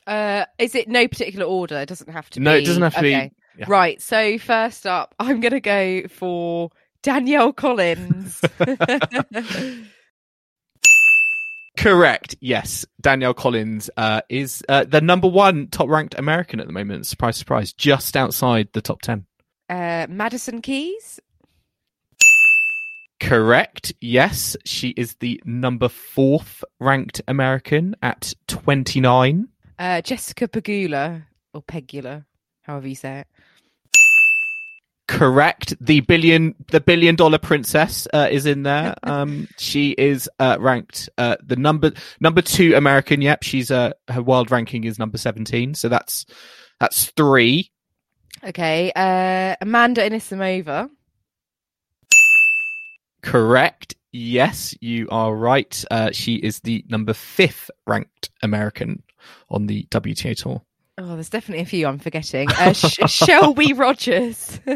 Uh, 0.05 0.45
is 0.57 0.75
it 0.75 0.87
no 0.87 1.07
particular 1.07 1.45
order? 1.45 1.77
It 1.79 1.89
doesn't 1.89 2.11
have 2.11 2.29
to 2.31 2.39
No, 2.39 2.53
be. 2.53 2.59
it 2.63 2.65
doesn't 2.65 2.81
have 2.83 2.95
to 2.95 3.01
be- 3.01 3.09
yeah. 3.57 3.65
Right. 3.67 3.99
So 4.01 4.37
first 4.37 4.85
up, 4.85 5.15
I'm 5.19 5.39
going 5.41 5.51
to 5.51 5.59
go 5.59 6.07
for 6.09 6.69
Danielle 7.01 7.51
Collins. 7.53 8.39
Correct. 11.77 12.35
Yes, 12.41 12.85
Danielle 12.99 13.33
Collins 13.35 13.89
uh, 13.97 14.21
is 14.29 14.63
uh, 14.67 14.83
the 14.83 14.99
number 15.01 15.27
one 15.27 15.67
top 15.67 15.87
ranked 15.89 16.15
American 16.17 16.59
at 16.59 16.65
the 16.67 16.73
moment. 16.73 17.05
Surprise, 17.05 17.37
surprise, 17.37 17.71
just 17.73 18.17
outside 18.17 18.67
the 18.73 18.81
top 18.81 19.01
ten. 19.01 19.25
uh, 19.69 20.07
Madison 20.09 20.61
Keys. 20.61 21.19
Correct. 23.19 23.93
Yes, 23.99 24.55
she 24.63 24.89
is 24.89 25.15
the 25.15 25.41
number 25.43 25.89
fourth 25.89 26.63
ranked 26.79 27.21
American 27.27 27.95
at 28.03 28.33
29. 28.47 29.47
Uh, 29.79 30.01
Jessica 30.01 30.47
Pegula 30.47 31.23
or 31.53 31.63
Pegula, 31.63 32.25
however 32.61 32.87
you 32.87 32.95
say 32.95 33.19
it. 33.21 33.27
Correct. 35.07 35.73
The 35.79 36.01
billion, 36.01 36.53
the 36.69 36.81
billion 36.81 37.15
dollar 37.15 37.37
princess 37.37 38.07
uh, 38.13 38.27
is 38.29 38.45
in 38.45 38.63
there. 38.63 38.95
Um, 39.07 39.47
she 39.57 39.91
is 39.91 40.29
uh, 40.37 40.57
ranked 40.59 41.09
uh, 41.17 41.37
the 41.41 41.55
number 41.55 41.93
number 42.19 42.41
two 42.41 42.75
American. 42.75 43.21
Yep, 43.21 43.43
she's 43.43 43.71
uh, 43.71 43.93
her 44.09 44.21
world 44.21 44.51
ranking 44.51 44.83
is 44.83 44.99
number 44.99 45.17
17. 45.17 45.75
So 45.75 45.87
that's 45.87 46.25
that's 46.79 47.05
three. 47.11 47.71
Okay. 48.43 48.91
Uh, 48.95 49.55
Amanda 49.61 50.01
Anisimova. 50.07 50.89
Correct. 53.21 53.95
Yes, 54.11 54.75
you 54.81 55.07
are 55.09 55.33
right. 55.33 55.85
Uh, 55.89 56.11
she 56.11 56.35
is 56.35 56.59
the 56.59 56.83
number 56.89 57.13
fifth 57.13 57.71
ranked 57.85 58.29
American 58.41 59.03
on 59.49 59.67
the 59.67 59.83
WTA 59.89 60.35
tour. 60.35 60.61
Oh, 60.99 61.13
there's 61.13 61.29
definitely 61.29 61.61
a 61.63 61.67
few 61.67 61.85
I'm 61.87 61.99
forgetting. 61.99 62.49
Uh, 62.49 62.73
Sh- 62.73 62.97
Shelby 63.07 63.73
Rogers. 63.73 64.59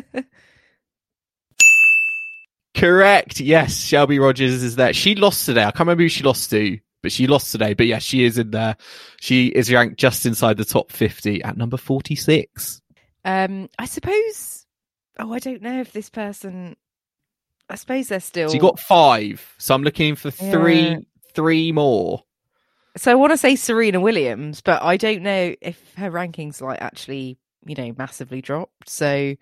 Correct. 2.76 3.40
Yes, 3.40 3.78
Shelby 3.84 4.20
Rogers 4.20 4.64
is 4.64 4.76
there. 4.76 4.94
She 4.94 5.16
lost 5.16 5.46
today. 5.46 5.62
I 5.62 5.72
can't 5.72 5.80
remember 5.82 6.04
who 6.04 6.10
she 6.10 6.24
lost 6.24 6.50
to, 6.52 6.80
but 7.04 7.12
she 7.12 7.28
lost 7.28 7.52
today. 7.52 7.74
But 7.74 7.88
yeah, 7.88 8.00
she 8.00 8.24
is 8.24 8.38
in 8.38 8.52
there. 8.52 8.78
She 9.20 9.48
is 9.48 9.72
ranked 9.72 9.98
just 10.00 10.26
inside 10.26 10.58
the 10.58 10.66
top 10.66 10.92
50 10.92 11.44
at 11.44 11.58
number 11.58 11.78
46. 11.78 12.82
um, 13.26 13.70
I 13.78 13.86
suppose. 13.86 14.66
Oh, 15.20 15.34
I 15.34 15.40
don't 15.40 15.62
know 15.62 15.82
if 15.82 15.92
this 15.92 16.10
person. 16.10 16.76
I 17.70 17.76
suppose 17.76 18.08
they're 18.08 18.20
still. 18.20 18.50
So 18.50 18.56
you 18.56 18.62
got 18.62 18.80
five. 18.80 19.54
So 19.58 19.74
I'm 19.76 19.84
looking 19.84 20.16
for 20.16 20.32
three, 20.32 20.82
Yeah. 20.82 20.98
three 21.34 21.72
more. 21.72 22.24
So 22.98 23.12
I 23.12 23.16
want 23.16 23.32
to 23.32 23.38
say 23.38 23.56
Serena 23.56 24.00
Williams, 24.00 24.62
but 24.62 24.82
I 24.82 24.98
don't 24.98 25.22
know 25.22 25.56
if 25.62 25.80
her 25.96 26.12
rankings 26.12 26.62
like 26.62 26.82
actually, 26.82 27.38
you 27.66 27.76
know, 27.76 27.94
massively 27.98 28.42
dropped. 28.42 28.90
So 28.90 29.36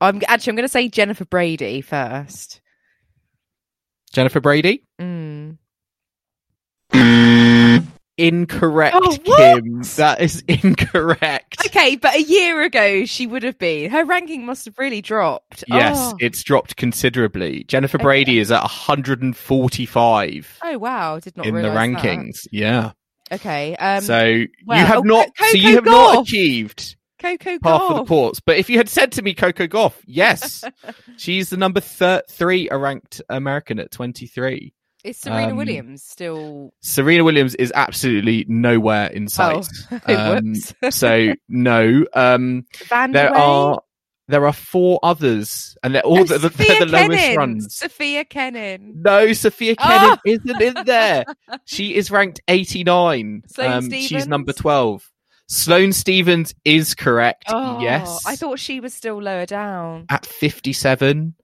I'm 0.00 0.22
actually 0.28 0.50
I'm 0.52 0.56
going 0.56 0.64
to 0.64 0.72
say 0.72 0.88
Jennifer 0.88 1.24
Brady 1.24 1.80
first. 1.80 2.60
Jennifer 4.12 4.40
Brady. 4.40 4.84
Mm. 5.00 5.58
Incorrect, 8.22 8.96
Oh. 8.98 9.16
Kim. 9.24 9.82
That 9.96 10.20
is 10.20 10.42
incorrect. 10.48 11.56
okay, 11.66 11.96
but 11.96 12.14
a 12.14 12.22
year 12.22 12.62
ago 12.62 13.04
she 13.04 13.26
would 13.26 13.42
have 13.42 13.58
been. 13.58 13.90
Her 13.90 14.04
ranking 14.04 14.46
must 14.46 14.64
have 14.66 14.78
really 14.78 15.02
dropped. 15.02 15.64
Yes, 15.68 15.96
Oh, 15.98 16.16
it's 16.20 16.42
dropped 16.42 16.76
considerably. 16.76 17.64
Jennifer 17.64 17.98
Brady 17.98 18.38
is 18.38 18.50
at 18.52 18.62
145 18.62 20.58
oh 20.62 20.78
wow, 20.78 21.18
did 21.18 21.36
not 21.36 21.46
in 21.46 21.54
the 21.54 21.60
realise 21.62 21.74
that. 21.74 22.02
rankings. 22.02 22.46
Yeah. 22.50 22.92
Okay. 23.30 23.74
Um, 23.76 24.02
so 24.02 24.24
you 24.24 24.48
have 24.66 24.98
oh, 24.98 25.02
not. 25.02 25.28
So 25.38 25.56
you 25.56 25.74
have 25.76 25.84
not 25.84 26.22
achieved 26.22 26.96
Coco 27.18 27.58
Half 27.62 27.82
of 27.90 27.96
the 27.96 28.04
ports. 28.04 28.40
But 28.40 28.58
if 28.58 28.68
you 28.68 28.76
had 28.76 28.88
said 28.88 29.12
to 29.12 29.22
me 29.22 29.32
Coco 29.34 29.66
Gauff, 29.66 29.94
yes, 30.06 30.64
she's 31.16 31.50
the 31.50 31.56
number 31.56 31.80
thir- 31.80 32.22
three 32.30 32.68
ranked 32.70 33.22
American 33.28 33.78
at 33.78 33.90
23. 33.90 34.74
Is 35.04 35.16
Serena 35.18 35.50
Um, 35.50 35.56
Williams 35.56 36.02
still? 36.02 36.72
Serena 36.80 37.24
Williams 37.24 37.54
is 37.56 37.72
absolutely 37.74 38.44
nowhere 38.48 39.06
in 39.08 39.28
sight. 39.28 39.66
Oh, 40.08 40.36
Um, 40.36 40.54
so 40.90 41.34
no. 41.48 42.04
Um, 42.14 42.66
there 42.88 43.34
are 43.36 43.80
there 44.28 44.46
are 44.46 44.52
four 44.52 45.00
others, 45.02 45.76
and 45.82 45.94
they're 45.94 46.02
all 46.04 46.20
Oh, 46.20 46.24
the, 46.24 46.38
the, 46.38 46.48
the 46.48 46.86
lowest 46.86 47.36
runs. 47.36 47.74
Sofia 47.76 48.24
Kenin. 48.24 49.02
No, 49.04 49.32
Sofia 49.32 49.74
Oh! 49.78 50.16
Kenin 50.24 50.40
isn't 50.46 50.62
in 50.62 50.84
there. 50.86 51.24
She 51.64 51.94
is 51.96 52.10
ranked 52.10 52.40
89. 52.48 53.42
Um, 53.58 53.90
she's 53.90 54.26
number 54.28 54.52
12. 54.52 55.10
Sloane 55.48 55.92
Stevens 55.92 56.54
is 56.64 56.94
correct. 56.94 57.44
Oh, 57.48 57.80
yes. 57.80 58.24
I 58.24 58.36
thought 58.36 58.58
she 58.58 58.80
was 58.80 58.94
still 58.94 59.20
lower 59.20 59.44
down. 59.44 60.06
at 60.08 60.24
57. 60.24 61.34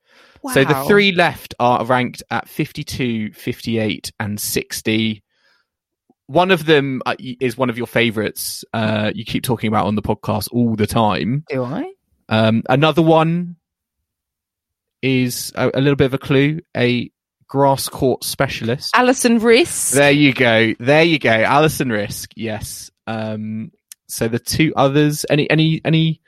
Wow. 0.49 0.55
So 0.55 0.65
the 0.65 0.85
three 0.87 1.13
left 1.13 1.55
are 1.61 1.85
ranked 1.85 2.23
at 2.31 2.49
52, 2.49 3.33
58, 3.33 4.13
and 4.19 4.41
60. 4.41 5.23
One 6.27 6.51
of 6.51 6.65
them 6.65 7.03
uh, 7.05 7.17
is 7.19 7.59
one 7.59 7.69
of 7.69 7.77
your 7.77 7.87
favorites. 7.87 8.65
Uh, 8.73 9.13
you 9.15 9.27
keep 9.27 9.43
talking 9.43 9.69
about 9.69 9.87
on 9.87 9.95
the 9.95 10.03
podcast 10.03 10.49
all 10.51 10.75
the 10.75 10.87
time. 10.87 11.45
Do 11.51 11.65
I? 11.65 11.93
Um, 12.31 12.63
another 12.69 13.03
one 13.03 13.57
is 15.03 15.53
a, 15.55 15.71
a 15.75 15.81
little 15.81 15.97
bit 15.97 16.07
of 16.07 16.15
a 16.15 16.19
clue 16.19 16.61
a 16.77 17.11
grass 17.47 17.89
court 17.91 18.25
specialist. 18.25 18.91
Alison 18.95 19.41
Riske. 19.41 19.93
There 19.93 20.11
you 20.11 20.33
go. 20.33 20.73
There 20.79 21.03
you 21.03 21.19
go. 21.19 21.31
Alison 21.31 21.89
Riske. 21.89 22.33
Yes. 22.37 22.91
Um, 23.07 23.71
so 24.07 24.29
the 24.29 24.39
two 24.39 24.73
others. 24.77 25.27
Any 25.29 25.51
any 25.51 25.83
any 25.85 26.23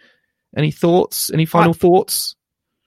any 0.54 0.70
thoughts? 0.70 1.30
Any 1.32 1.46
final 1.46 1.72
thoughts? 1.72 2.36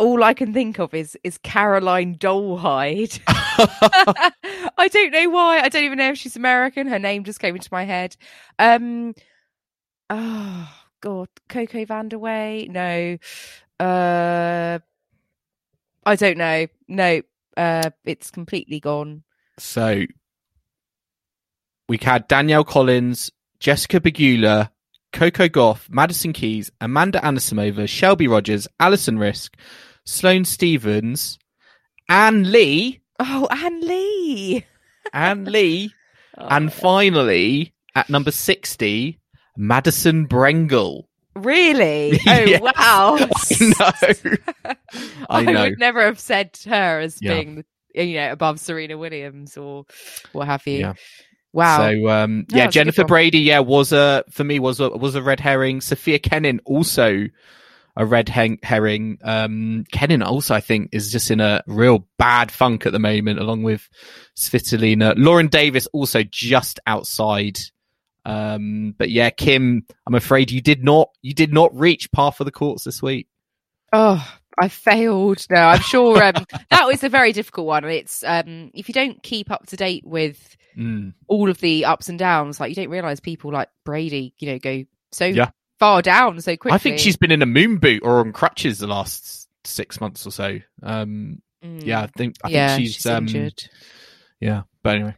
All 0.03 0.21
I 0.21 0.33
can 0.33 0.53
think 0.53 0.79
of 0.79 0.93
is 0.93 1.17
is 1.23 1.37
Caroline 1.37 2.17
Dolehide. 2.17 3.21
I 3.27 4.89
don't 4.91 5.11
know 5.11 5.29
why. 5.29 5.61
I 5.61 5.69
don't 5.69 5.85
even 5.85 5.97
know 5.97 6.09
if 6.11 6.17
she's 6.17 6.35
American. 6.35 6.87
Her 6.87 6.99
name 6.99 7.23
just 7.23 7.39
came 7.39 7.55
into 7.55 7.69
my 7.71 7.85
head. 7.85 8.17
Um. 8.59 9.15
Oh 10.09 10.69
God, 10.99 11.29
Coco 11.47 11.85
Vandeweghe. 11.85 12.69
No. 12.69 13.17
Uh. 13.79 14.79
I 16.05 16.15
don't 16.17 16.37
know. 16.37 16.67
No. 16.89 17.21
Uh. 17.55 17.89
It's 18.03 18.29
completely 18.29 18.81
gone. 18.81 19.23
so 19.57 20.03
we 21.87 21.97
had 22.01 22.27
Danielle 22.27 22.65
Collins, 22.65 23.31
Jessica 23.59 24.01
Pegula, 24.01 24.69
Coco 25.13 25.47
Gauff, 25.47 25.89
Madison 25.89 26.33
Keys, 26.33 26.71
Amanda 26.81 27.19
Anisimova, 27.19 27.87
Shelby 27.87 28.27
Rogers, 28.27 28.67
Alison 28.79 29.17
Riske, 29.17 29.53
Sloane 30.05 30.45
Stevens, 30.45 31.37
Ann 32.09 32.51
Li, 32.51 33.01
Oh, 33.19 33.47
Ann 33.51 33.81
Li. 33.81 34.65
Ann 35.13 35.45
Li, 35.45 35.91
Oh, 36.37 36.47
and 36.49 36.73
finally 36.73 37.73
at 37.95 38.09
number 38.09 38.31
60, 38.31 39.19
Madison 39.55 40.27
Brengle. 40.27 41.03
really? 41.35 42.19
Oh 42.27 42.43
Yes. 42.45 42.61
wow! 42.61 43.17
I 43.19 44.23
know. 44.23 44.71
I 45.29 45.43
know. 45.43 45.61
would 45.63 45.79
never 45.79 46.01
have 46.05 46.19
said 46.19 46.57
her 46.65 46.99
as 46.99 47.19
Yeah. 47.21 47.35
being, 47.35 47.63
you 47.93 48.15
know, 48.15 48.31
above 48.31 48.59
Serena 48.59 48.97
Williams 48.97 49.57
or 49.57 49.85
what 50.31 50.47
have 50.47 50.65
you. 50.67 50.79
Yeah. 50.79 50.93
Wow. 51.53 51.77
So 51.91 52.09
um, 52.09 52.45
yeah, 52.49 52.65
Jennifer. 52.67 53.03
Brady, 53.05 53.39
yeah, 53.39 53.59
was 53.59 53.93
a 53.93 54.23
for 54.31 54.43
me 54.43 54.59
was 54.59 54.79
a 54.79 54.89
was 54.89 55.13
a 55.13 55.21
red 55.21 55.39
herring. 55.39 55.81
Sofia 55.81 56.17
Kenin 56.17 56.59
also 56.65 57.27
a 57.95 58.05
red 58.05 58.27
hen- 58.29 58.57
herring. 58.63 59.19
Um, 59.23 59.85
Kenin 59.91 60.23
also 60.23 60.55
I 60.55 60.61
think 60.61 60.89
is 60.93 61.11
just 61.11 61.29
in 61.31 61.39
a 61.39 61.63
real 61.67 62.07
bad 62.17 62.51
funk 62.51 62.85
at 62.85 62.91
the 62.91 62.99
moment, 62.99 63.39
along 63.39 63.63
with 63.63 63.87
Svitolina. 64.37 65.13
Lauren 65.17 65.47
Davis 65.47 65.87
also 65.93 66.23
just 66.23 66.79
outside. 66.87 67.59
Um, 68.25 68.95
but 68.97 69.09
yeah, 69.09 69.29
Kim, 69.29 69.85
I'm 70.07 70.15
afraid 70.15 70.51
you 70.51 70.61
did 70.61 70.83
not 70.83 71.09
you 71.21 71.33
did 71.33 71.53
not 71.53 71.75
reach 71.77 72.11
par 72.11 72.31
for 72.31 72.43
the 72.45 72.51
courts 72.51 72.83
this 72.83 73.01
week. 73.01 73.27
oh, 73.91 74.25
I 74.59 74.67
failed. 74.69 75.45
No, 75.49 75.57
I'm 75.57 75.81
sure 75.81 76.23
um, 76.23 76.33
that 76.69 76.85
was 76.87 77.03
a 77.03 77.09
very 77.09 77.31
difficult 77.33 77.65
one. 77.67 77.85
It's 77.85 78.23
um, 78.23 78.69
if 78.73 78.87
you 78.87 78.93
don't 78.93 79.21
keep 79.23 79.51
up 79.51 79.65
to 79.67 79.75
date 79.75 80.05
with 80.05 80.57
Mm. 80.75 81.13
all 81.27 81.51
of 81.51 81.59
the 81.59 81.85
ups 81.85 82.09
and 82.09 82.17
downs, 82.17 82.59
like 82.59 82.69
you 82.69 82.75
don't 82.75 82.89
realize 82.89 83.19
people 83.19 83.51
like 83.51 83.69
Brady, 83.85 84.33
you 84.39 84.51
know, 84.51 84.57
go 84.57 84.85
so 85.11 85.25
Yeah. 85.25 85.51
Far 85.79 86.01
down 86.01 86.41
so 86.41 86.55
quickly. 86.57 86.75
I 86.75 86.77
think 86.77 86.99
she's 86.99 87.17
been 87.17 87.31
in 87.31 87.41
a 87.41 87.45
moon 87.47 87.77
boot 87.77 88.01
or 88.03 88.19
on 88.19 88.31
crutches 88.33 88.79
the 88.79 88.87
last 88.87 89.47
six 89.65 89.99
months 90.01 90.25
or 90.25 90.31
so. 90.31 90.59
Um, 90.81 91.41
Mm. 91.63 91.85
yeah, 91.85 92.01
I 92.01 92.07
think 92.07 92.35
I 92.43 92.49
yeah, 92.49 92.75
think 92.75 92.87
she's, 92.87 92.95
she's 92.95 93.05
um, 93.05 93.25
injured. 93.27 93.63
yeah. 94.39 94.63
But 94.83 94.95
anyway. 94.97 95.15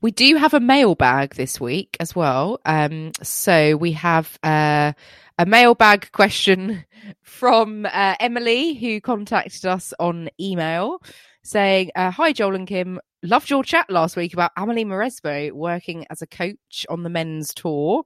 We 0.00 0.10
do 0.10 0.34
have 0.36 0.52
a 0.52 0.60
mailbag 0.60 1.36
this 1.36 1.60
week 1.60 1.96
as 2.00 2.14
well. 2.14 2.60
Um, 2.66 3.12
so 3.22 3.76
we 3.76 3.92
have 3.92 4.36
uh, 4.42 4.92
a 5.38 5.46
mailbag 5.46 6.10
question 6.12 6.84
from 7.22 7.86
uh, 7.86 8.14
Emily, 8.20 8.74
who 8.74 9.00
contacted 9.00 9.64
us 9.64 9.94
on 9.98 10.28
email 10.40 11.00
saying, 11.46 11.90
uh, 11.94 12.10
Hi, 12.10 12.32
Joel 12.32 12.56
and 12.56 12.66
Kim. 12.66 13.00
Loved 13.22 13.50
your 13.50 13.64
chat 13.64 13.88
last 13.88 14.16
week 14.16 14.32
about 14.32 14.52
Amelie 14.56 14.84
Mauresmo 14.84 15.52
working 15.52 16.06
as 16.10 16.20
a 16.22 16.26
coach 16.26 16.84
on 16.88 17.02
the 17.02 17.08
men's 17.08 17.54
tour. 17.54 18.02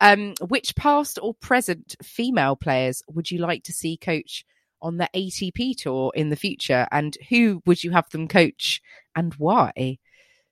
Um, 0.00 0.34
which 0.48 0.76
past 0.76 1.18
or 1.22 1.34
present 1.34 1.96
female 2.02 2.56
players 2.56 3.02
would 3.08 3.30
you 3.30 3.38
like 3.38 3.64
to 3.64 3.72
see 3.72 3.96
coach 3.96 4.44
on 4.82 4.96
the 4.96 5.08
ATP 5.14 5.76
tour 5.76 6.12
in 6.14 6.30
the 6.30 6.36
future? 6.36 6.86
And 6.90 7.16
who 7.28 7.62
would 7.64 7.82
you 7.82 7.90
have 7.92 8.10
them 8.10 8.28
coach 8.28 8.80
and 9.14 9.32
why? 9.34 9.98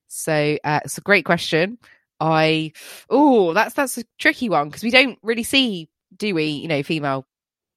So 0.07 0.59
uh, 0.65 0.81
it's 0.85 0.99
a 0.99 1.03
great 1.03 1.25
question. 1.25 1.79
I 2.21 2.73
oh, 3.11 3.53
that's 3.53 3.75
that's 3.75 3.99
a 3.99 4.05
tricky 4.19 4.49
one 4.49 4.69
because 4.69 4.83
we 4.83 4.91
don't 4.91 5.19
really 5.23 5.45
see, 5.45 5.89
do 6.17 6.35
we? 6.35 6.45
You 6.45 6.69
know, 6.69 6.83
female 6.83 7.28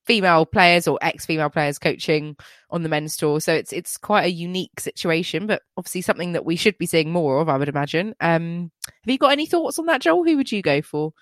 female 0.05 0.45
players 0.45 0.87
or 0.87 0.97
ex 1.01 1.25
female 1.25 1.49
players 1.49 1.79
coaching 1.79 2.35
on 2.69 2.83
the 2.83 2.89
men's 2.89 3.17
tour. 3.17 3.39
So 3.39 3.53
it's 3.53 3.71
it's 3.71 3.97
quite 3.97 4.25
a 4.25 4.31
unique 4.31 4.79
situation, 4.79 5.47
but 5.47 5.61
obviously 5.77 6.01
something 6.01 6.33
that 6.33 6.45
we 6.45 6.55
should 6.55 6.77
be 6.77 6.85
seeing 6.85 7.11
more 7.11 7.39
of, 7.39 7.49
I 7.49 7.57
would 7.57 7.69
imagine. 7.69 8.15
Um, 8.19 8.71
have 8.85 9.11
you 9.11 9.17
got 9.17 9.31
any 9.31 9.45
thoughts 9.45 9.79
on 9.79 9.85
that, 9.87 10.01
Joel? 10.01 10.23
Who 10.23 10.37
would 10.37 10.51
you 10.51 10.61
go 10.61 10.81
for? 10.81 11.13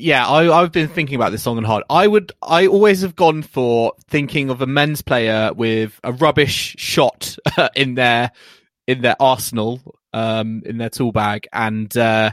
Yeah, 0.00 0.26
I, 0.28 0.60
I've 0.60 0.70
been 0.70 0.88
thinking 0.88 1.16
about 1.16 1.32
this 1.32 1.44
long 1.44 1.58
and 1.58 1.66
hard. 1.66 1.82
I 1.90 2.06
would, 2.06 2.30
I 2.40 2.68
always 2.68 3.02
have 3.02 3.16
gone 3.16 3.42
for 3.42 3.94
thinking 4.06 4.48
of 4.48 4.62
a 4.62 4.66
men's 4.66 5.02
player 5.02 5.52
with 5.52 5.98
a 6.04 6.12
rubbish 6.12 6.76
shot 6.78 7.36
in 7.74 7.94
their 7.94 8.30
in 8.86 9.02
their 9.02 9.16
arsenal, 9.20 9.80
um, 10.14 10.62
in 10.64 10.78
their 10.78 10.88
tool 10.88 11.12
bag, 11.12 11.46
and 11.52 11.94
uh, 11.96 12.30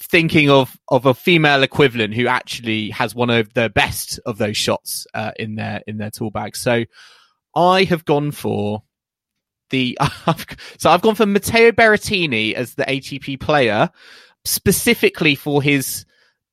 thinking 0.00 0.50
of 0.50 0.76
of 0.88 1.06
a 1.06 1.14
female 1.14 1.62
equivalent 1.62 2.14
who 2.14 2.26
actually 2.26 2.90
has 2.90 3.14
one 3.14 3.30
of 3.30 3.52
the 3.54 3.70
best 3.70 4.20
of 4.26 4.38
those 4.38 4.56
shots 4.56 5.06
uh, 5.14 5.32
in 5.38 5.54
their 5.54 5.82
in 5.86 5.98
their 5.98 6.10
tool 6.10 6.30
bag. 6.30 6.56
So 6.56 6.84
I 7.54 7.84
have 7.84 8.04
gone 8.04 8.30
for 8.30 8.82
the 9.70 9.96
so 10.78 10.90
I've 10.90 11.02
gone 11.02 11.14
for 11.14 11.26
Matteo 11.26 11.70
Berrettini 11.70 12.54
as 12.54 12.74
the 12.74 12.84
ATP 12.84 13.40
player 13.40 13.90
specifically 14.44 15.34
for 15.34 15.62
his 15.62 16.04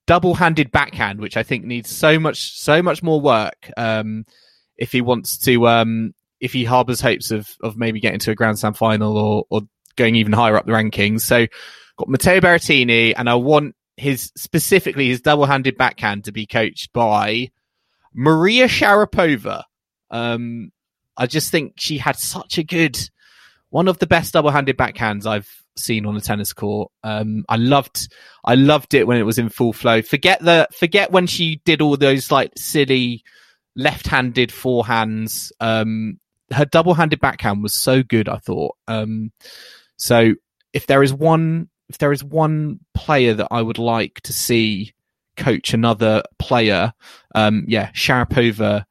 double-handed 0.07 0.71
backhand, 0.71 1.19
which 1.19 1.37
I 1.37 1.43
think 1.43 1.65
needs 1.65 1.89
so 1.89 2.19
much, 2.19 2.59
so 2.59 2.81
much 2.81 3.03
more 3.03 3.21
work. 3.21 3.69
Um, 3.77 4.25
if 4.77 4.91
he 4.91 5.01
wants 5.01 5.37
to, 5.39 5.67
um, 5.67 6.13
if 6.39 6.53
he 6.53 6.63
harbors 6.63 7.01
hopes 7.01 7.31
of 7.31 7.47
of 7.61 7.77
maybe 7.77 7.99
getting 7.99 8.19
to 8.19 8.31
a 8.31 8.35
Grand 8.35 8.59
Slam 8.59 8.73
final 8.73 9.17
or 9.17 9.45
or 9.49 9.61
going 9.95 10.15
even 10.15 10.33
higher 10.33 10.57
up 10.57 10.65
the 10.65 10.71
rankings. 10.71 11.21
So, 11.21 11.47
got 11.97 12.09
Matteo 12.09 12.39
Berrettini, 12.39 13.13
and 13.15 13.29
I 13.29 13.35
want 13.35 13.75
his 13.97 14.31
specifically 14.35 15.09
his 15.09 15.21
double-handed 15.21 15.77
backhand 15.77 16.25
to 16.25 16.31
be 16.31 16.45
coached 16.45 16.91
by 16.93 17.51
Maria 18.13 18.67
Sharapova. 18.67 19.63
Um, 20.09 20.71
I 21.15 21.27
just 21.27 21.51
think 21.51 21.73
she 21.77 21.97
had 21.97 22.17
such 22.17 22.57
a 22.57 22.63
good, 22.63 22.97
one 23.69 23.87
of 23.87 23.99
the 23.99 24.07
best 24.07 24.33
double-handed 24.33 24.77
backhands 24.77 25.25
I've 25.25 25.49
seen 25.77 26.05
on 26.05 26.17
a 26.17 26.21
tennis 26.21 26.51
court. 26.51 26.91
Um, 27.03 27.45
I 27.47 27.57
loved, 27.57 28.11
I 28.43 28.55
loved 28.55 28.93
it 28.93 29.07
when 29.07 29.17
it 29.17 29.23
was 29.23 29.37
in 29.37 29.49
full 29.49 29.73
flow. 29.73 30.01
Forget 30.01 30.41
the, 30.41 30.67
forget 30.73 31.11
when 31.11 31.27
she 31.27 31.61
did 31.63 31.81
all 31.81 31.95
those 31.95 32.31
like 32.31 32.51
silly 32.57 33.23
left-handed 33.75 34.49
forehands. 34.49 35.51
Um, 35.59 36.19
her 36.51 36.65
double-handed 36.65 37.21
backhand 37.21 37.63
was 37.63 37.73
so 37.73 38.03
good. 38.03 38.27
I 38.27 38.37
thought. 38.37 38.75
Um, 38.87 39.31
so 39.97 40.33
if 40.73 40.87
there 40.87 41.03
is 41.03 41.13
one, 41.13 41.69
if 41.93 41.97
there 41.99 42.11
is 42.11 42.23
one 42.23 42.79
player 42.93 43.33
that 43.33 43.47
I 43.51 43.61
would 43.61 43.77
like 43.77 44.21
to 44.21 44.33
see 44.33 44.93
coach 45.37 45.73
another 45.73 46.23
player. 46.39 46.93
Um, 47.35 47.65
yeah, 47.67 47.91
Sharapova, 47.91 48.85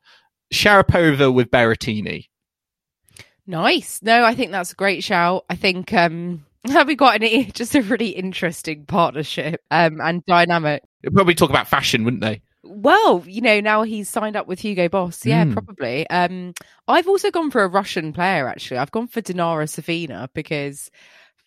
Sharapova 0.53 1.33
with 1.33 1.51
Berrettini. 1.51 2.27
Nice. 3.47 4.01
No, 4.03 4.25
I 4.25 4.35
think 4.35 4.53
that's 4.53 4.73
a 4.73 4.77
great 4.77 5.03
shout. 5.03 5.45
I 5.51 5.57
think 5.57 5.93
um 5.93 6.45
we 6.87 6.95
got 6.95 7.23
an 7.23 7.51
just 7.55 7.75
a 7.75 7.83
really 7.83 8.11
interesting 8.11 8.85
partnership 8.87 9.61
um 9.71 10.01
and 10.01 10.25
dynamic. 10.27 10.83
They'd 11.03 11.15
probably 11.15 11.35
talk 11.35 11.51
about 11.51 11.69
fashion, 11.69 12.05
wouldn't 12.05 12.23
they? 12.23 12.43
Well, 12.63 13.25
you 13.27 13.41
know, 13.41 13.59
now 13.61 13.83
he's 13.85 14.09
signed 14.09 14.37
up 14.37 14.47
with 14.47 14.61
Hugo 14.61 14.89
Boss. 14.89 15.25
Yeah, 15.25 15.45
Mm. 15.47 15.53
probably. 15.53 16.09
Um 16.11 16.55
I've 16.87 17.09
also 17.09 17.31
gone 17.31 17.51
for 17.51 17.63
a 17.65 17.69
Russian 17.69 18.13
player 18.13 18.47
actually. 18.49 18.79
I've 18.79 18.93
gone 18.93 19.09
for 19.09 19.21
Dinara 19.23 19.67
Safina 19.67 20.29
because 20.35 20.91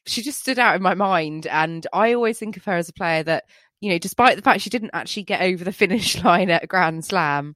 she 0.05 0.21
just 0.21 0.39
stood 0.39 0.59
out 0.59 0.75
in 0.75 0.81
my 0.81 0.95
mind 0.95 1.47
and 1.47 1.85
I 1.93 2.13
always 2.13 2.37
think 2.37 2.57
of 2.57 2.65
her 2.65 2.73
as 2.73 2.89
a 2.89 2.93
player 2.93 3.23
that, 3.23 3.45
you 3.81 3.89
know, 3.89 3.97
despite 3.97 4.35
the 4.35 4.41
fact 4.41 4.61
she 4.61 4.69
didn't 4.69 4.91
actually 4.93 5.23
get 5.23 5.41
over 5.41 5.63
the 5.63 5.71
finish 5.73 6.21
line 6.23 6.49
at 6.49 6.63
a 6.63 6.67
Grand 6.67 7.05
Slam, 7.05 7.55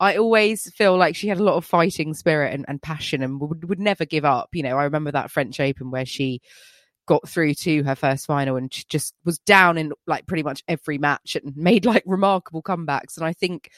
I 0.00 0.16
always 0.16 0.70
feel 0.72 0.96
like 0.96 1.14
she 1.14 1.28
had 1.28 1.38
a 1.38 1.44
lot 1.44 1.56
of 1.56 1.64
fighting 1.64 2.14
spirit 2.14 2.52
and, 2.52 2.64
and 2.66 2.82
passion 2.82 3.22
and 3.22 3.40
would, 3.40 3.68
would 3.68 3.78
never 3.78 4.04
give 4.04 4.24
up. 4.24 4.48
You 4.52 4.64
know, 4.64 4.76
I 4.76 4.84
remember 4.84 5.12
that 5.12 5.30
French 5.30 5.60
Open 5.60 5.90
where 5.90 6.06
she 6.06 6.40
got 7.06 7.28
through 7.28 7.54
to 7.54 7.82
her 7.84 7.94
first 7.94 8.26
final 8.26 8.56
and 8.56 8.72
she 8.72 8.84
just 8.88 9.14
was 9.24 9.38
down 9.40 9.78
in 9.78 9.92
like 10.06 10.26
pretty 10.26 10.42
much 10.42 10.62
every 10.66 10.98
match 10.98 11.36
and 11.36 11.56
made 11.56 11.84
like 11.84 12.02
remarkable 12.06 12.62
comebacks. 12.62 13.16
And 13.16 13.26
I 13.26 13.32
think 13.32 13.70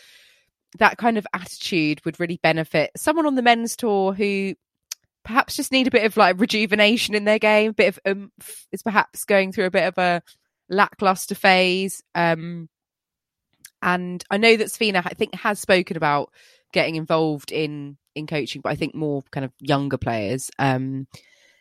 that 0.79 0.99
kind 0.99 1.19
of 1.19 1.27
attitude 1.33 2.05
would 2.05 2.19
really 2.21 2.41
benefit 2.43 2.91
someone 2.97 3.27
on 3.27 3.35
the 3.35 3.43
men's 3.43 3.77
tour 3.77 4.13
who 4.13 4.55
perhaps 5.27 5.57
just 5.57 5.73
need 5.73 5.89
a 5.89 5.91
bit 5.91 6.05
of 6.05 6.17
like 6.17 6.41
rejuvenation 6.41 7.15
in 7.15 7.25
their 7.25 7.41
game, 7.41 7.71
a 7.71 7.75
bit 7.75 7.89
of 7.89 7.99
oomph, 8.09 8.67
is 8.73 8.83
perhaps 8.83 9.25
going 9.25 9.53
through 9.53 9.67
a 9.67 9.71
bit 9.71 9.85
of 9.85 9.99
a 9.99 10.23
lackluster 10.71 11.35
phase. 11.35 12.03
Um, 12.15 12.69
and 13.83 14.25
I 14.31 14.37
know 14.39 14.57
that 14.57 14.69
Safina, 14.69 15.03
I 15.05 15.15
think, 15.15 15.35
has 15.35 15.59
spoken 15.59 15.97
about 15.97 16.33
getting 16.73 16.95
involved 16.95 17.53
in 17.53 17.99
in 18.15 18.27
coaching, 18.27 18.63
but 18.63 18.71
I 18.71 18.77
think 18.77 18.95
more 18.95 19.23
kind 19.33 19.45
of 19.45 19.53
younger 19.61 19.99
players. 19.99 20.51
Um, 20.59 21.07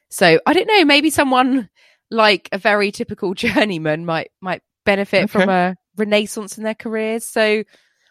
so 0.09 0.39
I 0.45 0.53
don't 0.53 0.67
know, 0.67 0.85
maybe 0.85 1.09
someone 1.09 1.69
like 2.11 2.47
a 2.51 2.57
very 2.57 2.91
typical 2.91 3.33
journeyman 3.35 4.05
might 4.05 4.31
might 4.41 4.61
benefit 4.85 5.29
from 5.29 5.49
a 5.49 5.75
renaissance 5.97 6.57
in 6.57 6.63
their 6.63 6.75
careers. 6.75 7.25
So 7.25 7.63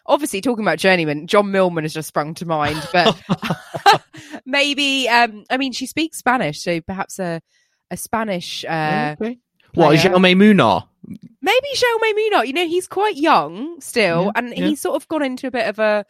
obviously 0.05 0.41
talking 0.41 0.63
about 0.63 0.77
journeyman, 0.79 1.27
John 1.27 1.51
Millman 1.51 1.83
has 1.83 1.93
just 1.93 2.07
sprung 2.07 2.33
to 2.35 2.45
mind, 2.45 2.81
but 2.91 3.19
maybe 4.45 5.07
um 5.09 5.43
I 5.49 5.57
mean 5.57 5.71
she 5.71 5.85
speaks 5.85 6.17
Spanish, 6.17 6.61
so 6.61 6.81
perhaps 6.81 7.19
a 7.19 7.41
a 7.91 7.97
Spanish 7.97 8.65
uh 8.65 9.15
okay. 9.19 9.39
What. 9.73 9.97
Jaume 9.97 10.35
Munar? 10.37 10.87
maybe 11.41 11.67
Jaume 11.75 12.13
Munar. 12.13 12.47
You 12.47 12.53
know, 12.53 12.65
he's 12.67 12.87
quite 12.87 13.15
young 13.15 13.79
still, 13.81 14.25
Yeah, 14.25 14.31
and 14.35 14.49
yeah. 14.49 14.67
he's 14.67 14.81
sort 14.81 14.95
of 14.95 15.07
gone 15.07 15.23
into 15.23 15.47
a 15.47 15.51
bit 15.51 15.67
of 15.67 15.79
a 15.79 16.05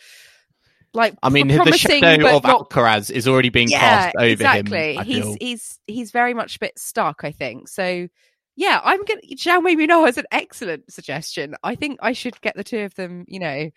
like. 0.93 1.15
I 1.21 1.29
mean, 1.29 1.47
the 1.47 1.77
shadow 1.77 2.37
of 2.37 2.43
not- 2.43 2.69
Alcaraz 2.69 3.11
is 3.11 3.27
already 3.27 3.49
being 3.49 3.69
yeah, 3.69 4.11
cast 4.11 4.15
over 4.17 4.31
exactly. 4.31 4.93
him. 4.93 4.99
I 4.99 5.03
he's 5.03 5.37
he's 5.39 5.79
he's 5.87 6.11
very 6.11 6.33
much 6.33 6.55
a 6.57 6.59
bit 6.59 6.79
stuck. 6.79 7.23
I 7.23 7.31
think 7.31 7.67
so. 7.67 8.07
Yeah, 8.55 8.79
I'm 8.83 9.03
gonna. 9.03 9.21
Jaume 9.35 9.75
Munar 9.75 10.07
is 10.07 10.17
an 10.17 10.25
excellent 10.31 10.91
suggestion. 10.91 11.55
I 11.63 11.75
think 11.75 11.99
I 12.01 12.13
should 12.13 12.39
get 12.41 12.55
the 12.55 12.63
two 12.63 12.79
of 12.79 12.95
them. 12.95 13.25
You 13.27 13.39
know. 13.39 13.69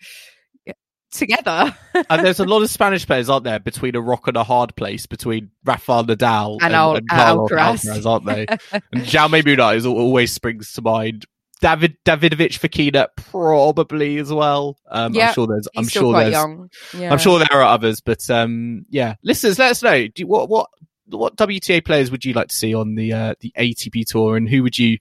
Together 1.11 1.75
and 2.07 2.23
there's 2.23 2.39
a 2.39 2.45
lot 2.45 2.61
of 2.61 2.69
Spanish 2.69 3.07
players, 3.07 3.31
aren't 3.31 3.43
there, 3.43 3.59
between 3.59 3.95
a 3.95 4.01
rock 4.01 4.27
and 4.27 4.37
a 4.37 4.43
hard 4.43 4.75
place, 4.75 5.07
between 5.07 5.49
Rafael 5.65 6.05
Nadal 6.05 6.59
And 6.61 6.75
Al- 6.75 6.99
Carlos 7.09 7.49
Alcaraz. 7.49 7.83
Alcaraz, 7.83 8.05
aren't 8.05 8.25
they? 8.27 8.45
and 8.93 9.03
Jaume 9.05 9.75
is 9.75 9.87
always 9.87 10.31
springs 10.31 10.71
to 10.73 10.83
mind. 10.83 11.25
David 11.61 11.97
Davidovich 12.05 12.59
Fokina 12.59 13.07
probably 13.15 14.17
as 14.17 14.31
well. 14.31 14.77
Um, 14.89 15.13
Yeah, 15.15 15.29
I'm 15.29 15.33
sure 15.33 15.47
there's. 15.47 15.67
I'm 15.75 15.87
sure 15.87 16.13
there's. 16.13 16.69
Yeah. 16.93 17.11
I'm 17.11 17.17
sure 17.17 17.39
there 17.39 17.57
are 17.59 17.63
others, 17.63 18.01
but 18.01 18.29
um, 18.29 18.85
yeah, 18.89 19.15
listeners, 19.23 19.57
let 19.57 19.71
us 19.71 19.83
know. 19.83 20.07
Do 20.07 20.13
you, 20.15 20.27
what 20.27 20.47
what 20.47 20.69
what 21.09 21.35
WTA 21.35 21.83
players 21.83 22.11
would 22.11 22.25
you 22.25 22.33
like 22.33 22.49
to 22.49 22.55
see 22.55 22.73
on 22.73 22.95
the 22.95 23.13
uh, 23.13 23.35
the 23.39 23.53
ATP 23.57 24.05
tour, 24.05 24.37
and 24.37 24.49
who 24.49 24.63
would 24.63 24.77
you 24.77 24.97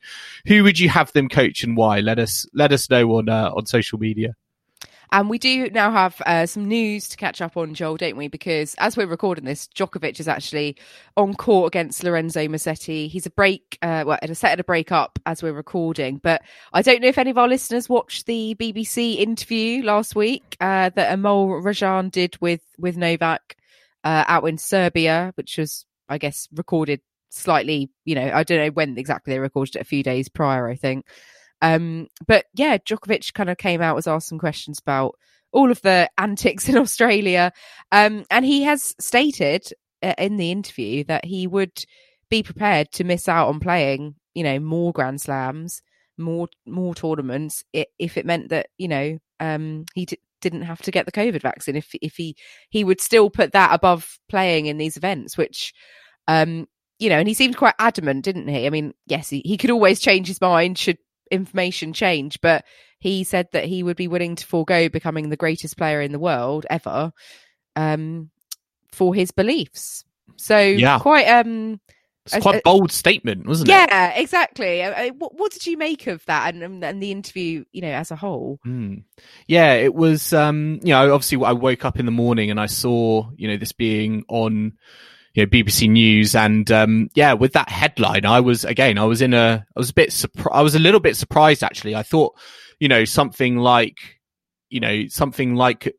who 0.47 0.63
would 0.65 0.79
you 0.79 0.89
have 0.89 1.13
them 1.13 1.29
coach 1.29 1.63
and 1.63 1.77
why? 1.77 2.01
Let 2.01 2.19
us 2.19 2.47
let 2.53 2.73
us 2.73 2.89
know 2.91 3.17
on 3.17 3.29
uh, 3.29 3.51
on 3.55 3.67
social 3.67 3.99
media. 3.99 4.35
And 5.11 5.31
we 5.31 5.39
do 5.39 5.71
now 5.71 5.91
have 5.91 6.21
uh, 6.27 6.45
some 6.45 6.67
news 6.67 7.09
to 7.09 7.17
catch 7.17 7.41
up 7.41 7.57
on, 7.57 7.73
Joel, 7.73 7.97
don't 7.97 8.17
we? 8.17 8.29
Because 8.29 8.75
as 8.75 8.95
we're 8.95 9.07
recording 9.07 9.45
this, 9.45 9.67
Djokovic 9.69 10.21
is 10.21 10.29
actually 10.29 10.77
on 11.17 11.35
court 11.35 11.69
against 11.69 12.05
Lorenzo 12.05 12.47
Musetti. 12.47 13.09
He's 13.09 13.25
a 13.25 13.31
break, 13.31 13.79
uh, 13.81 14.05
well, 14.07 14.19
at 14.21 14.29
a 14.29 14.35
set 14.35 14.53
at 14.53 14.61
a 14.61 14.65
break 14.65 14.93
up 14.93 15.19
as 15.25 15.43
we're 15.43 15.55
recording. 15.55 16.19
But 16.19 16.43
I 16.75 16.83
don't 16.83 17.01
know 17.01 17.09
if 17.09 17.17
any 17.17 17.31
of 17.31 17.39
our 17.39 17.49
listeners 17.49 17.89
watched 17.89 18.27
the 18.27 18.55
BBC 18.59 19.17
interview 19.17 19.83
last 19.83 20.15
week 20.15 20.57
uh, 20.61 20.91
that 20.91 21.19
Amol 21.19 21.63
Rajan 21.63 22.11
did 22.11 22.37
with 22.43 22.61
with 22.77 22.99
Novak 22.99 23.57
uh, 24.05 24.25
out 24.27 24.45
in 24.45 24.59
Serbia, 24.59 25.33
which 25.37 25.59
was, 25.59 25.87
I 26.09 26.19
guess, 26.19 26.49
recorded 26.55 27.01
slightly. 27.31 27.91
You 28.05 28.15
know, 28.15 28.31
I 28.33 28.45
don't 28.45 28.59
know 28.59 28.71
when 28.73 28.99
exactly 28.99 29.33
they 29.33 29.39
recorded 29.39 29.77
it. 29.77 29.83
A 29.83 29.85
few 29.85 30.03
days 30.03 30.29
prior, 30.29 30.69
I 30.69 30.77
think. 30.77 31.07
Um, 31.61 32.09
but 32.27 32.47
yeah, 32.55 32.79
Djokovic 32.79 33.35
kind 33.35 33.51
of 33.51 33.59
came 33.59 33.83
out, 33.83 33.97
was 33.97 34.07
asked 34.07 34.29
some 34.29 34.39
questions 34.39 34.79
about 34.79 35.17
all 35.53 35.71
of 35.71 35.81
the 35.83 36.09
antics 36.19 36.69
in 36.69 36.77
Australia. 36.77 37.53
Um, 37.93 38.25
and 38.31 38.45
he 38.45 38.63
has 38.63 38.95
stated 39.01 39.69
uh, 40.03 40.15
in 40.19 40.37
the 40.37 40.51
interview 40.51 41.05
that 41.05 41.25
he 41.25 41.47
would 41.47 41.85
be 42.31 42.43
prepared 42.43 42.93
to 42.93 43.05
miss 43.05 43.29
out 43.29 43.49
on 43.49 43.61
playing, 43.61 44.15
you 44.35 44.45
know, 44.45 44.59
more 44.61 44.93
Grand 44.93 45.21
Slams, 45.21 45.83
more 46.17 46.49
more 46.67 46.95
tournaments, 46.95 47.65
if 47.73 48.17
it 48.17 48.27
meant 48.27 48.51
that 48.51 48.69
you 48.77 48.89
know 48.89 49.19
um, 49.41 49.85
he 49.95 50.05
d- 50.07 50.19
didn't 50.41 50.63
have 50.63 50.83
to 50.83 50.91
get 50.91 51.07
the 51.07 51.13
COVID 51.13 51.43
vaccine. 51.43 51.77
If 51.77 51.91
if 52.01 52.17
he 52.17 52.37
he 52.71 52.85
would 52.85 53.01
still 53.01 53.31
put 53.31 53.53
that 53.53 53.75
above 53.75 54.19
playing 54.29 54.67
in 54.67 54.79
these 54.79 54.97
events, 54.97 55.37
which 55.37 55.73
um, 56.27 56.67
you 56.99 57.09
know, 57.09 57.19
and 57.19 57.29
he 57.29 57.35
seemed 57.35 57.57
quite 57.57 57.75
adamant, 57.79 58.25
didn't 58.25 58.49
he? 58.49 58.67
I 58.67 58.71
mean, 58.71 58.93
yes, 59.07 59.31
he, 59.31 59.41
he 59.45 59.57
could 59.57 59.71
always 59.71 60.01
change 60.01 60.29
his 60.29 60.41
mind 60.41 60.79
should 60.79 60.99
information 61.31 61.93
change, 61.93 62.41
but 62.41 62.65
he 62.99 63.23
said 63.25 63.49
that 63.53 63.65
he 63.65 63.83
would 63.83 63.97
be 63.97 64.09
willing 64.09 64.35
to 64.37 64.47
forego 64.47 64.89
becoming 64.89 65.29
the 65.29 65.37
greatest 65.37 65.77
player 65.77 66.01
in 66.01 66.13
the 66.13 66.19
world 66.19 66.67
ever 66.69 67.13
um, 67.77 68.31
for 68.93 69.15
his 69.15 69.31
beliefs. 69.31 70.05
So 70.37 70.61
Yeah. 70.61 70.99
quite 70.99 71.27
um 71.27 71.81
It's 72.35 72.43
quite 72.43 72.57
a 72.57 72.63
bold 72.65 72.93
statement, 72.93 73.47
wasn't 73.47 73.69
it? 73.69 73.73
yeah, 73.73 74.13
exactly. 74.15 74.83
What, 75.13 75.35
what 75.35 75.53
did 75.53 75.67
you 75.67 75.77
make 75.77 76.07
of 76.07 76.25
that 76.27 76.55
and, 76.55 76.63
and 76.63 76.85
and 76.85 77.03
the 77.03 77.11
interview, 77.11 77.65
you 77.73 77.83
know, 77.83 77.91
as 77.91 78.11
a 78.11 78.17
whole? 78.17 78.59
Mm. 78.67 79.05
Yeah, 79.47 79.75
it 79.75 79.95
was. 79.95 80.33
Um, 80.33 80.81
you 80.83 80.91
know, 80.91 81.13
obviously, 81.15 81.45
I 81.45 81.53
woke 81.53 81.85
up 81.85 81.99
in 81.99 82.07
the 82.07 82.13
morning 82.13 82.51
and 82.51 82.61
I 82.61 82.67
saw, 82.67 83.31
you 83.37 83.49
know, 83.49 83.57
this 83.57 83.73
being 83.73 84.25
on, 84.29 84.73
you 85.35 85.45
know, 85.45 85.47
BBC 85.47 85.89
News, 85.91 86.35
and 86.35 86.71
um, 86.71 87.09
yeah, 87.15 87.35
with 87.35 87.53
that 87.53 87.69
headline, 87.69 88.27
I 88.27 88.41
was 88.41 88.65
again, 88.65 88.99
I 88.99 89.05
was 89.05 89.23
in 89.23 89.35
a, 89.35 89.67
I 89.77 89.79
was 89.79 89.91
a 89.91 89.95
bit, 89.95 90.11
surpri- 90.11 90.53
I 90.53 90.63
was 90.63 90.75
a 90.75 90.81
little 90.81 91.01
bit 91.01 91.17
surprised 91.17 91.63
actually. 91.63 91.95
I 91.95 92.03
thought, 92.03 92.35
you 92.81 92.89
know, 92.89 93.05
something 93.05 93.57
like, 93.57 93.99
you 94.71 94.81
know, 94.81 95.07
something 95.09 95.55
like 95.55 95.95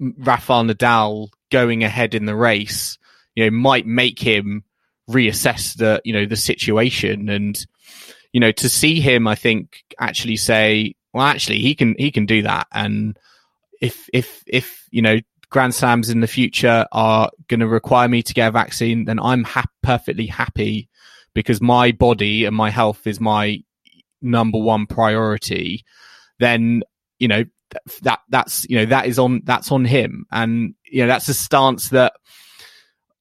Rafael 0.00 0.64
Nadal 0.64 1.28
going 1.50 1.84
ahead 1.84 2.14
in 2.14 2.26
the 2.26 2.34
race, 2.36 2.98
you 3.34 3.44
know, 3.44 3.50
might 3.56 3.86
make 3.86 4.18
him 4.18 4.64
reassess 5.10 5.76
the, 5.76 6.00
you 6.04 6.12
know, 6.12 6.26
the 6.26 6.36
situation 6.36 7.28
and. 7.28 7.56
You 8.32 8.40
know, 8.40 8.50
to 8.50 8.68
see 8.68 9.00
him, 9.00 9.28
I 9.28 9.36
think 9.36 9.84
actually 9.96 10.38
say, 10.38 10.96
well, 11.12 11.24
actually, 11.24 11.60
he 11.60 11.76
can 11.76 11.94
he 11.96 12.10
can 12.10 12.26
do 12.26 12.42
that. 12.42 12.66
And 12.72 13.16
if 13.80 14.08
if 14.12 14.42
if 14.48 14.86
you 14.90 15.02
know 15.02 15.20
Grand 15.50 15.72
Slams 15.72 16.10
in 16.10 16.20
the 16.20 16.26
future 16.26 16.84
are 16.90 17.30
going 17.46 17.60
to 17.60 17.68
require 17.68 18.08
me 18.08 18.24
to 18.24 18.34
get 18.34 18.48
a 18.48 18.50
vaccine, 18.50 19.04
then 19.04 19.20
I'm 19.20 19.44
ha- 19.44 19.66
perfectly 19.84 20.26
happy 20.26 20.88
because 21.32 21.60
my 21.60 21.92
body 21.92 22.44
and 22.44 22.56
my 22.56 22.70
health 22.70 23.06
is 23.06 23.20
my 23.20 23.62
number 24.20 24.58
one 24.58 24.86
priority. 24.86 25.84
Then 26.40 26.82
you 27.20 27.28
know 27.28 27.44
that 28.02 28.18
that's 28.28 28.66
you 28.68 28.78
know 28.78 28.86
that 28.86 29.06
is 29.06 29.20
on 29.20 29.42
that's 29.44 29.70
on 29.70 29.84
him, 29.84 30.26
and 30.32 30.74
you 30.84 31.02
know 31.02 31.06
that's 31.06 31.28
a 31.28 31.34
stance 31.34 31.90
that 31.90 32.14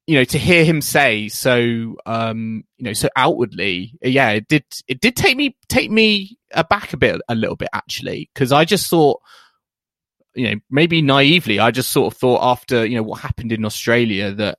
you 0.08 0.16
know 0.16 0.24
to 0.24 0.38
hear 0.38 0.66
him 0.66 0.82
say 0.82 1.30
so 1.30 1.95
um 2.06 2.64
you 2.78 2.86
know 2.86 2.93
so 2.93 3.08
outwardly 3.16 3.93
yeah 4.01 4.32
it 4.32 4.47
did 4.47 4.66
it 4.88 4.99
did 4.99 5.16
take 5.16 5.38
me 5.38 5.56
take 5.70 5.89
me 5.89 6.38
aback 6.51 6.93
a 6.93 6.97
bit 6.97 7.22
a 7.30 7.36
little 7.36 7.56
bit 7.56 7.70
actually 7.74 8.30
because 8.34 8.51
i 8.51 8.66
just 8.66 8.89
thought 8.89 9.22
you 10.36 10.49
know 10.49 10.60
maybe 10.70 11.01
naively 11.01 11.60
i 11.60 11.72
just 11.72 11.91
sort 11.91 12.12
of 12.12 12.20
thought 12.20 12.41
after 12.43 12.86
you 12.86 12.95
know 12.95 13.04
what 13.04 13.22
happened 13.22 13.51
in 13.51 13.66
australia 13.66 14.32
that 14.32 14.58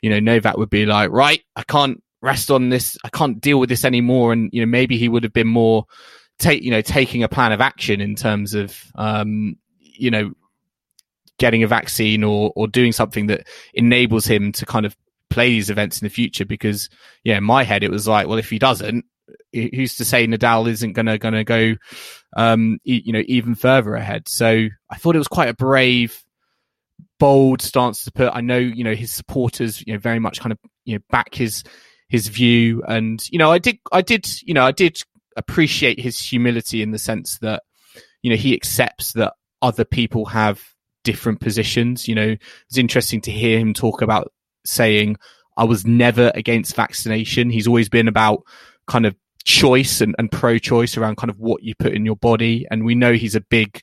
you 0.00 0.08
know 0.08 0.20
novak 0.20 0.56
would 0.56 0.70
be 0.70 0.86
like 0.86 1.10
right 1.10 1.42
i 1.56 1.62
can't 1.62 2.02
rest 2.22 2.50
on 2.50 2.68
this 2.68 2.96
i 3.04 3.08
can't 3.10 3.40
deal 3.40 3.60
with 3.60 3.68
this 3.68 3.84
anymore 3.84 4.32
and 4.32 4.50
you 4.52 4.60
know 4.60 4.66
maybe 4.66 4.96
he 4.96 5.08
would 5.08 5.22
have 5.22 5.32
been 5.32 5.46
more 5.46 5.84
take 6.38 6.62
you 6.62 6.70
know 6.70 6.80
taking 6.80 7.22
a 7.22 7.28
plan 7.28 7.52
of 7.52 7.60
action 7.60 8.00
in 8.00 8.14
terms 8.14 8.54
of 8.54 8.80
um 8.94 9.56
you 9.78 10.10
know 10.10 10.32
getting 11.38 11.62
a 11.62 11.68
vaccine 11.68 12.24
or 12.24 12.52
or 12.56 12.66
doing 12.68 12.92
something 12.92 13.26
that 13.28 13.46
enables 13.74 14.26
him 14.26 14.52
to 14.52 14.66
kind 14.66 14.86
of 14.86 14.96
play 15.30 15.50
these 15.50 15.70
events 15.70 16.00
in 16.00 16.06
the 16.06 16.10
future 16.10 16.44
because 16.44 16.88
yeah 17.22 17.36
in 17.36 17.44
my 17.44 17.62
head 17.62 17.82
it 17.82 17.90
was 17.90 18.08
like 18.08 18.26
well 18.26 18.38
if 18.38 18.48
he 18.48 18.58
doesn't 18.58 19.04
who's 19.52 19.96
to 19.96 20.04
say 20.04 20.26
Nadal 20.26 20.68
isn't 20.68 20.94
gonna 20.94 21.18
gonna 21.18 21.44
go 21.44 21.74
um, 22.36 22.78
you 22.84 23.12
know, 23.12 23.22
even 23.26 23.54
further 23.54 23.94
ahead. 23.94 24.28
So 24.28 24.68
I 24.90 24.96
thought 24.96 25.14
it 25.14 25.18
was 25.18 25.28
quite 25.28 25.48
a 25.48 25.54
brave, 25.54 26.22
bold 27.18 27.62
stance 27.62 28.04
to 28.04 28.12
put. 28.12 28.34
I 28.34 28.40
know, 28.40 28.58
you 28.58 28.84
know, 28.84 28.94
his 28.94 29.12
supporters, 29.12 29.82
you 29.86 29.92
know, 29.92 29.98
very 29.98 30.18
much 30.18 30.40
kind 30.40 30.52
of, 30.52 30.58
you 30.84 30.96
know, 30.96 31.02
back 31.10 31.34
his, 31.34 31.64
his 32.08 32.28
view. 32.28 32.82
And, 32.86 33.20
you 33.30 33.38
know, 33.38 33.50
I 33.50 33.58
did, 33.58 33.78
I 33.92 34.02
did, 34.02 34.28
you 34.42 34.54
know, 34.54 34.64
I 34.64 34.72
did 34.72 35.02
appreciate 35.36 36.00
his 36.00 36.20
humility 36.20 36.82
in 36.82 36.90
the 36.90 36.98
sense 36.98 37.38
that, 37.38 37.62
you 38.22 38.30
know, 38.30 38.36
he 38.36 38.54
accepts 38.54 39.12
that 39.14 39.34
other 39.62 39.84
people 39.84 40.26
have 40.26 40.62
different 41.08 41.40
positions. 41.40 42.06
You 42.06 42.14
know, 42.14 42.36
it's 42.66 42.76
interesting 42.76 43.22
to 43.22 43.30
hear 43.30 43.58
him 43.58 43.72
talk 43.72 44.02
about 44.02 44.30
saying, 44.66 45.16
I 45.56 45.64
was 45.64 45.86
never 45.86 46.30
against 46.34 46.76
vaccination. 46.76 47.48
He's 47.48 47.66
always 47.66 47.88
been 47.88 48.08
about 48.08 48.42
kind 48.86 49.06
of 49.06 49.16
choice 49.42 50.02
and, 50.02 50.14
and 50.18 50.30
pro 50.30 50.58
choice 50.58 50.98
around 50.98 51.16
kind 51.16 51.30
of 51.30 51.38
what 51.38 51.62
you 51.62 51.74
put 51.74 51.94
in 51.94 52.04
your 52.04 52.16
body. 52.16 52.66
And 52.70 52.84
we 52.84 52.94
know 52.94 53.14
he's 53.14 53.34
a 53.34 53.40
big 53.40 53.80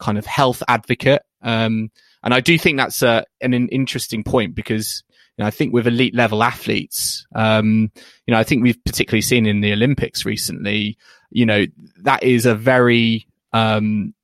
kind 0.00 0.18
of 0.18 0.26
health 0.26 0.64
advocate. 0.66 1.22
Um, 1.42 1.92
and 2.24 2.34
I 2.34 2.40
do 2.40 2.58
think 2.58 2.76
that's 2.76 3.02
a, 3.02 3.24
an, 3.40 3.54
an 3.54 3.68
interesting 3.68 4.24
point 4.24 4.56
because 4.56 5.04
you 5.36 5.42
know, 5.42 5.46
I 5.46 5.50
think 5.52 5.72
with 5.72 5.86
elite 5.86 6.14
level 6.14 6.42
athletes, 6.42 7.24
um, 7.36 7.92
you 8.26 8.32
know, 8.34 8.38
I 8.38 8.44
think 8.44 8.64
we've 8.64 8.84
particularly 8.84 9.22
seen 9.22 9.46
in 9.46 9.60
the 9.60 9.72
Olympics 9.72 10.24
recently, 10.24 10.98
you 11.30 11.46
know, 11.46 11.66
that 12.02 12.24
is 12.24 12.46
a 12.46 12.54
very, 12.54 13.28
um, 13.52 14.14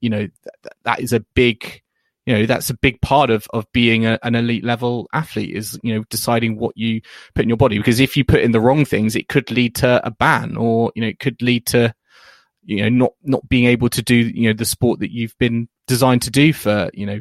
you 0.00 0.10
know, 0.10 0.26
th- 0.26 0.74
that 0.84 1.00
is 1.00 1.12
a 1.12 1.20
big, 1.20 1.79
you 2.26 2.34
know 2.34 2.46
that's 2.46 2.70
a 2.70 2.74
big 2.74 3.00
part 3.00 3.30
of 3.30 3.46
of 3.52 3.70
being 3.72 4.06
a, 4.06 4.18
an 4.22 4.34
elite 4.34 4.64
level 4.64 5.08
athlete 5.12 5.54
is 5.54 5.78
you 5.82 5.94
know 5.94 6.04
deciding 6.10 6.58
what 6.58 6.76
you 6.76 7.00
put 7.34 7.42
in 7.42 7.48
your 7.48 7.56
body. 7.56 7.78
Because 7.78 8.00
if 8.00 8.16
you 8.16 8.24
put 8.24 8.40
in 8.40 8.52
the 8.52 8.60
wrong 8.60 8.84
things 8.84 9.16
it 9.16 9.28
could 9.28 9.50
lead 9.50 9.74
to 9.76 10.06
a 10.06 10.10
ban 10.10 10.56
or 10.56 10.92
you 10.94 11.02
know 11.02 11.08
it 11.08 11.18
could 11.18 11.40
lead 11.42 11.66
to 11.66 11.94
you 12.64 12.82
know 12.82 12.88
not 12.88 13.12
not 13.22 13.48
being 13.48 13.66
able 13.66 13.88
to 13.88 14.02
do 14.02 14.14
you 14.14 14.48
know 14.48 14.54
the 14.54 14.64
sport 14.64 15.00
that 15.00 15.10
you've 15.10 15.36
been 15.38 15.68
designed 15.86 16.22
to 16.22 16.30
do 16.30 16.52
for 16.52 16.90
you 16.92 17.06
know 17.06 17.20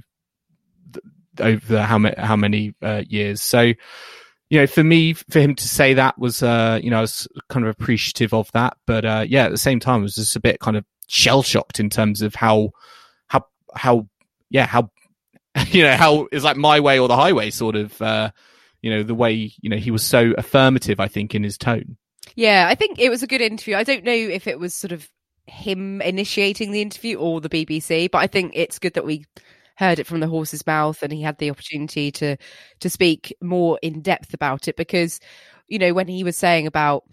th- 0.94 1.06
over 1.40 1.82
how 1.82 1.98
many 1.98 2.16
how 2.18 2.36
many 2.36 2.74
uh, 2.82 3.04
years. 3.08 3.42
So 3.42 3.62
you 3.62 4.60
know 4.60 4.68
for 4.68 4.84
me 4.84 5.14
for 5.14 5.40
him 5.40 5.56
to 5.56 5.68
say 5.68 5.94
that 5.94 6.18
was 6.20 6.44
uh 6.44 6.80
you 6.84 6.90
know 6.90 6.98
I 6.98 7.02
was 7.02 7.28
kind 7.48 7.66
of 7.66 7.72
appreciative 7.72 8.34
of 8.34 8.52
that. 8.52 8.78
But 8.86 9.06
uh 9.06 9.26
yeah 9.28 9.46
at 9.46 9.52
the 9.52 9.58
same 9.58 9.80
time 9.80 10.02
I 10.02 10.04
was 10.04 10.16
just 10.16 10.36
a 10.36 10.42
bit 10.42 10.60
kind 10.60 10.76
of 10.76 10.86
shell 11.08 11.42
shocked 11.42 11.80
in 11.80 11.90
terms 11.90 12.22
of 12.22 12.36
how 12.36 12.72
how 13.28 13.46
how 13.74 14.08
yeah, 14.50 14.66
how 14.66 14.90
you 15.70 15.84
know 15.84 15.96
how 15.96 16.28
is 16.32 16.44
like 16.44 16.58
my 16.58 16.80
way 16.80 17.00
or 17.00 17.08
the 17.08 17.16
highway 17.16 17.50
sort 17.50 17.76
of 17.76 18.00
uh 18.02 18.30
you 18.82 18.90
know 18.90 19.04
the 19.04 19.16
way 19.16 19.52
you 19.62 19.70
know 19.70 19.78
he 19.78 19.92
was 19.92 20.04
so 20.04 20.32
affirmative 20.38 21.00
i 21.00 21.08
think 21.08 21.34
in 21.34 21.44
his 21.44 21.58
tone 21.58 21.98
Yeah, 22.36 22.68
I 22.70 22.76
think 22.76 23.00
it 23.00 23.10
was 23.10 23.24
a 23.24 23.28
good 23.28 23.42
interview. 23.42 23.76
I 23.76 23.84
don't 23.84 24.04
know 24.04 24.12
if 24.12 24.48
it 24.48 24.60
was 24.60 24.74
sort 24.74 24.92
of 24.92 25.10
him 25.48 26.02
initiating 26.02 26.72
the 26.72 26.82
interview 26.82 27.18
or 27.18 27.42
the 27.42 27.50
BBC, 27.50 28.10
but 28.12 28.20
I 28.20 28.28
think 28.28 28.52
it's 28.56 28.80
good 28.80 28.94
that 28.94 29.06
we 29.06 29.26
heard 29.78 30.00
it 30.00 30.08
from 30.08 30.20
the 30.20 30.28
horse's 30.28 30.66
mouth 30.68 31.02
and 31.02 31.12
he 31.12 31.22
had 31.22 31.38
the 31.38 31.50
opportunity 31.50 32.12
to 32.12 32.38
to 32.82 32.90
speak 32.90 33.36
more 33.42 33.80
in 33.82 34.02
depth 34.02 34.34
about 34.34 34.68
it 34.68 34.76
because 34.76 35.20
you 35.68 35.80
know 35.80 35.94
when 35.94 36.08
he 36.08 36.24
was 36.24 36.36
saying 36.36 36.68
about 36.68 37.04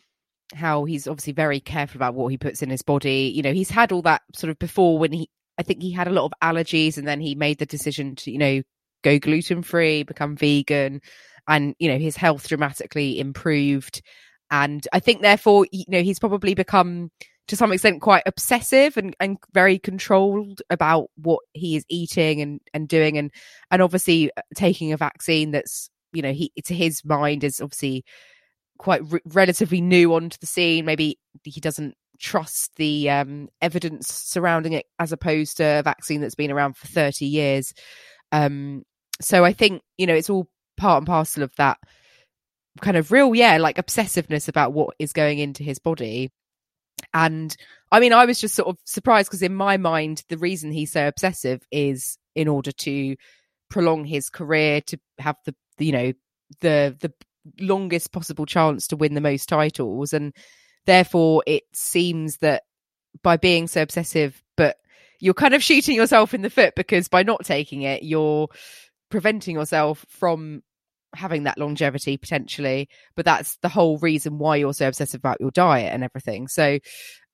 how 0.53 0.85
he's 0.85 1.07
obviously 1.07 1.33
very 1.33 1.61
careful 1.61 1.99
about 1.99 2.15
what 2.15 2.27
he 2.29 2.37
puts 2.37 2.63
in 2.63 2.71
his 2.71 2.83
body 2.83 3.33
you 3.35 3.41
know 3.41 3.53
he's 3.53 3.71
had 3.71 3.93
all 3.93 4.03
that 4.03 4.23
sort 4.35 4.51
of 4.51 4.59
before 4.59 4.99
when 4.99 5.13
he 5.13 5.31
I 5.59 5.63
think 5.63 5.83
he 5.83 5.93
had 5.93 6.09
a 6.09 6.13
lot 6.13 6.25
of 6.25 6.33
allergies 6.43 6.99
and 6.99 7.07
then 7.07 7.21
he 7.21 7.35
made 7.35 7.59
the 7.59 7.67
decision 7.67 8.17
to, 8.17 8.31
you 8.31 8.39
know, 8.39 8.63
go 9.03 9.19
gluten 9.19 9.63
free, 9.63 10.03
become 10.03 10.37
vegan, 10.37 11.01
and, 11.49 11.75
you 11.79 11.89
know, 11.89 11.99
his 11.99 12.17
health 12.17 12.49
dramatically 12.49 13.19
improved. 13.21 14.03
And 14.51 14.87
I 14.93 15.01
think 15.01 15.23
therefore, 15.23 15.67
you 15.71 15.85
know, 15.89 16.03
he's 16.03 16.19
probably 16.19 16.55
become 16.55 17.11
to 17.49 17.57
some 17.57 17.73
extent 17.73 18.03
quite 18.03 18.23
obsessive 18.27 18.97
and, 18.97 19.15
and 19.21 19.39
very 19.53 19.79
controlled 19.79 20.63
about 20.71 21.11
what 21.17 21.41
he 21.53 21.77
is 21.77 21.85
eating 21.89 22.41
and, 22.41 22.61
and 22.75 22.89
doing 22.89 23.19
and 23.19 23.31
and 23.71 23.83
obviously 23.83 24.31
uh, 24.37 24.43
taking 24.55 24.93
a 24.93 24.97
vaccine 24.97 25.53
that's 25.53 25.89
you 26.13 26.23
know 26.23 26.33
he 26.33 26.53
to 26.65 26.75
his 26.75 27.05
mind 27.05 27.45
is 27.45 27.61
obviously 27.61 28.05
quite 28.79 29.01
re- 29.11 29.21
relatively 29.27 29.81
new 29.81 30.15
onto 30.15 30.37
the 30.41 30.47
scene 30.47 30.85
maybe 30.85 31.19
he 31.45 31.61
doesn't 31.61 31.95
trust 32.19 32.75
the 32.77 33.11
um, 33.11 33.49
evidence 33.61 34.09
surrounding 34.09 34.73
it 34.73 34.87
as 34.99 35.13
opposed 35.13 35.59
to 35.59 35.65
a 35.65 35.83
vaccine 35.83 36.21
that's 36.21 36.35
been 36.35 36.51
around 36.51 36.77
for 36.77 36.87
30 36.87 37.27
years. 37.27 37.75
Um, 38.33 38.85
so 39.21 39.45
I 39.45 39.53
think, 39.53 39.83
you 39.97 40.07
know, 40.07 40.15
it's 40.15 40.31
all 40.31 40.49
part 40.77 40.99
and 40.99 41.07
parcel 41.07 41.43
of 41.43 41.55
that 41.57 41.79
kind 42.81 42.97
of 42.97 43.13
real, 43.13 43.35
yeah, 43.35 43.57
like 43.59 43.77
obsessiveness 43.77 44.49
about 44.49 44.73
what 44.73 44.95
is 44.99 45.13
going 45.13 45.39
into 45.39 45.63
his 45.63 45.79
body. 45.79 46.31
And 47.15 47.55
I 47.91 48.01
mean, 48.01 48.13
I 48.13 48.27
was 48.27 48.41
just 48.41 48.55
sort 48.55 48.69
of 48.69 48.79
surprised 48.85 49.29
because 49.29 49.43
in 49.43 49.55
my 49.55 49.77
mind, 49.77 50.23
the 50.29 50.39
reason 50.39 50.73
he's 50.73 50.93
so 50.93 51.07
obsessive 51.07 51.63
is 51.71 52.19
in 52.35 52.49
order 52.49 52.73
to 52.73 53.17
prolong 53.71 54.05
his 54.05 54.29
career, 54.29 54.81
to 54.83 54.99
have 55.19 55.37
the, 55.45 55.55
you 55.79 55.93
know, 55.93 56.13
the, 56.61 56.97
the 57.01 57.13
longest 57.61 58.13
possible 58.13 58.47
chance 58.47 58.89
to 58.89 58.97
win 58.97 59.15
the 59.15 59.21
most 59.21 59.49
titles. 59.49 60.13
And, 60.13 60.35
therefore 60.87 61.43
it 61.47 61.65
seems 61.73 62.39
that 62.39 62.63
by 63.23 63.37
being 63.37 63.67
so 63.67 63.83
obsessive 63.83 64.43
but 64.57 64.77
you're 65.21 65.35
kind 65.35 65.55
of 65.55 65.63
shooting 65.63 65.97
yourself 65.97 66.35
in 66.35 66.43
the 66.43 66.51
foot 66.51 66.75
because 66.75 67.09
by 67.09 67.23
not 67.23 67.45
taking 67.45 67.83
it 67.83 68.03
you're 68.03 68.49
preventing 69.11 69.55
yourself 69.55 70.05
from 70.09 70.63
having 71.15 71.45
that 71.45 71.59
longevity 71.59 72.17
potentially. 72.17 72.89
But 73.15 73.25
that's 73.25 73.57
the 73.59 73.69
whole 73.69 73.99
reason 73.99 74.39
why 74.39 74.57
you're 74.57 74.75
so 74.75 74.89
obsessive 74.89 75.19
about 75.19 75.41
your 75.41 75.51
diet 75.51 75.93
and 75.93 76.05
everything. 76.05 76.47
So 76.49 76.79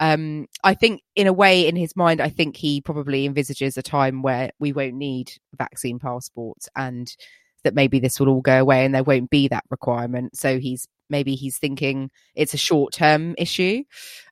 um 0.01 0.47
i 0.65 0.75
think 0.75 1.01
in 1.15 1.27
a 1.27 1.33
way 1.33 1.67
in 1.67 1.77
his 1.77 1.95
mind 1.95 2.21
i 2.21 2.29
think 2.29 2.57
he 2.57 2.81
probably 2.81 3.25
envisages 3.25 3.77
a 3.77 3.83
time 3.83 4.21
where 4.21 4.51
we 4.59 4.73
won't 4.73 4.95
need 4.95 5.31
vaccine 5.57 5.99
passports 5.99 6.69
and 6.77 7.15
that 7.65 7.75
maybe 7.75 8.01
this 8.01 8.19
will 8.19 8.29
all 8.29 8.41
go 8.41 8.61
away 8.61 8.85
and 8.85 8.95
there 8.95 9.05
won't 9.05 9.31
be 9.31 9.49
that 9.49 9.65
requirement. 9.71 10.37
So 10.37 10.59
he's 10.59 10.87
maybe 11.09 11.35
he's 11.35 11.59
thinking 11.59 12.11
it's 12.35 12.55
a 12.55 12.59
short 12.59 12.93
term 12.93 13.35
issue 13.37 13.85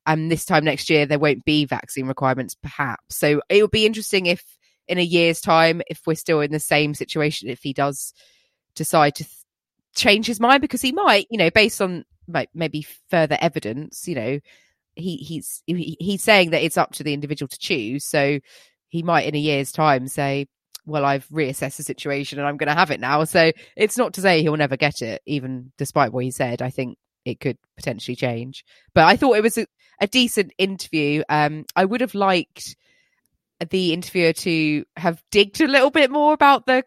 and 0.06 0.30
this 0.30 0.44
time 0.44 0.64
next 0.64 0.88
year 0.88 1.04
there 1.04 1.18
won't 1.18 1.44
be 1.44 1.64
vaccine 1.64 2.06
requirements 2.06 2.54
perhaps. 2.54 3.16
So 3.16 3.42
it 3.48 3.62
would 3.62 3.70
be 3.70 3.86
interesting 3.86 4.26
if 4.26 4.44
in 4.88 4.98
a 4.98 5.02
year's 5.02 5.40
time 5.40 5.82
if 5.88 6.00
we're 6.06 6.14
still 6.14 6.40
in 6.40 6.52
the 6.52 6.58
same 6.58 6.94
situation 6.94 7.48
if 7.48 7.62
he 7.62 7.72
does 7.72 8.12
decide 8.74 9.14
to 9.16 9.24
th- 9.24 9.36
change 9.94 10.26
his 10.26 10.40
mind 10.40 10.60
because 10.62 10.80
he 10.80 10.92
might 10.92 11.26
you 11.30 11.38
know 11.38 11.50
based 11.50 11.80
on 11.82 12.04
like, 12.28 12.48
maybe 12.54 12.86
further 13.08 13.36
evidence 13.40 14.06
you 14.06 14.14
know 14.14 14.40
he 14.94 15.16
he's 15.16 15.62
he, 15.66 15.96
he's 15.98 16.22
saying 16.22 16.50
that 16.50 16.62
it's 16.62 16.78
up 16.78 16.92
to 16.92 17.02
the 17.02 17.14
individual 17.14 17.48
to 17.48 17.58
choose. 17.58 18.04
So 18.04 18.40
he 18.88 19.02
might 19.02 19.26
in 19.26 19.34
a 19.34 19.38
year's 19.38 19.72
time 19.72 20.08
say 20.08 20.46
well, 20.86 21.04
I've 21.04 21.28
reassessed 21.28 21.76
the 21.76 21.82
situation 21.82 22.38
and 22.38 22.48
I'm 22.48 22.56
going 22.56 22.68
to 22.68 22.74
have 22.74 22.90
it 22.90 23.00
now. 23.00 23.24
So 23.24 23.52
it's 23.76 23.98
not 23.98 24.14
to 24.14 24.20
say 24.20 24.42
he'll 24.42 24.56
never 24.56 24.76
get 24.76 25.02
it, 25.02 25.22
even 25.26 25.72
despite 25.78 26.12
what 26.12 26.24
he 26.24 26.30
said. 26.30 26.62
I 26.62 26.70
think 26.70 26.98
it 27.24 27.40
could 27.40 27.58
potentially 27.76 28.16
change. 28.16 28.64
But 28.94 29.04
I 29.04 29.16
thought 29.16 29.36
it 29.36 29.42
was 29.42 29.58
a, 29.58 29.66
a 30.00 30.06
decent 30.06 30.52
interview. 30.58 31.22
Um, 31.28 31.64
I 31.76 31.84
would 31.84 32.00
have 32.00 32.14
liked 32.14 32.76
the 33.68 33.92
interviewer 33.92 34.32
to 34.32 34.84
have 34.96 35.22
digged 35.30 35.60
a 35.60 35.66
little 35.66 35.90
bit 35.90 36.10
more 36.10 36.32
about 36.32 36.66
the 36.66 36.82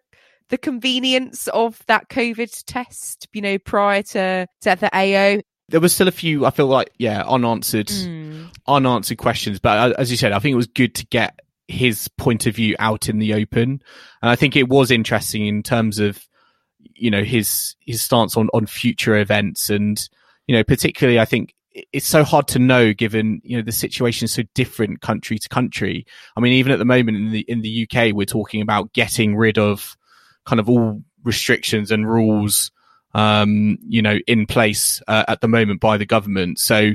the 0.50 0.58
convenience 0.58 1.48
of 1.48 1.82
that 1.88 2.10
COVID 2.10 2.64
test, 2.66 3.28
you 3.34 3.42
know, 3.42 3.58
prior 3.58 4.04
to, 4.04 4.48
to 4.62 4.76
the 4.76 4.90
AO. 4.94 5.42
There 5.70 5.80
was 5.80 5.96
still 5.96 6.08
a 6.08 6.12
few, 6.12 6.46
I 6.46 6.52
feel 6.52 6.68
like, 6.68 6.92
yeah, 7.00 7.24
unanswered, 7.26 7.88
mm. 7.88 8.54
unanswered 8.68 9.18
questions. 9.18 9.60
But 9.60 9.78
uh, 9.78 9.94
as 9.98 10.12
you 10.12 10.18
said, 10.18 10.32
I 10.32 10.40
think 10.40 10.54
it 10.54 10.58
was 10.58 10.68
good 10.68 10.94
to 10.96 11.06
get 11.08 11.40
his 11.68 12.08
point 12.18 12.46
of 12.46 12.56
view 12.56 12.76
out 12.80 13.10
in 13.10 13.20
the 13.20 13.34
open. 13.34 13.82
And 14.22 14.30
I 14.30 14.36
think 14.36 14.56
it 14.56 14.70
was 14.70 14.92
interesting 14.92 15.48
in 15.48 15.64
terms 15.64 16.00
of, 16.00 16.26
you 16.80 17.10
know, 17.10 17.24
his, 17.24 17.76
his 17.80 18.02
stance 18.02 18.36
on, 18.38 18.50
on 18.54 18.66
future 18.66 19.18
events. 19.18 19.70
And, 19.70 19.98
you 20.48 20.56
know, 20.56 20.64
particularly, 20.64 21.20
I 21.20 21.26
think 21.26 21.54
it's 21.92 22.08
so 22.08 22.24
hard 22.24 22.48
to 22.50 22.60
know 22.60 22.94
given, 22.94 23.42
you 23.44 23.58
know, 23.58 23.64
the 23.64 23.72
situation 23.72 24.26
is 24.26 24.34
so 24.34 24.44
different 24.54 25.02
country 25.02 25.40
to 25.40 25.50
country. 25.50 26.06
I 26.36 26.40
mean, 26.40 26.54
even 26.54 26.72
at 26.72 26.80
the 26.80 26.86
moment 26.86 27.18
in 27.18 27.32
the, 27.32 27.46
in 27.48 27.62
the 27.62 27.88
UK, 27.90 28.14
we're 28.14 28.26
talking 28.26 28.62
about 28.62 28.94
getting 28.94 29.36
rid 29.36 29.58
of 29.58 29.98
kind 30.46 30.60
of 30.60 30.70
all 30.70 31.02
restrictions 31.24 31.92
and 31.92 32.08
rules, 32.08 32.72
um, 33.16 33.78
you 33.88 34.02
know, 34.02 34.20
in 34.28 34.46
place 34.46 35.02
uh, 35.08 35.26
at 35.28 35.42
the 35.42 35.48
moment 35.48 35.80
by 35.80 35.98
the 35.98 36.06
government. 36.06 36.60
So, 36.60 36.92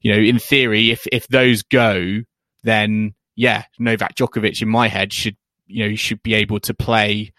you 0.00 0.12
know, 0.12 0.18
in 0.18 0.38
theory, 0.38 0.90
if, 0.90 1.06
if 1.10 1.26
those 1.28 1.62
go, 1.62 2.20
then 2.62 3.14
yeah, 3.36 3.64
Novak 3.78 4.16
Djokovic 4.16 4.60
in 4.62 4.68
my 4.68 4.88
head 4.88 5.12
should 5.12 5.36
you 5.66 5.88
know 5.88 5.94
should 5.94 6.22
be 6.22 6.34
able 6.34 6.60
to 6.60 6.74
play 6.74 7.32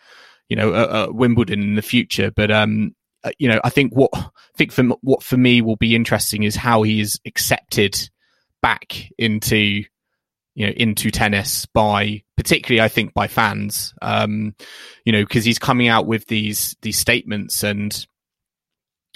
you 0.49 0.55
know 0.55 0.73
at, 0.73 1.13
Wimbledon 1.13 1.61
in 1.61 1.75
the 1.75 1.81
future. 1.81 2.31
But 2.31 2.51
um, 2.51 2.95
uh, 3.23 3.31
you 3.37 3.47
know, 3.47 3.59
I 3.63 3.69
think 3.69 3.93
what 3.93 4.09
I 4.13 4.29
think 4.57 4.71
for 4.71 4.83
what 5.01 5.23
for 5.23 5.37
me 5.37 5.61
will 5.61 5.75
be 5.75 5.95
interesting 5.95 6.43
is 6.43 6.55
how 6.55 6.81
he 6.83 6.99
is 7.01 7.19
accepted 7.25 8.09
back 8.61 9.09
into 9.17 9.83
you 10.55 10.67
know 10.67 10.73
into 10.75 11.11
tennis 11.11 11.65
by 11.67 12.23
particularly 12.35 12.81
I 12.81 12.87
think 12.87 13.13
by 13.13 13.27
fans. 13.27 13.93
Um, 14.01 14.55
you 15.05 15.11
know, 15.11 15.23
because 15.23 15.45
he's 15.45 15.59
coming 15.59 15.87
out 15.87 16.07
with 16.07 16.25
these 16.27 16.75
these 16.81 16.97
statements 16.97 17.63
and 17.63 18.05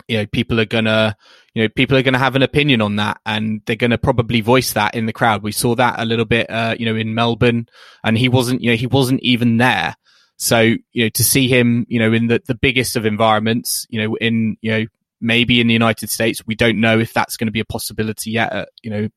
you 0.08 0.18
know 0.18 0.26
people 0.28 0.60
are 0.60 0.66
gonna 0.66 1.18
you 1.56 1.64
know, 1.64 1.70
people 1.70 1.98
are 1.98 2.04
going 2.04 2.14
to 2.14 2.20
have 2.20 2.36
an 2.36 2.44
opinion 2.44 2.82
on 2.82 2.98
that 2.98 3.22
and 3.26 3.62
they're 3.66 3.78
going 3.78 3.92
to 3.92 3.98
probably 3.98 4.42
voice 4.42 4.74
that 4.74 4.94
in 4.94 5.06
the 5.06 5.14
crowd. 5.14 5.42
We 5.42 5.54
saw 5.54 5.74
that 5.76 5.96
a 5.98 6.06
little 6.06 6.26
bit, 6.26 6.50
uh, 6.50 6.76
you 6.78 6.86
know, 6.86 6.98
in 6.98 7.16
Melbourne 7.16 7.70
and 8.04 8.18
he 8.18 8.28
wasn't, 8.28 8.62
you 8.62 8.72
know, 8.72 8.76
he 8.76 8.88
wasn't 8.88 9.22
even 9.22 9.58
there. 9.58 9.96
So, 10.36 10.60
you 10.60 11.06
know, 11.06 11.10
to 11.10 11.24
see 11.24 11.48
him, 11.48 11.86
you 11.88 11.98
know, 11.98 12.12
in 12.12 12.28
the, 12.28 12.42
the 12.46 12.56
biggest 12.56 12.98
of 12.98 13.06
environments, 13.06 13.88
you 13.90 14.02
know, 14.02 14.16
in, 14.16 14.58
you 14.60 14.72
know, 14.72 14.86
maybe 15.22 15.62
in 15.62 15.68
the 15.68 15.74
United 15.74 16.10
States, 16.10 16.46
we 16.46 16.56
don't 16.56 16.82
know 16.82 17.00
if 17.00 17.14
that's 17.14 17.38
going 17.38 17.48
to 17.48 17.54
be 17.54 17.62
a 17.62 17.66
possibility 17.66 18.32
yet, 18.32 18.52
uh, 18.52 18.66
you 18.84 18.90
know, 18.90 19.08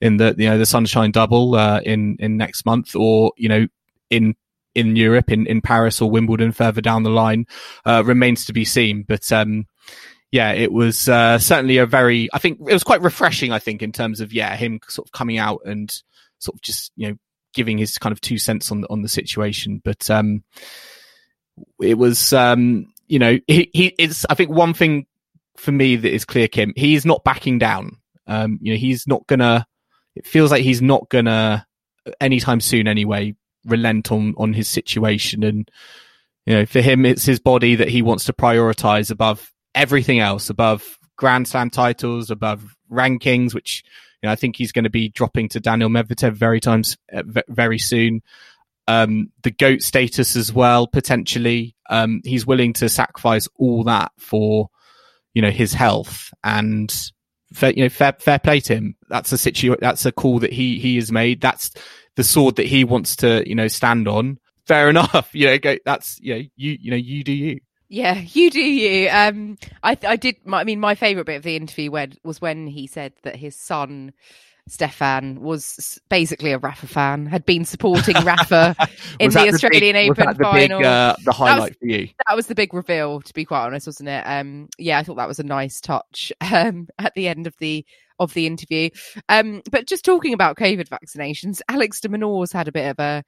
in 0.00 0.16
the, 0.16 0.34
you 0.38 0.48
know, 0.48 0.56
the 0.56 0.64
Sunshine 0.64 1.10
Double, 1.10 1.54
uh, 1.54 1.80
in, 1.80 2.16
in 2.18 2.38
next 2.38 2.64
month 2.64 2.96
or, 2.96 3.32
you 3.36 3.50
know, 3.50 3.66
in, 4.08 4.34
in 4.74 4.96
Europe, 4.96 5.30
in, 5.30 5.46
in 5.46 5.60
Paris 5.60 6.00
or 6.00 6.10
Wimbledon 6.10 6.50
further 6.50 6.80
down 6.80 7.02
the 7.02 7.10
line, 7.10 7.44
uh, 7.84 8.02
remains 8.06 8.46
to 8.46 8.54
be 8.54 8.64
seen. 8.64 9.04
But, 9.06 9.30
um, 9.32 9.66
yeah, 10.34 10.50
it 10.50 10.72
was 10.72 11.08
uh, 11.08 11.38
certainly 11.38 11.76
a 11.76 11.86
very. 11.86 12.28
I 12.32 12.38
think 12.38 12.58
it 12.66 12.72
was 12.72 12.82
quite 12.82 13.02
refreshing. 13.02 13.52
I 13.52 13.60
think 13.60 13.82
in 13.82 13.92
terms 13.92 14.20
of 14.20 14.32
yeah, 14.32 14.56
him 14.56 14.80
sort 14.88 15.06
of 15.06 15.12
coming 15.12 15.38
out 15.38 15.60
and 15.64 15.88
sort 16.40 16.56
of 16.56 16.60
just 16.60 16.90
you 16.96 17.08
know 17.08 17.16
giving 17.54 17.78
his 17.78 17.98
kind 17.98 18.12
of 18.12 18.20
two 18.20 18.36
cents 18.36 18.72
on 18.72 18.84
on 18.90 19.02
the 19.02 19.08
situation. 19.08 19.80
But 19.84 20.10
um, 20.10 20.42
it 21.80 21.96
was 21.96 22.32
um, 22.32 22.92
you 23.06 23.20
know 23.20 23.38
he 23.46 23.70
he 23.72 23.94
is. 23.96 24.26
I 24.28 24.34
think 24.34 24.50
one 24.50 24.74
thing 24.74 25.06
for 25.56 25.70
me 25.70 25.94
that 25.94 26.12
is 26.12 26.24
clear, 26.24 26.48
Kim, 26.48 26.72
he's 26.74 27.06
not 27.06 27.22
backing 27.22 27.60
down. 27.60 27.98
Um, 28.26 28.58
you 28.60 28.72
know, 28.72 28.78
he's 28.78 29.06
not 29.06 29.24
gonna. 29.28 29.64
It 30.16 30.26
feels 30.26 30.50
like 30.50 30.64
he's 30.64 30.82
not 30.82 31.08
gonna 31.10 31.64
anytime 32.20 32.60
soon 32.60 32.88
anyway 32.88 33.36
relent 33.66 34.10
on 34.10 34.34
on 34.36 34.52
his 34.52 34.66
situation 34.66 35.44
and 35.44 35.70
you 36.44 36.54
know 36.54 36.66
for 36.66 36.80
him 36.82 37.06
it's 37.06 37.24
his 37.24 37.40
body 37.40 37.76
that 37.76 37.88
he 37.88 38.02
wants 38.02 38.24
to 38.24 38.32
prioritize 38.34 39.10
above 39.10 39.53
everything 39.74 40.20
else 40.20 40.50
above 40.50 40.98
Grand 41.16 41.48
Slam 41.48 41.70
titles, 41.70 42.30
above 42.30 42.76
rankings, 42.90 43.54
which 43.54 43.84
you 44.24 44.28
know, 44.28 44.32
I 44.32 44.36
think 44.36 44.56
he's 44.56 44.72
going 44.72 44.84
to 44.84 44.90
be 44.90 45.10
dropping 45.10 45.50
to 45.50 45.60
Daniil 45.60 45.90
Medvedev 45.90 46.32
very 46.32 46.58
times 46.58 46.96
uh, 47.12 47.22
very 47.48 47.78
soon. 47.78 48.22
Um, 48.88 49.30
the 49.42 49.50
goat 49.50 49.82
status 49.82 50.34
as 50.34 50.50
well, 50.50 50.86
potentially. 50.86 51.76
Um, 51.90 52.22
he's 52.24 52.46
willing 52.46 52.72
to 52.74 52.88
sacrifice 52.88 53.48
all 53.56 53.84
that 53.84 54.12
for, 54.18 54.70
you 55.34 55.42
know, 55.42 55.50
his 55.50 55.74
health 55.74 56.32
and 56.42 56.90
fair, 57.52 57.72
you 57.72 57.82
know, 57.82 57.90
fair, 57.90 58.14
fair 58.18 58.38
play 58.38 58.60
to 58.60 58.74
him. 58.74 58.96
That's 59.10 59.30
a 59.32 59.36
situ, 59.36 59.76
that's 59.78 60.06
a 60.06 60.12
call 60.12 60.38
that 60.38 60.54
he, 60.54 60.78
he 60.78 60.96
has 60.96 61.12
made. 61.12 61.42
That's 61.42 61.70
the 62.16 62.24
sword 62.24 62.56
that 62.56 62.66
he 62.66 62.84
wants 62.84 63.16
to, 63.16 63.46
you 63.46 63.54
know, 63.54 63.68
stand 63.68 64.08
on. 64.08 64.38
Fair 64.66 64.88
enough. 64.88 65.30
You 65.34 65.48
know, 65.48 65.58
go, 65.58 65.76
that's, 65.84 66.18
you 66.20 66.34
know, 66.34 66.40
you, 66.56 66.78
you 66.80 66.90
know, 66.90 66.96
you 66.96 67.24
do 67.24 67.32
you. 67.32 67.60
Yeah, 67.94 68.14
you 68.32 68.50
do 68.50 68.60
you. 68.60 69.08
Um, 69.10 69.56
I 69.82 69.96
I 70.06 70.16
did. 70.16 70.36
I 70.50 70.64
mean, 70.64 70.80
my 70.80 70.94
favorite 70.94 71.26
bit 71.26 71.36
of 71.36 71.42
the 71.42 71.56
interview 71.56 71.90
when 71.90 72.14
was 72.24 72.40
when 72.40 72.66
he 72.66 72.86
said 72.86 73.12
that 73.22 73.36
his 73.36 73.56
son. 73.56 74.12
Stefan 74.66 75.42
was 75.42 76.00
basically 76.08 76.50
a 76.52 76.56
Rafa 76.56 76.86
fan, 76.86 77.26
had 77.26 77.44
been 77.44 77.66
supporting 77.66 78.14
Rafa 78.24 78.74
in 79.20 79.30
the 79.30 79.50
Australian 79.52 79.94
big, 79.94 80.10
Open 80.12 80.38
the 80.38 80.42
final. 80.42 80.78
Big, 80.78 80.86
uh, 80.86 81.16
the 81.22 81.32
highlight 81.32 81.72
was, 81.72 81.76
for 81.78 81.86
you. 81.86 82.08
That 82.26 82.34
was 82.34 82.46
the 82.46 82.54
big 82.54 82.72
reveal, 82.72 83.20
to 83.20 83.34
be 83.34 83.44
quite 83.44 83.66
honest, 83.66 83.86
wasn't 83.86 84.08
it? 84.08 84.22
Um, 84.22 84.70
yeah, 84.78 84.98
I 84.98 85.02
thought 85.02 85.18
that 85.18 85.28
was 85.28 85.38
a 85.38 85.42
nice 85.42 85.82
touch 85.82 86.32
um, 86.40 86.88
at 86.98 87.12
the 87.14 87.28
end 87.28 87.46
of 87.46 87.54
the 87.58 87.84
of 88.18 88.32
the 88.32 88.46
interview. 88.46 88.88
Um, 89.28 89.60
but 89.70 89.86
just 89.86 90.02
talking 90.02 90.32
about 90.32 90.56
COVID 90.56 90.88
vaccinations, 90.88 91.60
Alex 91.68 92.00
de 92.00 92.08
Minaur's 92.08 92.50
had 92.50 92.66
a 92.66 92.72
bit 92.72 92.88
of 92.88 92.98
a 92.98 93.22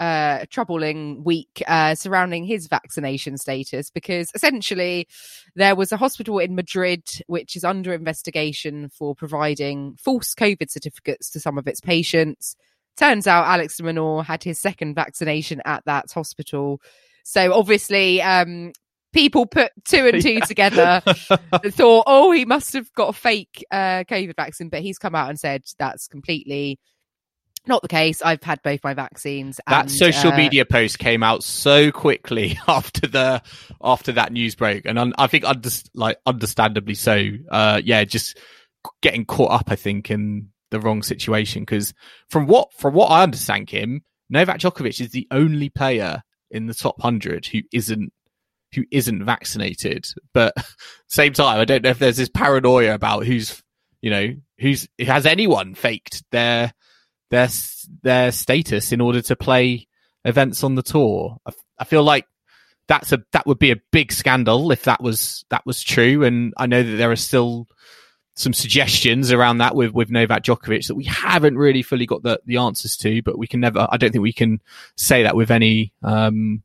uh, 0.00 0.44
troubling 0.50 1.24
week 1.24 1.62
uh, 1.66 1.94
surrounding 1.94 2.44
his 2.44 2.68
vaccination 2.68 3.36
status 3.36 3.90
because 3.90 4.30
essentially 4.34 5.08
there 5.56 5.74
was 5.74 5.90
a 5.90 5.96
hospital 5.96 6.38
in 6.38 6.54
Madrid 6.54 7.02
which 7.26 7.56
is 7.56 7.64
under 7.64 7.92
investigation 7.92 8.88
for 8.88 9.14
providing 9.14 9.96
false 9.96 10.34
COVID 10.34 10.70
certificates 10.70 11.30
to 11.30 11.40
some 11.40 11.58
of 11.58 11.66
its 11.66 11.80
patients. 11.80 12.54
Turns 12.96 13.26
out 13.26 13.46
Alex 13.46 13.76
de 13.76 13.82
Minaur 13.82 14.24
had 14.24 14.42
his 14.42 14.58
second 14.58 14.94
vaccination 14.94 15.62
at 15.64 15.84
that 15.84 16.10
hospital. 16.12 16.80
So 17.24 17.52
obviously, 17.52 18.22
um, 18.22 18.72
people 19.12 19.46
put 19.46 19.72
two 19.84 20.06
and 20.06 20.22
two 20.22 20.40
together 20.46 21.02
thought, 21.04 22.04
oh, 22.06 22.30
he 22.32 22.44
must 22.44 22.72
have 22.72 22.92
got 22.94 23.10
a 23.10 23.12
fake 23.12 23.64
uh, 23.70 24.04
COVID 24.04 24.36
vaccine, 24.36 24.68
but 24.68 24.80
he's 24.80 24.98
come 24.98 25.14
out 25.14 25.28
and 25.28 25.38
said 25.38 25.64
that's 25.78 26.08
completely 26.08 26.78
not 27.68 27.82
the 27.82 27.88
case. 27.88 28.22
I've 28.22 28.42
had 28.42 28.62
both 28.62 28.82
my 28.82 28.94
vaccines. 28.94 29.60
That 29.68 29.82
and, 29.82 29.90
social 29.90 30.32
uh, 30.32 30.36
media 30.36 30.64
post 30.64 30.98
came 30.98 31.22
out 31.22 31.44
so 31.44 31.92
quickly 31.92 32.58
after 32.68 33.06
the 33.06 33.42
after 33.82 34.12
that 34.12 34.32
news 34.32 34.54
break, 34.54 34.86
and 34.86 34.98
un, 34.98 35.12
I 35.18 35.26
think 35.26 35.44
under, 35.44 35.70
like 35.94 36.18
understandably 36.26 36.94
so. 36.94 37.28
Uh, 37.50 37.80
yeah, 37.84 38.04
just 38.04 38.38
getting 39.02 39.24
caught 39.24 39.52
up, 39.52 39.64
I 39.68 39.76
think, 39.76 40.10
in 40.10 40.48
the 40.70 40.80
wrong 40.80 41.02
situation 41.02 41.62
because 41.62 41.94
from 42.28 42.46
what 42.46 42.72
from 42.74 42.94
what 42.94 43.10
I 43.10 43.22
understand, 43.22 43.68
Kim 43.68 44.02
Novak 44.30 44.58
Djokovic 44.58 45.00
is 45.00 45.10
the 45.10 45.26
only 45.30 45.68
player 45.68 46.22
in 46.50 46.66
the 46.66 46.74
top 46.74 47.00
hundred 47.00 47.46
who 47.46 47.60
isn't 47.72 48.12
who 48.74 48.84
isn't 48.90 49.24
vaccinated. 49.24 50.06
But 50.34 50.54
same 51.08 51.32
time, 51.32 51.60
I 51.60 51.64
don't 51.64 51.82
know 51.82 51.90
if 51.90 51.98
there's 51.98 52.16
this 52.16 52.28
paranoia 52.28 52.94
about 52.94 53.26
who's 53.26 53.62
you 54.00 54.10
know 54.10 54.34
who's 54.58 54.88
has 55.00 55.26
anyone 55.26 55.74
faked 55.74 56.22
their 56.30 56.72
their 57.30 57.48
their 58.02 58.32
status 58.32 58.92
in 58.92 59.00
order 59.00 59.22
to 59.22 59.36
play 59.36 59.86
events 60.24 60.64
on 60.64 60.74
the 60.74 60.82
tour. 60.82 61.38
I, 61.46 61.52
I, 61.78 61.84
feel 61.84 62.02
like 62.02 62.26
that's 62.86 63.12
a 63.12 63.22
that 63.32 63.46
would 63.46 63.58
be 63.58 63.70
a 63.70 63.80
big 63.92 64.12
scandal 64.12 64.72
if 64.72 64.84
that 64.84 65.02
was 65.02 65.44
that 65.50 65.64
was 65.66 65.82
true. 65.82 66.24
And 66.24 66.54
I 66.56 66.66
know 66.66 66.82
that 66.82 66.96
there 66.96 67.10
are 67.10 67.16
still 67.16 67.66
some 68.34 68.52
suggestions 68.52 69.32
around 69.32 69.58
that 69.58 69.74
with 69.74 69.92
with 69.92 70.10
Novak 70.10 70.44
Djokovic 70.44 70.86
that 70.86 70.94
we 70.94 71.04
haven't 71.04 71.58
really 71.58 71.82
fully 71.82 72.06
got 72.06 72.22
the 72.22 72.40
the 72.44 72.56
answers 72.56 72.96
to, 72.98 73.22
but 73.22 73.38
we 73.38 73.46
can 73.46 73.60
never. 73.60 73.86
I 73.90 73.96
don't 73.96 74.10
think 74.10 74.22
we 74.22 74.32
can 74.32 74.60
say 74.96 75.22
that 75.24 75.36
with 75.36 75.50
any 75.50 75.92
um 76.02 76.62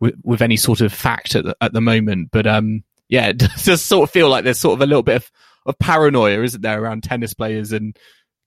with, 0.00 0.14
with 0.24 0.42
any 0.42 0.56
sort 0.56 0.80
of 0.80 0.92
fact 0.92 1.36
at 1.36 1.44
the, 1.44 1.56
at 1.60 1.72
the 1.72 1.80
moment. 1.80 2.30
But 2.32 2.46
um 2.46 2.84
yeah, 3.08 3.28
it 3.30 3.38
does 3.38 3.82
sort 3.82 4.08
of 4.08 4.12
feel 4.12 4.28
like 4.28 4.44
there's 4.44 4.58
sort 4.58 4.78
of 4.78 4.82
a 4.82 4.86
little 4.86 5.02
bit 5.02 5.16
of 5.16 5.30
of 5.64 5.78
paranoia, 5.78 6.42
isn't 6.42 6.60
there, 6.60 6.82
around 6.82 7.04
tennis 7.04 7.34
players 7.34 7.70
and 7.72 7.96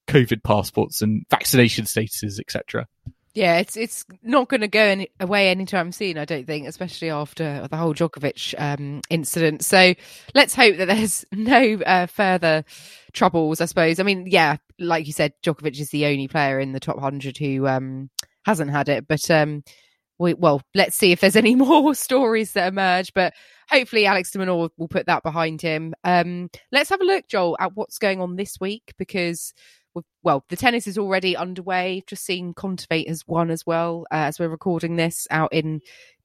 COVID 0.08 0.44
passports 0.44 1.02
and 1.02 1.26
vaccination 1.30 1.86
statuses, 1.86 2.40
etc. 2.40 2.88
Yeah, 3.36 3.58
it's 3.58 3.76
it's 3.76 4.06
not 4.24 4.48
going 4.48 4.62
to 4.62 4.70
go 4.70 4.80
any, 4.80 5.10
away 5.20 5.50
anytime 5.50 5.92
soon. 5.92 6.18
I 6.18 6.24
don't 6.24 6.48
think, 6.48 6.68
especially 6.68 7.10
after 7.10 7.68
the 7.70 7.76
whole 7.76 7.94
Djokovic 7.94 8.56
um, 8.58 9.02
incident. 9.10 9.66
So 9.66 9.94
let's 10.34 10.56
hope 10.56 10.78
that 10.78 10.86
there's 10.86 11.26
no 11.34 11.74
uh, 11.86 12.06
further 12.06 12.64
troubles. 13.12 13.60
I 13.60 13.66
suppose. 13.66 14.00
I 14.00 14.04
mean, 14.04 14.26
yeah, 14.28 14.56
like 14.80 15.06
you 15.06 15.12
said, 15.12 15.34
Djokovic 15.44 15.78
is 15.78 15.90
the 15.90 16.06
only 16.06 16.30
player 16.30 16.62
in 16.62 16.72
the 16.72 16.80
top 16.80 16.98
hundred 16.98 17.38
who 17.38 17.68
um, 17.68 18.10
hasn't 18.46 18.72
had 18.72 18.88
it. 18.88 19.06
But 19.06 19.30
um, 19.30 19.66
we, 20.18 20.34
well, 20.34 20.62
let's 20.74 20.96
see 20.96 21.12
if 21.12 21.20
there's 21.20 21.36
any 21.36 21.56
more 21.56 21.94
stories 21.94 22.54
that 22.54 22.70
emerge. 22.70 23.14
But 23.14 23.34
hopefully, 23.70 24.06
Alex 24.06 24.32
de 24.32 24.40
Minaur 24.40 24.70
will 24.78 24.88
put 24.88 25.08
that 25.08 25.24
behind 25.24 25.62
him. 25.62 25.94
Um, 26.06 26.50
let's 26.72 26.90
have 26.90 27.02
a 27.02 27.06
look, 27.06 27.28
Joel, 27.28 27.58
at 27.60 27.76
what's 27.76 27.98
going 27.98 28.22
on 28.22 28.38
this 28.38 28.62
week 28.62 28.94
because 28.98 29.54
well, 30.24 30.44
the 30.50 30.56
tennis 30.56 30.88
is 30.88 30.98
already 30.98 31.36
underway. 31.36 32.04
Just 32.08 32.26
seen 32.26 32.54
Kontaveit 32.54 33.08
has 33.08 33.24
won 33.28 33.50
as 33.50 33.66
well 33.66 34.06
uh, 34.12 34.28
as 34.30 34.40
we're 34.40 34.50
recording 34.50 34.96
this 34.96 35.28
out 35.32 35.54
in 35.54 35.82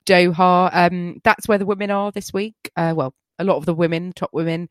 Doha. 0.06 0.70
Um, 0.72 1.20
that's 1.24 1.46
where 1.48 1.58
the 1.58 1.66
women 1.66 1.90
are 1.90 2.10
this 2.10 2.32
week. 2.32 2.70
Uh, 2.76 2.94
well, 2.96 3.14
a 3.38 3.44
lot 3.44 3.56
of 3.56 3.66
the 3.66 3.74
women, 3.74 4.12
top 4.12 4.30
women. 4.32 4.68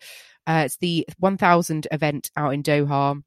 Uh, 0.48 0.64
it's 0.66 0.78
the 0.78 1.06
1000 1.20 1.88
event 1.92 2.32
out 2.36 2.54
in 2.54 2.64
Doha. 2.64 3.22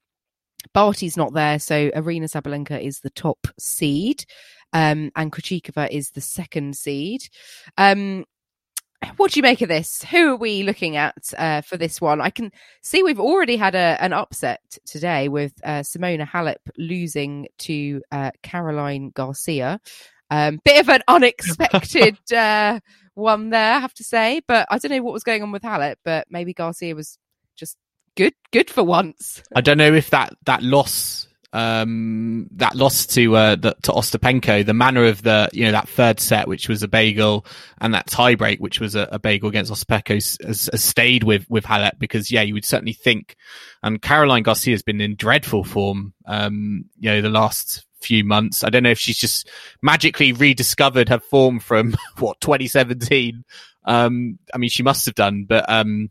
Barty's 0.72 1.16
not 1.16 1.34
there, 1.34 1.58
so 1.58 1.90
Aryna 1.90 2.30
Sabalenka 2.30 2.80
is 2.80 3.00
the 3.00 3.10
top 3.10 3.48
seed, 3.58 4.24
um, 4.72 5.10
and 5.16 5.32
Krejcikova 5.32 5.90
is 5.90 6.10
the 6.10 6.20
second 6.20 6.76
seed. 6.76 7.28
Um, 7.76 8.24
what 9.16 9.32
do 9.32 9.38
you 9.38 9.42
make 9.42 9.62
of 9.62 9.68
this? 9.68 10.03
Who 10.11 10.32
are 10.32 10.36
we 10.36 10.62
looking 10.62 10.96
at 10.96 11.14
uh, 11.36 11.61
for 11.62 11.76
this 11.76 12.00
one? 12.00 12.20
I 12.20 12.30
can 12.30 12.53
see 12.82 13.03
we've 13.03 13.20
already 13.20 13.57
had 13.57 13.74
a, 13.74 13.96
an 14.00 14.12
upset 14.12 14.61
today 14.84 15.28
with 15.28 15.53
uh, 15.64 15.80
Simona 15.80 16.26
Halep 16.26 16.57
losing 16.76 17.48
to 17.59 18.03
uh, 18.11 18.30
Caroline 18.42 19.11
Garcia. 19.11 19.80
Um, 20.30 20.61
bit 20.64 20.80
of 20.80 20.88
an 20.88 21.03
unexpected 21.09 22.16
uh, 22.32 22.80
one 23.14 23.50
there, 23.50 23.74
I 23.74 23.78
have 23.80 23.94
to 23.94 24.05
say. 24.05 24.40
But 24.46 24.66
I 24.70 24.78
don't 24.78 24.90
know 24.90 25.03
what 25.03 25.12
was 25.12 25.24
going 25.24 25.42
on 25.42 25.53
with 25.53 25.62
Halep, 25.62 25.96
but 26.05 26.26
maybe 26.30 26.55
Garcia 26.55 26.94
was 26.94 27.18
just 27.57 27.76
good, 28.16 28.34
good 28.50 28.70
for 28.70 28.82
once. 28.82 29.42
I 29.55 29.61
don't 29.61 29.78
know 29.78 29.92
if 29.92 30.11
that 30.11 30.34
that 30.46 30.62
loss 30.62 31.28
um, 31.53 32.48
that 32.53 32.74
loss 32.74 33.07
to 33.07 33.36
uh, 33.36 33.57
the, 33.57 33.76
to 33.82 33.92
Ostapenko, 33.92 34.64
the 34.64 34.74
manner 34.74 35.05
of 35.05 35.22
the 35.22 35.48
you 35.53 35.64
know 35.64 35.72
that 35.72 35.88
third 35.88 36.18
set, 36.18 36.48
which 36.48 36.68
was 36.68 36.82
a 36.82 36.88
bagel, 36.88 37.44
and 37.80 37.92
that 37.94 38.07
tiebreak, 38.07 38.61
which 38.61 38.80
was 38.80 38.94
a, 38.94 39.09
a 39.12 39.18
bagel 39.18 39.48
against 39.48 39.72
Ostapenko, 39.72 40.14
has, 40.14 40.68
has, 40.72 40.82
stayed 40.82 41.24
with 41.24 41.48
with 41.50 41.64
Halep 41.64 41.98
because 41.98 42.30
yeah, 42.30 42.42
you 42.42 42.55
would 42.55 42.64
certainly 42.64 42.94
think. 42.94 43.36
And 43.82 44.00
Caroline 44.00 44.42
Garcia 44.42 44.74
has 44.74 44.82
been 44.82 45.00
in 45.00 45.16
dreadful 45.16 45.64
form, 45.64 46.14
um, 46.26 46.86
you 46.98 47.11
know, 47.11 47.20
the 47.20 47.28
last 47.28 47.84
few 48.00 48.24
months. 48.24 48.64
I 48.64 48.70
don't 48.70 48.82
know 48.82 48.90
if 48.90 48.98
she's 48.98 49.18
just 49.18 49.48
magically 49.82 50.32
rediscovered 50.32 51.09
her 51.09 51.20
form 51.20 51.61
from 51.61 51.94
what 52.18 52.40
2017. 52.40 53.44
Um, 53.84 54.38
I 54.55 54.59
mean, 54.59 54.70
she 54.70 54.82
must 54.82 55.07
have 55.07 55.14
done, 55.14 55.44
but 55.48 55.68
um, 55.68 56.11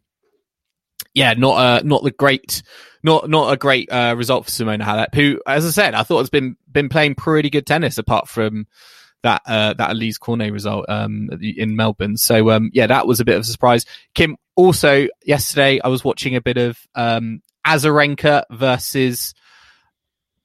yeah, 1.14 1.34
not 1.34 1.58
uh, 1.58 1.82
not 1.84 2.04
the 2.04 2.12
great, 2.12 2.64
not 3.04 3.30
not 3.30 3.52
a 3.52 3.58
great 3.58 3.92
uh, 3.92 4.16
result 4.18 4.46
for 4.46 4.52
Simona 4.52 4.82
Halep, 4.82 5.14
who, 5.14 5.42
as 5.46 5.66
I 5.66 5.70
said, 5.70 5.94
I 5.94 6.04
thought 6.04 6.20
has 6.20 6.30
been 6.30 6.58
been 6.72 6.90
playing 6.90 7.16
pretty 7.16 7.50
good 7.50 7.66
tennis 7.66 7.98
apart 7.98 8.28
from 8.28 8.68
that 9.24 9.42
uh, 9.46 9.74
that 9.74 9.92
Alizé 9.92 10.20
Cornet 10.20 10.52
result 10.52 10.86
um, 10.90 11.30
in 11.42 11.76
Melbourne. 11.76 12.18
So 12.18 12.50
um, 12.52 12.70
yeah, 12.74 12.88
that 12.88 13.08
was 13.08 13.20
a 13.20 13.26
bit 13.26 13.36
of 13.36 13.42
a 13.42 13.46
surprise. 13.46 13.86
Kim, 14.16 14.38
also 14.56 15.08
yesterday 15.24 15.80
I 15.84 15.88
was 15.90 16.04
watching 16.04 16.36
a 16.36 16.42
bit 16.42 16.58
of 16.58 16.78
um, 16.96 17.42
Azarenka 17.66 18.44
versus 18.50 19.34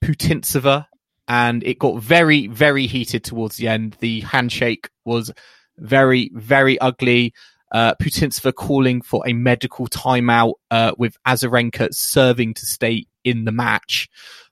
Putintseva, 0.04 0.86
and 1.28 1.62
it 1.64 1.78
got 1.78 2.02
very 2.02 2.48
very 2.48 2.86
heated 2.86 3.24
towards 3.24 3.56
the 3.56 3.68
end. 3.68 3.96
The 4.00 4.20
handshake 4.20 4.90
was 5.04 5.32
very 5.78 6.30
very 6.34 6.78
ugly. 6.78 7.34
Uh, 7.76 7.94
Putintseva 8.00 8.54
calling 8.54 9.02
for 9.02 9.22
a 9.26 9.34
medical 9.34 9.86
timeout 9.86 10.54
uh, 10.70 10.92
with 10.96 11.18
Azarenka 11.26 11.92
serving 11.92 12.54
to 12.54 12.64
stay 12.64 13.06
in 13.22 13.44
the 13.44 13.52
match 13.52 14.08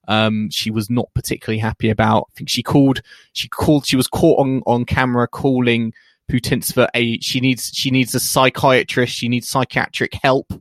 um, 0.09 0.51
she 0.51 0.71
was 0.71 0.91
not 0.91 1.13
particularly 1.15 1.59
happy 1.59 1.91
about. 1.91 2.29
I 2.31 2.33
think 2.37 2.49
she 2.49 2.63
called, 2.63 3.01
she 3.33 3.49
called, 3.49 3.87
she 3.87 3.97
was 3.97 4.07
caught 4.07 4.41
on, 4.41 4.63
on 4.67 4.85
camera 4.85 5.29
calling 5.29 5.93
Putintseva 6.31 6.89
a, 6.95 7.19
she 7.21 7.41
needs, 7.41 7.71
she 7.75 7.91
needs 7.91 8.15
a 8.15 8.21
psychiatrist. 8.21 9.15
She 9.15 9.29
needs 9.29 9.49
psychiatric 9.49 10.15
help, 10.23 10.53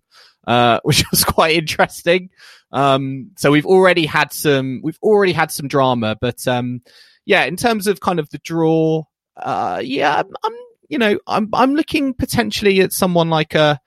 uh, 0.48 0.80
which 0.84 1.04
was 1.12 1.24
quite 1.24 1.56
interesting. 1.56 2.30
Um, 2.72 3.32
so 3.38 3.52
we've 3.52 3.66
already 3.66 4.06
had 4.06 4.34
some, 4.34 4.82
we've 4.84 5.00
already 5.04 5.34
had 5.34 5.52
some 5.52 5.68
drama, 5.68 6.18
but, 6.20 6.48
um, 6.48 6.82
yeah, 7.26 7.46
in 7.46 7.56
terms 7.56 7.88
of 7.88 8.00
kind 8.00 8.20
of 8.20 8.30
the 8.32 8.40
draw, 8.40 9.04
uh, 9.38 9.82
yeah, 9.84 10.16
I'm, 10.18 10.34
I'm 10.44 10.58
you 10.90 10.98
know, 10.98 11.20
I'm, 11.28 11.50
I'm 11.54 11.76
looking 11.76 12.14
potentially 12.14 12.82
at 12.82 12.94
someone 12.94 13.30
like, 13.30 13.56
uh, 13.56 13.78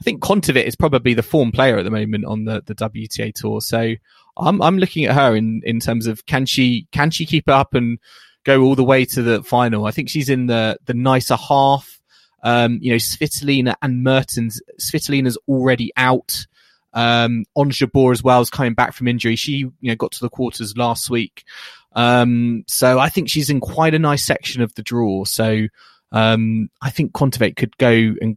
I 0.00 0.04
think 0.04 0.22
Kontaveit 0.22 0.64
is 0.64 0.76
probably 0.76 1.14
the 1.14 1.22
form 1.22 1.52
player 1.52 1.76
at 1.76 1.84
the 1.84 1.90
moment 1.90 2.24
on 2.24 2.44
the, 2.44 2.62
the 2.64 2.74
WTA 2.74 3.32
tour. 3.34 3.60
So 3.60 3.94
I'm 4.38 4.62
I'm 4.62 4.78
looking 4.78 5.04
at 5.04 5.14
her 5.14 5.34
in 5.34 5.60
in 5.64 5.80
terms 5.80 6.06
of 6.06 6.24
can 6.24 6.46
she 6.46 6.86
can 6.92 7.10
she 7.10 7.26
keep 7.26 7.48
up 7.48 7.74
and 7.74 7.98
go 8.44 8.62
all 8.62 8.76
the 8.76 8.84
way 8.84 9.04
to 9.04 9.22
the 9.22 9.42
final? 9.42 9.84
I 9.84 9.90
think 9.90 10.08
she's 10.08 10.28
in 10.28 10.46
the 10.46 10.78
the 10.86 10.94
nicer 10.94 11.36
half. 11.36 12.00
Um, 12.44 12.78
you 12.80 12.92
know, 12.92 12.96
Svitolina 12.96 13.74
and 13.82 14.04
Mertens. 14.04 14.62
Svitolina's 14.80 15.36
already 15.48 15.92
out. 15.96 16.46
Um, 16.92 17.44
Ons 17.56 17.76
Jabeur 17.76 18.12
as 18.12 18.22
well 18.22 18.40
is 18.40 18.48
coming 18.48 18.74
back 18.74 18.92
from 18.92 19.08
injury. 19.08 19.34
She, 19.34 19.52
you 19.56 19.72
know, 19.82 19.96
got 19.96 20.12
to 20.12 20.20
the 20.20 20.30
quarters 20.30 20.76
last 20.76 21.10
week. 21.10 21.42
Um, 21.94 22.62
so 22.68 23.00
I 23.00 23.08
think 23.08 23.28
she's 23.28 23.50
in 23.50 23.58
quite 23.58 23.94
a 23.94 23.98
nice 23.98 24.24
section 24.24 24.62
of 24.62 24.72
the 24.74 24.82
draw. 24.82 25.24
So, 25.24 25.66
um, 26.12 26.68
I 26.82 26.90
think 26.90 27.12
Kontaveit 27.12 27.56
could 27.56 27.76
go 27.78 27.90
and 27.90 28.36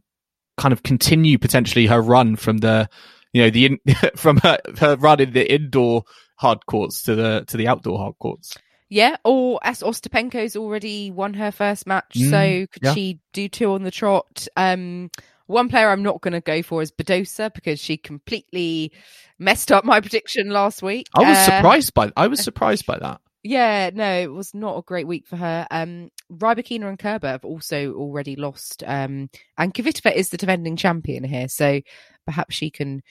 kind 0.58 0.72
of 0.72 0.82
continue 0.82 1.38
potentially 1.38 1.86
her 1.86 2.00
run 2.00 2.36
from 2.36 2.58
the 2.58 2.88
you 3.32 3.42
know 3.42 3.50
the 3.50 3.66
in, 3.66 3.78
from 4.16 4.38
her, 4.38 4.58
her 4.78 4.96
run 4.96 5.20
in 5.20 5.32
the 5.32 5.52
indoor 5.52 6.04
hard 6.36 6.66
courts 6.66 7.04
to 7.04 7.14
the 7.14 7.44
to 7.48 7.56
the 7.56 7.68
outdoor 7.68 7.98
hard 7.98 8.14
courts. 8.18 8.56
Yeah, 8.88 9.16
or 9.24 9.58
as 9.62 9.80
Ostapenko's 9.80 10.54
already 10.54 11.10
won 11.10 11.32
her 11.34 11.50
first 11.50 11.86
match, 11.86 12.12
mm, 12.14 12.28
so 12.28 12.66
could 12.66 12.82
yeah. 12.82 12.92
she 12.92 13.20
do 13.32 13.48
two 13.48 13.72
on 13.72 13.84
the 13.84 13.90
trot? 13.90 14.46
Um, 14.54 15.10
one 15.46 15.70
player 15.70 15.88
I'm 15.88 16.02
not 16.02 16.20
going 16.20 16.32
to 16.32 16.42
go 16.42 16.62
for 16.62 16.82
is 16.82 16.92
Badosa 16.92 17.54
because 17.54 17.80
she 17.80 17.96
completely 17.96 18.92
messed 19.38 19.72
up 19.72 19.86
my 19.86 20.00
prediction 20.02 20.50
last 20.50 20.82
week. 20.82 21.06
I 21.14 21.20
was 21.20 21.38
uh, 21.38 21.56
surprised 21.56 21.94
by 21.94 22.12
I 22.18 22.26
was 22.26 22.40
surprised 22.44 22.84
by 22.84 22.98
that. 22.98 23.21
Yeah, 23.44 23.90
no, 23.92 24.20
it 24.20 24.32
was 24.32 24.54
not 24.54 24.78
a 24.78 24.82
great 24.82 25.06
week 25.06 25.26
for 25.26 25.36
her. 25.36 25.66
Um, 25.70 26.10
Rybakina 26.32 26.88
and 26.88 26.98
Kerber 26.98 27.28
have 27.28 27.44
also 27.44 27.92
already 27.94 28.36
lost. 28.36 28.84
Um, 28.86 29.30
and 29.58 29.74
Kvitova 29.74 30.14
is 30.14 30.28
the 30.28 30.36
defending 30.36 30.76
champion 30.76 31.24
here, 31.24 31.48
so 31.48 31.80
perhaps 32.24 32.54
she 32.54 32.70
can 32.70 33.02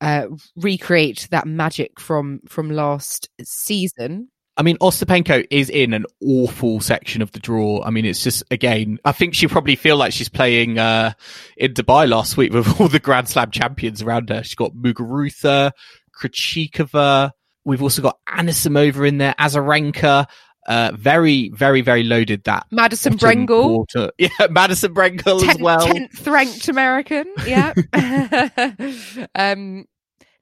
uh, 0.00 0.28
recreate 0.56 1.28
that 1.30 1.46
magic 1.46 2.00
from 2.00 2.40
from 2.48 2.70
last 2.70 3.28
season. 3.42 4.30
I 4.58 4.62
mean, 4.62 4.78
Ostapenko 4.78 5.46
is 5.50 5.68
in 5.68 5.92
an 5.92 6.06
awful 6.22 6.80
section 6.80 7.20
of 7.20 7.32
the 7.32 7.40
draw. 7.40 7.82
I 7.82 7.90
mean, 7.90 8.06
it's 8.06 8.22
just 8.22 8.42
again, 8.50 8.98
I 9.04 9.12
think 9.12 9.34
she 9.34 9.46
probably 9.46 9.76
feel 9.76 9.98
like 9.98 10.14
she's 10.14 10.30
playing 10.30 10.78
uh, 10.78 11.12
in 11.58 11.74
Dubai 11.74 12.08
last 12.08 12.38
week 12.38 12.52
with 12.54 12.80
all 12.80 12.88
the 12.88 12.98
Grand 12.98 13.28
Slam 13.28 13.50
champions 13.50 14.00
around 14.00 14.30
her. 14.30 14.42
She's 14.42 14.54
got 14.54 14.72
Muguruza, 14.72 15.72
Krejcikova. 16.18 17.32
We've 17.66 17.82
also 17.82 18.00
got 18.00 18.18
Anisimova 18.28 19.06
in 19.06 19.18
there, 19.18 19.34
Azarenka. 19.40 20.26
Uh, 20.68 20.92
very, 20.94 21.50
very, 21.50 21.80
very 21.80 22.04
loaded 22.04 22.44
that. 22.44 22.64
Madison 22.70 23.18
Brengle. 23.18 23.86
Quarter. 23.86 24.12
Yeah, 24.18 24.28
Madison 24.50 24.94
Brengle 24.94 25.40
Ten- 25.40 25.50
as 25.50 25.58
well. 25.58 25.86
10th 25.86 26.26
ranked 26.26 26.68
American. 26.68 27.26
Yeah. 27.44 27.74
um, 29.34 29.84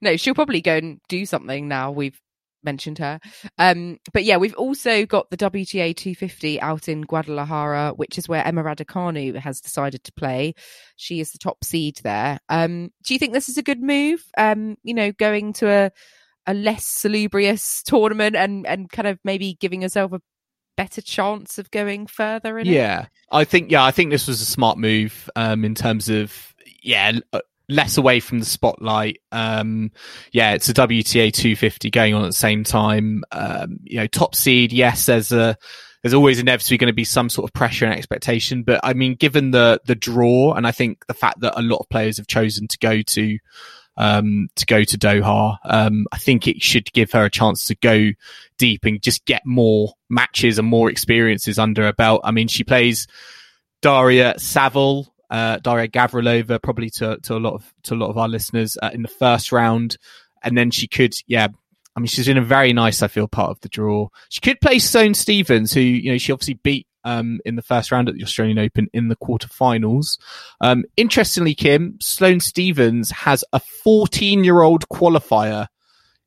no, 0.01 0.17
she'll 0.17 0.35
probably 0.35 0.61
go 0.61 0.75
and 0.77 0.99
do 1.09 1.25
something 1.25 1.67
now. 1.67 1.91
We've 1.91 2.19
mentioned 2.63 2.99
her. 2.99 3.19
Um, 3.57 3.97
but 4.13 4.23
yeah, 4.23 4.37
we've 4.37 4.55
also 4.55 5.05
got 5.05 5.29
the 5.31 5.37
WTA 5.37 5.95
250 5.95 6.61
out 6.61 6.87
in 6.87 7.01
Guadalajara, 7.01 7.93
which 7.95 8.17
is 8.17 8.27
where 8.27 8.45
Emma 8.45 8.63
Raducanu 8.63 9.35
has 9.37 9.61
decided 9.61 10.03
to 10.03 10.13
play. 10.13 10.53
She 10.95 11.19
is 11.19 11.31
the 11.31 11.39
top 11.39 11.63
seed 11.63 12.01
there. 12.03 12.39
Um, 12.49 12.91
do 13.03 13.13
you 13.13 13.19
think 13.19 13.33
this 13.33 13.49
is 13.49 13.57
a 13.57 13.63
good 13.63 13.81
move? 13.81 14.23
Um, 14.37 14.75
you 14.83 14.93
know, 14.93 15.11
going 15.11 15.53
to 15.53 15.69
a 15.69 15.91
a 16.47 16.53
less 16.53 16.85
salubrious 16.85 17.83
tournament 17.83 18.35
and 18.35 18.65
and 18.67 18.89
kind 18.89 19.07
of 19.07 19.19
maybe 19.23 19.57
giving 19.59 19.81
herself 19.81 20.11
a 20.13 20.21
better 20.77 21.01
chance 21.01 21.57
of 21.57 21.71
going 21.71 22.05
further 22.05 22.59
in 22.59 22.67
yeah. 22.67 23.03
It? 23.03 23.09
i 23.31 23.43
think 23.45 23.71
yeah 23.71 23.83
i 23.83 23.91
think 23.91 24.11
this 24.11 24.27
was 24.27 24.41
a 24.41 24.45
smart 24.45 24.77
move 24.77 25.29
um 25.35 25.63
in 25.63 25.73
terms 25.73 26.09
of 26.09 26.53
yeah 26.83 27.13
uh, 27.31 27.39
less 27.67 27.97
away 27.97 28.19
from 28.19 28.39
the 28.39 28.45
spotlight. 28.45 29.19
Um 29.31 29.91
yeah 30.31 30.53
it's 30.53 30.69
a 30.69 30.73
wta 30.73 31.33
250 31.33 31.89
going 31.89 32.13
on 32.13 32.23
at 32.23 32.27
the 32.27 32.33
same 32.33 32.63
time. 32.63 33.23
Um 33.31 33.79
you 33.83 33.97
know 33.97 34.07
top 34.07 34.35
seed 34.35 34.71
yes 34.71 35.07
there's 35.07 35.31
a 35.31 35.57
there's 36.03 36.13
always 36.13 36.39
inevitably 36.39 36.77
going 36.77 36.91
to 36.91 36.93
be 36.93 37.03
some 37.03 37.29
sort 37.29 37.49
of 37.49 37.53
pressure 37.53 37.85
and 37.85 37.95
expectation 37.95 38.61
but 38.61 38.79
i 38.83 38.93
mean 38.93 39.15
given 39.15 39.49
the 39.49 39.81
the 39.85 39.95
draw 39.95 40.53
and 40.53 40.67
i 40.67 40.71
think 40.71 41.03
the 41.07 41.15
fact 41.15 41.39
that 41.39 41.59
a 41.59 41.63
lot 41.63 41.77
of 41.77 41.89
players 41.89 42.17
have 42.17 42.27
chosen 42.27 42.67
to 42.67 42.77
go 42.77 43.01
to 43.01 43.39
um, 43.97 44.49
to 44.55 44.65
go 44.65 44.83
to 44.83 44.97
Doha. 44.97 45.57
Um, 45.63 46.05
I 46.11 46.17
think 46.17 46.47
it 46.47 46.61
should 46.61 46.91
give 46.93 47.11
her 47.11 47.25
a 47.25 47.29
chance 47.29 47.65
to 47.67 47.75
go 47.75 48.11
deep 48.57 48.85
and 48.85 49.01
just 49.01 49.25
get 49.25 49.45
more 49.45 49.93
matches 50.09 50.59
and 50.59 50.67
more 50.67 50.89
experiences 50.89 51.59
under 51.59 51.83
her 51.83 51.93
belt. 51.93 52.21
I 52.23 52.31
mean, 52.31 52.47
she 52.47 52.63
plays 52.63 53.07
Daria 53.81 54.35
Saville, 54.37 55.13
uh, 55.29 55.57
Daria 55.57 55.87
Gavrilova, 55.87 56.61
probably 56.61 56.89
to, 56.91 57.17
to 57.23 57.35
a 57.35 57.39
lot 57.39 57.53
of, 57.53 57.73
to 57.83 57.93
a 57.93 57.97
lot 57.97 58.09
of 58.09 58.17
our 58.17 58.27
listeners 58.27 58.77
uh, 58.81 58.91
in 58.93 59.01
the 59.01 59.07
first 59.07 59.51
round. 59.51 59.97
And 60.43 60.57
then 60.57 60.71
she 60.71 60.87
could, 60.87 61.15
yeah, 61.27 61.47
I 61.95 61.99
mean, 61.99 62.07
she's 62.07 62.27
in 62.27 62.37
a 62.37 62.41
very 62.41 62.73
nice, 62.73 63.01
I 63.01 63.07
feel, 63.07 63.27
part 63.27 63.51
of 63.51 63.59
the 63.61 63.69
draw. 63.69 64.09
She 64.29 64.41
could 64.41 64.59
play 64.59 64.79
Sloane 64.79 65.13
Stevens, 65.13 65.73
who, 65.73 65.79
you 65.79 66.11
know, 66.11 66.17
she 66.17 66.31
obviously 66.31 66.55
beat 66.55 66.87
um, 67.05 67.39
in 67.45 67.55
the 67.55 67.61
first 67.61 67.91
round 67.91 68.09
at 68.09 68.15
the 68.15 68.23
Australian 68.23 68.59
Open 68.59 68.89
in 68.91 69.07
the 69.07 69.15
quarterfinals. 69.15 70.17
Um, 70.59 70.83
interestingly, 70.97 71.55
Kim, 71.55 71.97
Sloane 72.01 72.41
Stevens 72.41 73.11
has 73.11 73.43
a 73.53 73.59
14 73.59 74.43
year 74.43 74.61
old 74.61 74.89
qualifier 74.89 75.67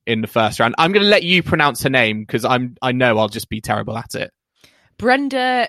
in 0.06 0.22
the 0.22 0.26
first 0.26 0.58
round. 0.58 0.74
I'm 0.78 0.92
going 0.92 1.02
to 1.02 1.08
let 1.10 1.24
you 1.24 1.42
pronounce 1.42 1.82
her 1.82 1.90
name 1.90 2.20
because 2.20 2.44
I'm, 2.44 2.76
I 2.80 2.92
know 2.92 3.18
I'll 3.18 3.28
just 3.28 3.50
be 3.50 3.60
terrible 3.60 3.98
at 3.98 4.14
it. 4.14 4.32
Brenda 4.96 5.68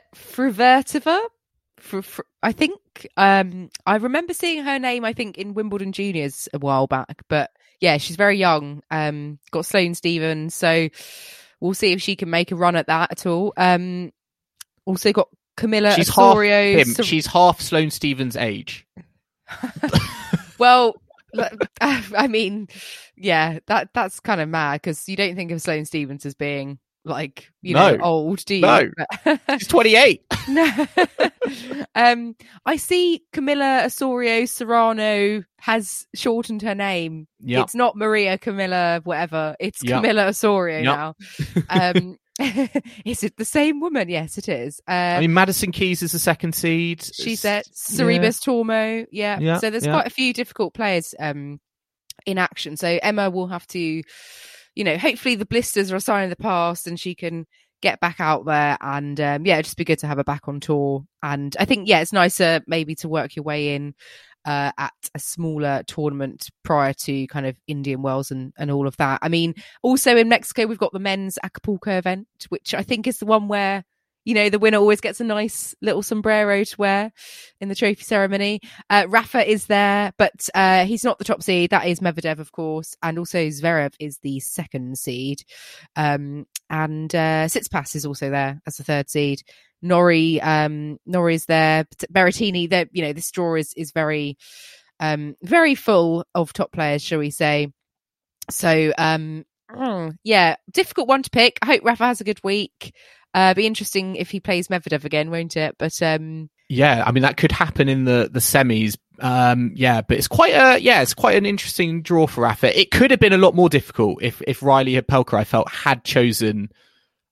for, 1.79 2.25
I 2.43 2.51
think 2.51 2.79
um, 3.17 3.69
I 3.85 3.95
remember 3.97 4.33
seeing 4.33 4.63
her 4.63 4.79
name. 4.79 5.05
I 5.05 5.13
think 5.13 5.37
in 5.37 5.53
Wimbledon 5.53 5.91
Juniors 5.91 6.47
a 6.53 6.59
while 6.59 6.87
back, 6.87 7.23
but 7.29 7.51
yeah, 7.79 7.97
she's 7.97 8.15
very 8.15 8.37
young. 8.37 8.83
Um, 8.91 9.39
got 9.51 9.65
Sloane 9.65 9.95
Stevens, 9.95 10.53
so 10.53 10.89
we'll 11.59 11.73
see 11.73 11.93
if 11.93 12.01
she 12.01 12.15
can 12.15 12.29
make 12.29 12.51
a 12.51 12.55
run 12.55 12.75
at 12.75 12.87
that 12.87 13.11
at 13.11 13.25
all. 13.25 13.53
Um, 13.57 14.11
also 14.85 15.11
got 15.11 15.29
Camila 15.57 15.95
she's 15.95 16.09
Osorio. 16.09 16.77
Half 16.77 17.05
she's 17.05 17.25
half 17.27 17.61
Sloane 17.61 17.91
Stevens' 17.91 18.35
age. 18.35 18.85
well, 20.59 20.95
I 21.81 22.27
mean, 22.27 22.67
yeah, 23.15 23.59
that 23.67 23.89
that's 23.93 24.19
kind 24.19 24.41
of 24.41 24.49
mad 24.49 24.81
because 24.81 25.07
you 25.07 25.15
don't 25.15 25.35
think 25.35 25.51
of 25.51 25.61
Sloane 25.61 25.85
Stevens 25.85 26.25
as 26.25 26.33
being 26.33 26.79
like 27.05 27.49
you 27.61 27.73
no. 27.73 27.95
know 27.95 28.03
old, 28.03 28.43
do 28.45 28.55
you? 28.55 28.61
No, 28.61 28.89
she's 29.49 29.67
twenty 29.67 29.95
eight. 29.95 30.23
no, 30.47 30.87
um, 31.95 32.35
I 32.65 32.77
see 32.77 33.23
Camila 33.33 33.85
Osorio 33.85 34.45
Serrano 34.45 35.43
has 35.59 36.07
shortened 36.15 36.61
her 36.61 36.75
name. 36.75 37.27
Yep. 37.41 37.63
It's 37.63 37.75
not 37.75 37.95
Maria 37.95 38.37
Camila, 38.37 39.03
whatever. 39.05 39.55
It's 39.59 39.83
yep. 39.83 40.03
Camila 40.03 40.27
Osorio 40.27 40.79
yep. 40.79 40.85
now. 40.85 41.15
Um, 41.69 42.17
is 43.05 43.23
it 43.23 43.35
the 43.37 43.45
same 43.45 43.79
woman? 43.79 44.07
Yes, 44.09 44.37
it 44.37 44.47
is. 44.47 44.79
Uh, 44.87 44.91
I 44.91 45.19
mean, 45.19 45.33
Madison 45.33 45.71
Keys 45.71 46.01
is 46.01 46.13
the 46.13 46.19
second 46.19 46.55
seed. 46.55 47.03
She's 47.03 47.43
at 47.43 47.65
Sorribes 47.67 48.23
yeah. 48.23 48.29
Tormo. 48.29 49.05
Yeah. 49.11 49.39
yeah. 49.39 49.57
So 49.57 49.69
there's 49.69 49.85
yeah. 49.85 49.91
quite 49.91 50.07
a 50.07 50.11
few 50.11 50.33
difficult 50.33 50.73
players 50.73 51.13
um, 51.19 51.59
in 52.25 52.37
action. 52.37 52.77
So 52.77 52.99
Emma 53.01 53.29
will 53.29 53.47
have 53.47 53.67
to, 53.67 53.79
you 53.79 54.83
know, 54.83 54.97
hopefully 54.97 55.35
the 55.35 55.45
blisters 55.45 55.91
are 55.91 55.97
a 55.97 56.01
sign 56.01 56.25
of 56.25 56.29
the 56.29 56.41
past 56.41 56.87
and 56.87 56.99
she 56.99 57.13
can 57.13 57.45
get 57.81 57.99
back 57.99 58.19
out 58.19 58.45
there 58.45 58.77
and 58.81 59.19
um, 59.19 59.45
yeah, 59.45 59.55
it'd 59.55 59.65
just 59.65 59.77
be 59.77 59.85
good 59.85 59.99
to 59.99 60.07
have 60.07 60.17
her 60.17 60.23
back 60.23 60.47
on 60.47 60.59
tour. 60.59 61.05
And 61.23 61.55
I 61.59 61.65
think 61.65 61.87
yeah, 61.87 62.01
it's 62.01 62.13
nicer 62.13 62.61
maybe 62.67 62.95
to 62.95 63.09
work 63.09 63.35
your 63.35 63.43
way 63.43 63.75
in 63.75 63.95
uh, 64.45 64.71
at 64.77 64.93
a 65.13 65.19
smaller 65.19 65.83
tournament 65.87 66.49
prior 66.63 66.93
to 66.93 67.27
kind 67.27 67.45
of 67.45 67.57
Indian 67.67 68.01
Wells 68.01 68.31
and, 68.31 68.53
and 68.57 68.71
all 68.71 68.87
of 68.87 68.97
that. 68.97 69.19
I 69.21 69.29
mean, 69.29 69.55
also 69.83 70.15
in 70.15 70.29
Mexico, 70.29 70.65
we've 70.65 70.77
got 70.77 70.93
the 70.93 70.99
men's 70.99 71.37
Acapulco 71.43 71.97
event, 71.97 72.27
which 72.49 72.73
I 72.73 72.83
think 72.83 73.07
is 73.07 73.19
the 73.19 73.25
one 73.25 73.47
where 73.47 73.83
you 74.25 74.35
know, 74.35 74.49
the 74.49 74.59
winner 74.59 74.77
always 74.77 75.01
gets 75.01 75.21
a 75.21 75.23
nice 75.23 75.73
little 75.81 76.03
sombrero 76.03 76.63
to 76.63 76.75
wear 76.77 77.11
in 77.61 77.69
the 77.69 77.73
trophy 77.73 78.03
ceremony. 78.03 78.59
Uh, 78.89 79.05
Rafa 79.07 79.49
is 79.49 79.65
there, 79.65 80.11
but 80.17 80.47
uh, 80.53 80.85
he's 80.85 81.03
not 81.03 81.17
the 81.17 81.23
top 81.23 81.41
seed. 81.41 81.71
That 81.71 81.87
is 81.87 81.99
Medvedev, 81.99 82.37
of 82.37 82.51
course. 82.51 82.95
And 83.01 83.17
also 83.17 83.47
Zverev 83.47 83.93
is 83.99 84.19
the 84.19 84.39
second 84.39 84.99
seed. 84.99 85.41
Um, 85.95 86.45
and 86.69 87.13
uh, 87.15 87.45
Tsitsipas 87.45 87.95
is 87.95 88.05
also 88.05 88.29
there 88.29 88.61
as 88.67 88.77
the 88.77 88.83
third 88.83 89.09
seed. 89.09 89.41
Norrie, 89.81 90.41
um, 90.41 90.99
Norrie 91.05 91.35
is 91.35 91.45
there. 91.45 91.85
Berrettini, 92.11 92.69
that 92.69 92.89
you 92.91 93.03
know, 93.03 93.13
this 93.13 93.31
draw 93.31 93.55
is 93.55 93.73
is 93.75 93.91
very, 93.91 94.37
um, 94.99 95.35
very 95.41 95.75
full 95.75 96.25
of 96.35 96.53
top 96.53 96.71
players, 96.71 97.01
shall 97.01 97.19
we 97.19 97.29
say? 97.29 97.71
So, 98.49 98.91
um, 98.97 99.45
mm, 99.71 100.17
yeah, 100.23 100.55
difficult 100.71 101.07
one 101.07 101.23
to 101.23 101.29
pick. 101.29 101.59
I 101.61 101.67
hope 101.67 101.83
Rafa 101.83 102.05
has 102.05 102.21
a 102.21 102.25
good 102.25 102.43
week. 102.43 102.93
Uh, 103.33 103.53
be 103.53 103.67
interesting 103.67 104.15
if 104.15 104.31
he 104.31 104.39
plays 104.39 104.69
Medvedev 104.69 105.05
again, 105.05 105.29
won't 105.29 105.55
it? 105.55 105.75
But 105.77 106.01
um, 106.01 106.49
yeah, 106.67 107.03
I 107.05 107.11
mean 107.11 107.23
that 107.23 107.37
could 107.37 107.51
happen 107.51 107.87
in 107.87 108.05
the 108.05 108.29
the 108.31 108.39
semis. 108.39 108.97
Um, 109.19 109.73
yeah, 109.75 110.01
but 110.01 110.17
it's 110.17 110.27
quite 110.27 110.53
a 110.53 110.79
yeah, 110.79 111.01
it's 111.01 111.13
quite 111.13 111.35
an 111.37 111.45
interesting 111.45 112.01
draw 112.01 112.25
for 112.25 112.41
Rafa. 112.41 112.79
It 112.79 112.91
could 112.91 113.11
have 113.11 113.19
been 113.19 113.33
a 113.33 113.37
lot 113.37 113.55
more 113.55 113.69
difficult 113.69 114.23
if 114.23 114.41
if 114.47 114.63
Riley 114.63 114.93
Opelka, 114.93 115.37
I 115.37 115.43
felt, 115.43 115.69
had 115.69 116.03
chosen 116.03 116.69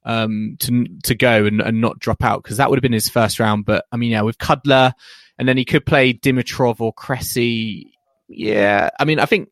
um 0.07 0.55
to 0.59 0.85
to 1.03 1.13
go 1.13 1.45
and, 1.45 1.61
and 1.61 1.79
not 1.79 1.99
drop 1.99 2.23
out 2.23 2.41
because 2.41 2.57
that 2.57 2.69
would 2.69 2.77
have 2.77 2.81
been 2.81 2.93
his 2.93 3.09
first 3.09 3.39
round. 3.39 3.65
But 3.65 3.85
I 3.91 3.97
mean, 3.97 4.11
yeah, 4.11 4.21
with 4.21 4.39
Kudla, 4.39 4.93
and 5.37 5.47
then 5.47 5.57
he 5.57 5.65
could 5.65 5.85
play 5.85 6.13
Dimitrov 6.13 6.81
or 6.81 6.93
Cressy. 6.93 7.91
Yeah, 8.27 8.89
I 8.99 9.05
mean, 9.05 9.19
I 9.19 9.25
think 9.25 9.49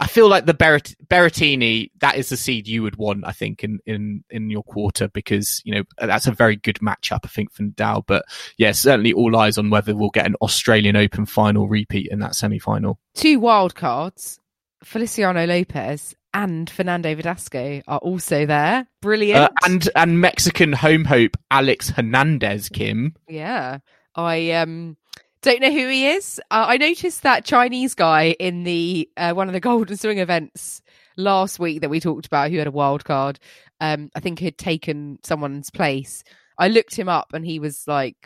I 0.00 0.06
feel 0.06 0.28
like 0.28 0.46
the 0.46 0.54
Berret- 0.54 0.94
Berrettini, 1.08 1.90
that 2.00 2.16
is 2.16 2.28
the 2.28 2.36
seed 2.36 2.68
you 2.68 2.84
would 2.84 2.96
want, 2.96 3.26
I 3.26 3.32
think, 3.32 3.64
in, 3.64 3.80
in, 3.84 4.22
in 4.30 4.48
your 4.48 4.62
quarter 4.62 5.08
because, 5.08 5.60
you 5.64 5.74
know, 5.74 5.82
that's 5.98 6.28
a 6.28 6.32
very 6.32 6.54
good 6.54 6.76
matchup, 6.76 7.20
I 7.24 7.28
think, 7.28 7.52
for 7.52 7.64
Nadal. 7.64 8.04
But 8.06 8.24
yeah, 8.58 8.70
certainly 8.70 9.12
all 9.12 9.36
eyes 9.36 9.58
on 9.58 9.70
whether 9.70 9.96
we'll 9.96 10.10
get 10.10 10.26
an 10.26 10.36
Australian 10.36 10.94
Open 10.94 11.26
final 11.26 11.66
repeat 11.66 12.08
in 12.12 12.20
that 12.20 12.36
semi 12.36 12.60
final. 12.60 13.00
Two 13.14 13.40
wild 13.40 13.74
cards, 13.74 14.38
Feliciano 14.84 15.44
Lopez 15.44 16.14
and 16.34 16.68
Fernando 16.68 17.14
Verdasco 17.14 17.82
are 17.86 17.98
also 17.98 18.46
there. 18.46 18.86
Brilliant. 19.00 19.38
Uh, 19.38 19.48
and, 19.64 19.88
and 19.96 20.20
Mexican 20.20 20.72
home 20.72 21.04
hope, 21.04 21.36
Alex 21.50 21.90
Hernandez, 21.90 22.68
Kim. 22.68 23.14
Yeah. 23.28 23.78
I, 24.14 24.52
um, 24.52 24.96
don't 25.42 25.60
know 25.60 25.70
who 25.72 25.88
he 25.88 26.08
is. 26.08 26.40
Uh, 26.50 26.66
I 26.68 26.76
noticed 26.76 27.22
that 27.22 27.44
Chinese 27.44 27.94
guy 27.94 28.36
in 28.38 28.64
the 28.64 29.08
uh, 29.16 29.32
one 29.32 29.48
of 29.48 29.52
the 29.52 29.60
Golden 29.68 29.96
Swing 29.96 30.18
events 30.18 30.82
last 31.16 31.58
week 31.58 31.80
that 31.80 31.90
we 31.90 32.00
talked 32.00 32.26
about, 32.26 32.50
who 32.50 32.58
had 32.58 32.66
a 32.66 32.72
wild 32.72 33.04
card. 33.04 33.38
Um, 33.80 34.10
I 34.14 34.20
think 34.20 34.38
he 34.38 34.46
had 34.46 34.58
taken 34.58 35.18
someone's 35.22 35.70
place. 35.70 36.24
I 36.58 36.68
looked 36.68 36.96
him 36.96 37.08
up, 37.08 37.32
and 37.32 37.46
he 37.46 37.60
was 37.60 37.86
like 37.86 38.16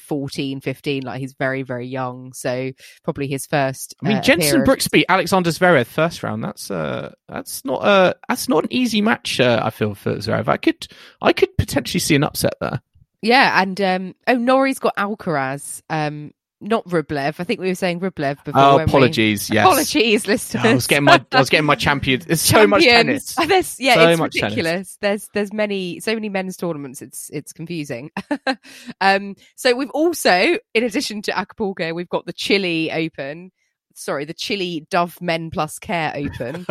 14, 0.00 0.60
15, 0.60 1.02
like 1.02 1.20
he's 1.20 1.34
very, 1.34 1.62
very 1.62 1.86
young. 1.86 2.32
So 2.32 2.72
probably 3.04 3.26
his 3.26 3.46
first. 3.46 3.94
I 4.02 4.08
mean, 4.08 4.16
uh, 4.18 4.22
Jenson 4.22 4.64
Brooksby, 4.64 5.04
Alexander 5.08 5.50
Zverev, 5.50 5.86
first 5.86 6.22
round. 6.22 6.42
That's 6.42 6.70
uh, 6.70 7.12
that's 7.28 7.64
not 7.64 7.84
a 7.84 8.16
that's 8.28 8.48
not 8.48 8.64
an 8.64 8.72
easy 8.72 9.00
match. 9.00 9.40
Uh, 9.40 9.60
I 9.62 9.70
feel 9.70 9.94
for 9.94 10.16
Zverev. 10.16 10.48
I 10.48 10.56
could 10.56 10.86
I 11.22 11.32
could 11.32 11.56
potentially 11.56 12.00
see 12.00 12.14
an 12.14 12.24
upset 12.24 12.54
there. 12.60 12.80
Yeah, 13.22 13.60
and 13.60 13.80
um, 13.80 14.14
oh, 14.26 14.36
Norrie's 14.36 14.78
got 14.78 14.96
Alcaraz. 14.96 15.82
Um, 15.90 16.32
not 16.60 16.84
Rublev. 16.86 17.36
I 17.38 17.44
think 17.44 17.60
we 17.60 17.68
were 17.68 17.74
saying 17.74 18.00
Rublev 18.00 18.44
before. 18.44 18.60
Oh, 18.60 18.78
apologies. 18.78 19.48
We? 19.48 19.54
Yes. 19.54 19.66
Apologies, 19.66 20.26
listeners. 20.26 20.64
I 20.64 20.74
was 20.74 20.86
getting 20.86 21.04
my 21.04 21.24
I 21.32 21.38
was 21.38 21.50
getting 21.50 21.66
my 21.66 21.74
champion. 21.76 22.20
There's 22.20 22.40
so 22.40 22.66
much 22.66 22.84
tennis. 22.84 23.34
Oh, 23.38 23.46
there's, 23.46 23.80
yeah, 23.80 23.94
so 23.94 24.08
it's 24.10 24.20
ridiculous. 24.20 24.64
Tennis. 24.64 24.98
There's 25.00 25.28
there's 25.32 25.52
many 25.52 26.00
so 26.00 26.14
many 26.14 26.28
men's 26.28 26.56
tournaments. 26.56 27.00
It's 27.02 27.30
it's 27.30 27.52
confusing. 27.52 28.10
um, 29.00 29.36
so 29.56 29.74
we've 29.74 29.90
also, 29.90 30.58
in 30.74 30.84
addition 30.84 31.22
to 31.22 31.38
Acapulco, 31.38 31.94
we've 31.94 32.08
got 32.08 32.26
the 32.26 32.32
Chile 32.32 32.92
Open. 32.92 33.52
Sorry, 33.94 34.24
the 34.24 34.34
Chile 34.34 34.86
Dove 34.90 35.20
Men 35.20 35.50
Plus 35.50 35.78
Care 35.78 36.12
Open, 36.14 36.66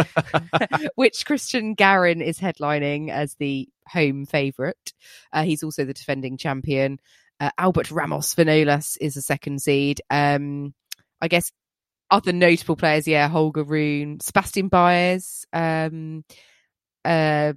which 0.96 1.26
Cristian 1.26 1.76
Garin 1.76 2.22
is 2.22 2.40
headlining 2.40 3.10
as 3.10 3.36
the 3.36 3.68
home 3.88 4.26
favourite. 4.26 4.94
Uh, 5.34 5.44
he's 5.44 5.62
also 5.62 5.84
the 5.84 5.94
defending 5.94 6.38
champion. 6.38 7.00
Uh, 7.40 7.52
Albert 7.58 7.92
Ramos 7.92 8.36
Vinolas 8.36 8.98
is 9.00 9.16
the 9.16 9.22
second 9.22 9.62
seed. 9.62 10.02
Um, 10.10 10.74
I 11.22 11.28
guess 11.28 11.52
other 12.12 12.34
notable 12.34 12.76
players, 12.76 13.08
yeah, 13.08 13.28
Holger 13.28 13.64
Rune, 13.64 14.20
Sebastian 14.20 14.68
Baez, 14.68 15.46
um, 15.54 16.24
uh, 17.06 17.54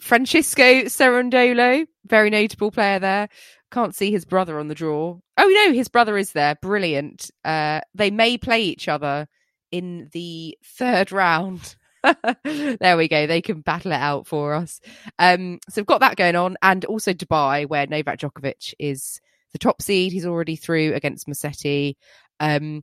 Francisco 0.00 0.84
Cerundolo, 0.84 1.86
very 2.06 2.30
notable 2.30 2.70
player 2.70 2.98
there. 2.98 3.28
Can't 3.70 3.94
see 3.94 4.10
his 4.10 4.24
brother 4.24 4.58
on 4.58 4.68
the 4.68 4.74
draw. 4.74 5.18
Oh 5.38 5.64
no, 5.66 5.72
his 5.72 5.88
brother 5.88 6.16
is 6.16 6.32
there. 6.32 6.54
Brilliant. 6.56 7.30
Uh, 7.44 7.80
they 7.94 8.10
may 8.10 8.38
play 8.38 8.62
each 8.62 8.88
other 8.88 9.26
in 9.70 10.08
the 10.12 10.56
third 10.64 11.12
round. 11.12 11.76
there 12.44 12.96
we 12.96 13.08
go. 13.08 13.26
They 13.26 13.42
can 13.42 13.60
battle 13.60 13.92
it 13.92 13.96
out 13.96 14.26
for 14.26 14.54
us. 14.54 14.80
Um, 15.18 15.58
so 15.68 15.80
we've 15.80 15.86
got 15.86 16.00
that 16.00 16.16
going 16.16 16.36
on, 16.36 16.56
and 16.62 16.84
also 16.84 17.12
Dubai, 17.12 17.66
where 17.66 17.86
Novak 17.86 18.18
Djokovic 18.18 18.74
is 18.78 19.20
the 19.52 19.58
top 19.58 19.82
seed. 19.82 20.12
He's 20.12 20.26
already 20.26 20.56
through 20.56 20.94
against 20.94 21.26
Musetti. 21.26 21.94
Um, 22.40 22.82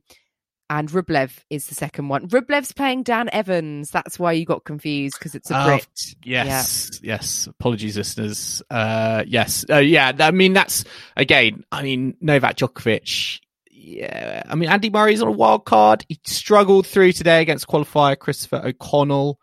and 0.70 0.88
Rublev 0.88 1.32
is 1.50 1.66
the 1.66 1.74
second 1.74 2.08
one. 2.08 2.28
Rublev's 2.28 2.72
playing 2.72 3.02
Dan 3.02 3.28
Evans. 3.32 3.90
That's 3.90 4.20
why 4.20 4.32
you 4.32 4.46
got 4.46 4.64
confused 4.64 5.16
because 5.18 5.34
it's 5.34 5.50
a 5.50 5.56
uh, 5.56 5.66
Brit. 5.66 6.14
Yes, 6.24 7.00
yeah. 7.02 7.14
yes. 7.14 7.48
Apologies, 7.48 7.96
listeners. 7.96 8.62
Uh, 8.70 9.24
yes, 9.26 9.64
uh, 9.68 9.78
yeah. 9.78 10.12
I 10.20 10.30
mean, 10.30 10.52
that's 10.52 10.84
again. 11.16 11.64
I 11.72 11.82
mean, 11.82 12.16
Novak 12.20 12.56
Djokovic 12.56 13.40
yeah, 13.80 14.42
I 14.46 14.54
mean, 14.56 14.68
Andy 14.68 14.90
Murray's 14.90 15.22
on 15.22 15.28
a 15.28 15.32
wild 15.32 15.64
card. 15.64 16.04
He 16.08 16.20
struggled 16.24 16.86
through 16.86 17.12
today 17.12 17.40
against 17.40 17.66
qualifier 17.66 18.18
Christopher 18.18 18.60
O'Connell. 18.64 19.40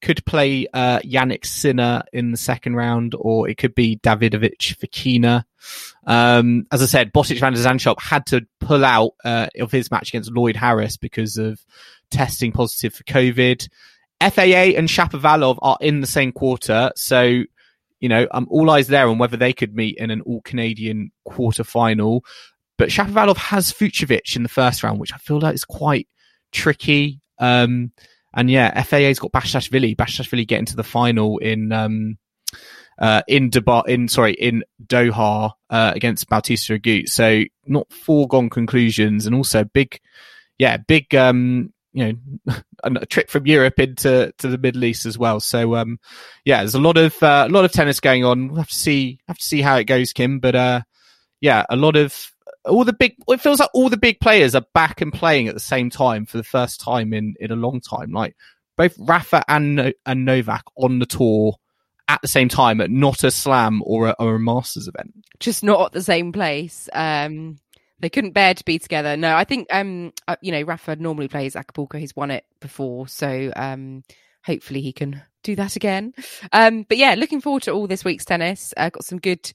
Could 0.00 0.24
play 0.26 0.66
uh, 0.72 1.00
Jannik 1.00 1.46
Sinner 1.46 2.02
in 2.12 2.30
the 2.30 2.36
second 2.36 2.76
round, 2.76 3.14
or 3.18 3.48
it 3.48 3.56
could 3.56 3.74
be 3.74 3.96
Davidovich 3.96 4.76
Fokina. 4.76 5.44
Um, 6.06 6.66
as 6.70 6.82
I 6.82 6.86
said, 6.86 7.12
Botic 7.12 7.40
van 7.40 7.54
de 7.54 7.58
Zandschulp 7.58 8.00
had 8.00 8.26
to 8.26 8.46
pull 8.60 8.84
out 8.84 9.12
uh, 9.24 9.48
of 9.58 9.72
his 9.72 9.90
match 9.90 10.10
against 10.10 10.30
Lloyd 10.30 10.56
Harris 10.56 10.98
because 10.98 11.38
of 11.38 11.58
testing 12.10 12.52
positive 12.52 12.94
for 12.94 13.02
COVID. 13.04 13.66
FAA 14.20 14.76
and 14.78 14.88
Shapovalov 14.88 15.58
are 15.62 15.78
in 15.80 16.00
the 16.00 16.06
same 16.06 16.32
quarter, 16.32 16.92
so 16.96 17.42
you 18.00 18.08
know, 18.10 18.26
I'm 18.30 18.46
all 18.50 18.68
eyes 18.70 18.88
there 18.88 19.08
on 19.08 19.16
whether 19.16 19.38
they 19.38 19.54
could 19.54 19.74
meet 19.74 19.96
in 19.96 20.10
an 20.10 20.20
all 20.20 20.42
Canadian 20.42 21.10
quarter 21.24 21.64
final. 21.64 22.22
But 22.76 22.88
Shapovalov 22.88 23.36
has 23.36 23.72
Fucsovics 23.72 24.36
in 24.36 24.42
the 24.42 24.48
first 24.48 24.82
round, 24.82 24.98
which 24.98 25.12
I 25.12 25.18
feel 25.18 25.40
like 25.40 25.54
is 25.54 25.64
quite 25.64 26.08
tricky. 26.52 27.20
Um, 27.38 27.92
and 28.34 28.50
yeah, 28.50 28.82
FAA's 28.82 29.18
got 29.18 29.32
Basilashvili. 29.32 29.96
Basilashvili 29.96 30.46
getting 30.46 30.66
to 30.66 30.76
the 30.76 30.82
final 30.82 31.38
in 31.38 31.72
um, 31.72 32.18
uh, 32.98 33.22
in 33.28 33.50
Dubai, 33.50 33.86
in 33.88 34.08
sorry, 34.08 34.34
in 34.34 34.64
Doha 34.84 35.52
uh, 35.70 35.92
against 35.94 36.28
Bautista 36.28 36.78
Agut. 36.78 37.08
So 37.08 37.44
not 37.66 37.92
foregone 37.92 38.50
conclusions, 38.50 39.26
and 39.26 39.34
also 39.34 39.64
big, 39.64 40.00
yeah, 40.58 40.76
big, 40.76 41.14
um, 41.14 41.72
you 41.92 42.18
know, 42.46 42.54
a 42.84 43.06
trip 43.06 43.30
from 43.30 43.46
Europe 43.46 43.78
into 43.78 44.32
to 44.38 44.48
the 44.48 44.58
Middle 44.58 44.84
East 44.84 45.06
as 45.06 45.16
well. 45.16 45.40
So 45.40 45.76
um, 45.76 45.98
yeah, 46.44 46.58
there's 46.58 46.74
a 46.74 46.80
lot 46.80 46.96
of 46.96 47.20
uh, 47.22 47.46
a 47.48 47.52
lot 47.52 47.64
of 47.64 47.72
tennis 47.72 48.00
going 48.00 48.24
on. 48.24 48.48
We'll 48.48 48.58
have 48.58 48.68
to 48.68 48.74
see 48.74 49.20
have 49.28 49.38
to 49.38 49.44
see 49.44 49.60
how 49.62 49.76
it 49.76 49.84
goes, 49.84 50.12
Kim. 50.12 50.40
But 50.40 50.54
uh, 50.54 50.80
yeah, 51.40 51.64
a 51.68 51.76
lot 51.76 51.96
of 51.96 52.33
all 52.66 52.84
the 52.84 52.92
big 52.92 53.16
it 53.28 53.40
feels 53.40 53.60
like 53.60 53.70
all 53.74 53.88
the 53.88 53.96
big 53.96 54.20
players 54.20 54.54
are 54.54 54.64
back 54.72 55.00
and 55.00 55.12
playing 55.12 55.48
at 55.48 55.54
the 55.54 55.60
same 55.60 55.90
time 55.90 56.26
for 56.26 56.36
the 56.36 56.44
first 56.44 56.80
time 56.80 57.12
in 57.12 57.34
in 57.40 57.50
a 57.50 57.56
long 57.56 57.80
time. 57.80 58.12
Like 58.12 58.36
both 58.76 58.94
Rafa 58.98 59.44
and 59.48 59.94
and 60.06 60.24
Novak 60.24 60.64
on 60.76 60.98
the 60.98 61.06
tour 61.06 61.56
at 62.08 62.20
the 62.22 62.28
same 62.28 62.48
time 62.48 62.80
at 62.80 62.90
not 62.90 63.24
a 63.24 63.30
slam 63.30 63.82
or 63.84 64.08
a, 64.08 64.16
or 64.18 64.34
a 64.36 64.40
masters 64.40 64.88
event. 64.88 65.14
Just 65.40 65.64
not 65.64 65.86
at 65.86 65.92
the 65.92 66.02
same 66.02 66.32
place. 66.32 66.88
Um 66.92 67.58
they 68.00 68.10
couldn't 68.10 68.32
bear 68.32 68.54
to 68.54 68.64
be 68.64 68.78
together. 68.78 69.16
No 69.16 69.36
i 69.36 69.44
think 69.44 69.68
um 69.70 70.12
uh, 70.26 70.36
you 70.40 70.52
know 70.52 70.62
rafa 70.62 70.96
normally 70.96 71.28
plays 71.28 71.56
acapulco. 71.56 71.98
He's 71.98 72.16
won 72.16 72.30
it 72.30 72.44
before 72.60 73.08
so 73.08 73.52
um 73.56 74.04
hopefully 74.44 74.80
he 74.80 74.92
can 74.92 75.22
do 75.42 75.54
that 75.56 75.76
again. 75.76 76.14
Um 76.52 76.84
but 76.88 76.96
yeah 76.98 77.14
looking 77.14 77.40
forward 77.40 77.64
to 77.64 77.72
all 77.72 77.86
this 77.86 78.04
week's 78.04 78.24
tennis. 78.24 78.72
Uh, 78.76 78.90
got 78.90 79.04
some 79.04 79.18
good 79.18 79.52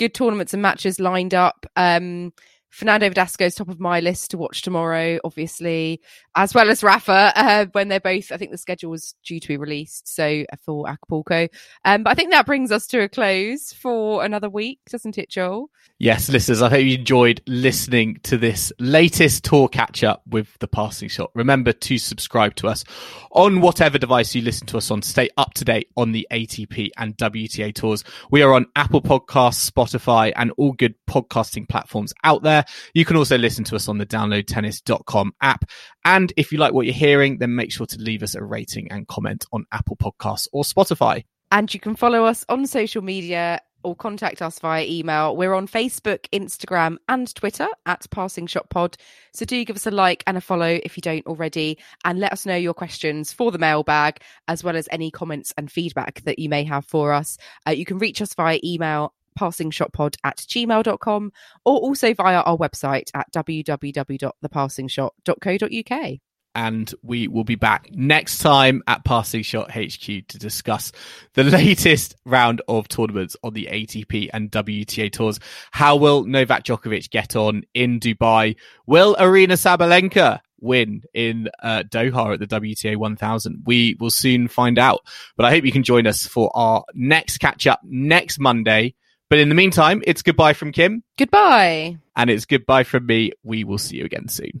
good 0.00 0.14
tournaments 0.14 0.54
and 0.54 0.62
matches 0.62 0.98
lined 0.98 1.34
up. 1.34 1.66
Um, 1.76 2.32
Fernando 2.70 3.10
Verdasco's 3.10 3.54
top 3.54 3.68
of 3.68 3.80
my 3.80 4.00
list 4.00 4.30
to 4.30 4.38
watch 4.38 4.62
tomorrow, 4.62 5.18
obviously, 5.24 6.00
as 6.34 6.54
well 6.54 6.70
as 6.70 6.82
Rafa 6.82 7.32
uh, 7.34 7.66
when 7.72 7.88
they're 7.88 8.00
both. 8.00 8.32
I 8.32 8.36
think 8.36 8.52
the 8.52 8.58
schedule 8.58 8.90
was 8.90 9.14
due 9.24 9.40
to 9.40 9.48
be 9.48 9.56
released, 9.56 10.08
so 10.08 10.44
uh, 10.52 10.56
for 10.64 10.88
Acapulco. 10.88 11.48
Um, 11.84 12.04
but 12.04 12.10
I 12.10 12.14
think 12.14 12.30
that 12.30 12.46
brings 12.46 12.70
us 12.70 12.86
to 12.88 13.02
a 13.02 13.08
close 13.08 13.72
for 13.72 14.24
another 14.24 14.48
week, 14.48 14.78
doesn't 14.88 15.18
it, 15.18 15.28
Joel? 15.28 15.70
Yes, 15.98 16.30
listeners, 16.30 16.62
I 16.62 16.70
hope 16.70 16.84
you 16.84 16.96
enjoyed 16.96 17.42
listening 17.46 18.20
to 18.22 18.38
this 18.38 18.72
latest 18.78 19.44
tour 19.44 19.68
catch 19.68 20.02
up 20.02 20.22
with 20.26 20.58
the 20.58 20.68
passing 20.68 21.10
shot. 21.10 21.30
Remember 21.34 21.72
to 21.72 21.98
subscribe 21.98 22.54
to 22.56 22.68
us 22.68 22.84
on 23.32 23.60
whatever 23.60 23.98
device 23.98 24.34
you 24.34 24.40
listen 24.40 24.66
to 24.68 24.78
us 24.78 24.90
on. 24.90 25.02
Stay 25.02 25.28
up 25.36 25.52
to 25.54 25.64
date 25.64 25.88
on 25.96 26.12
the 26.12 26.26
ATP 26.32 26.90
and 26.96 27.16
WTA 27.16 27.74
tours. 27.74 28.02
We 28.30 28.42
are 28.42 28.54
on 28.54 28.66
Apple 28.76 29.02
Podcasts, 29.02 29.70
Spotify, 29.70 30.32
and 30.36 30.52
all 30.56 30.72
good 30.72 30.94
podcasting 31.06 31.68
platforms 31.68 32.14
out 32.24 32.42
there. 32.42 32.59
You 32.94 33.04
can 33.04 33.16
also 33.16 33.38
listen 33.38 33.64
to 33.64 33.76
us 33.76 33.88
on 33.88 33.98
the 33.98 34.06
downloadtennis.com 34.06 35.34
app. 35.40 35.64
And 36.04 36.32
if 36.36 36.52
you 36.52 36.58
like 36.58 36.72
what 36.72 36.86
you're 36.86 36.94
hearing, 36.94 37.38
then 37.38 37.54
make 37.54 37.72
sure 37.72 37.86
to 37.86 37.98
leave 37.98 38.22
us 38.22 38.34
a 38.34 38.42
rating 38.42 38.90
and 38.90 39.06
comment 39.08 39.46
on 39.52 39.64
Apple 39.72 39.96
Podcasts 39.96 40.48
or 40.52 40.64
Spotify. 40.64 41.24
And 41.52 41.72
you 41.72 41.80
can 41.80 41.96
follow 41.96 42.24
us 42.24 42.44
on 42.48 42.66
social 42.66 43.02
media 43.02 43.60
or 43.82 43.96
contact 43.96 44.42
us 44.42 44.58
via 44.58 44.84
email. 44.84 45.36
We're 45.36 45.54
on 45.54 45.66
Facebook, 45.66 46.26
Instagram, 46.32 46.96
and 47.08 47.32
Twitter 47.34 47.66
at 47.86 48.06
Passing 48.10 48.46
Shot 48.46 48.68
Pod. 48.70 48.96
So 49.32 49.44
do 49.44 49.64
give 49.64 49.76
us 49.76 49.86
a 49.86 49.90
like 49.90 50.22
and 50.26 50.36
a 50.36 50.40
follow 50.40 50.78
if 50.82 50.96
you 50.96 51.00
don't 51.00 51.26
already, 51.26 51.78
and 52.04 52.20
let 52.20 52.32
us 52.32 52.46
know 52.46 52.56
your 52.56 52.74
questions 52.74 53.32
for 53.32 53.50
the 53.50 53.58
mailbag, 53.58 54.20
as 54.48 54.62
well 54.62 54.76
as 54.76 54.88
any 54.90 55.10
comments 55.10 55.52
and 55.56 55.70
feedback 55.70 56.22
that 56.22 56.38
you 56.38 56.48
may 56.48 56.64
have 56.64 56.84
for 56.84 57.12
us. 57.12 57.38
Uh, 57.66 57.72
you 57.72 57.84
can 57.84 57.98
reach 57.98 58.20
us 58.20 58.34
via 58.34 58.60
email 58.62 59.14
passingshotpod 59.40 60.16
at 60.24 60.36
gmail.com 60.36 61.32
or 61.64 61.78
also 61.78 62.12
via 62.14 62.40
our 62.40 62.58
website 62.58 63.10
at 63.14 63.32
www.thepassingshot.co.uk 63.32 66.20
and 66.54 66.94
we 67.02 67.28
will 67.28 67.44
be 67.44 67.54
back 67.54 67.88
next 67.92 68.38
time 68.38 68.82
at 68.86 69.04
Passing 69.04 69.42
Shot 69.42 69.70
HQ 69.70 70.00
to 70.00 70.38
discuss 70.38 70.92
the 71.34 71.44
latest 71.44 72.16
round 72.24 72.62
of 72.68 72.88
tournaments 72.88 73.36
on 73.42 73.54
the 73.54 73.68
ATP 73.70 74.30
and 74.32 74.50
WTA 74.50 75.12
tours. 75.12 75.38
How 75.70 75.96
will 75.96 76.24
Novak 76.24 76.64
Djokovic 76.64 77.10
get 77.10 77.36
on 77.36 77.62
in 77.74 78.00
Dubai? 78.00 78.56
Will 78.86 79.14
Aryna 79.16 79.52
Sabalenka 79.52 80.40
win 80.60 81.02
in 81.14 81.48
uh, 81.62 81.84
Doha 81.88 82.34
at 82.34 82.40
the 82.40 82.46
WTA 82.46 82.96
1000? 82.96 83.62
We 83.64 83.96
will 84.00 84.10
soon 84.10 84.48
find 84.48 84.78
out. 84.78 85.00
But 85.36 85.46
I 85.46 85.50
hope 85.50 85.64
you 85.64 85.72
can 85.72 85.84
join 85.84 86.06
us 86.06 86.26
for 86.26 86.50
our 86.54 86.84
next 86.94 87.38
catch 87.38 87.66
up 87.66 87.80
next 87.84 88.40
Monday. 88.40 88.94
But 89.30 89.38
in 89.38 89.48
the 89.48 89.54
meantime, 89.54 90.02
it's 90.04 90.22
goodbye 90.22 90.54
from 90.54 90.72
Kim. 90.72 91.04
Goodbye. 91.16 91.96
And 92.16 92.28
it's 92.28 92.44
goodbye 92.44 92.82
from 92.82 93.06
me. 93.06 93.30
We 93.44 93.62
will 93.62 93.78
see 93.78 93.98
you 93.98 94.04
again 94.04 94.26
soon. 94.26 94.60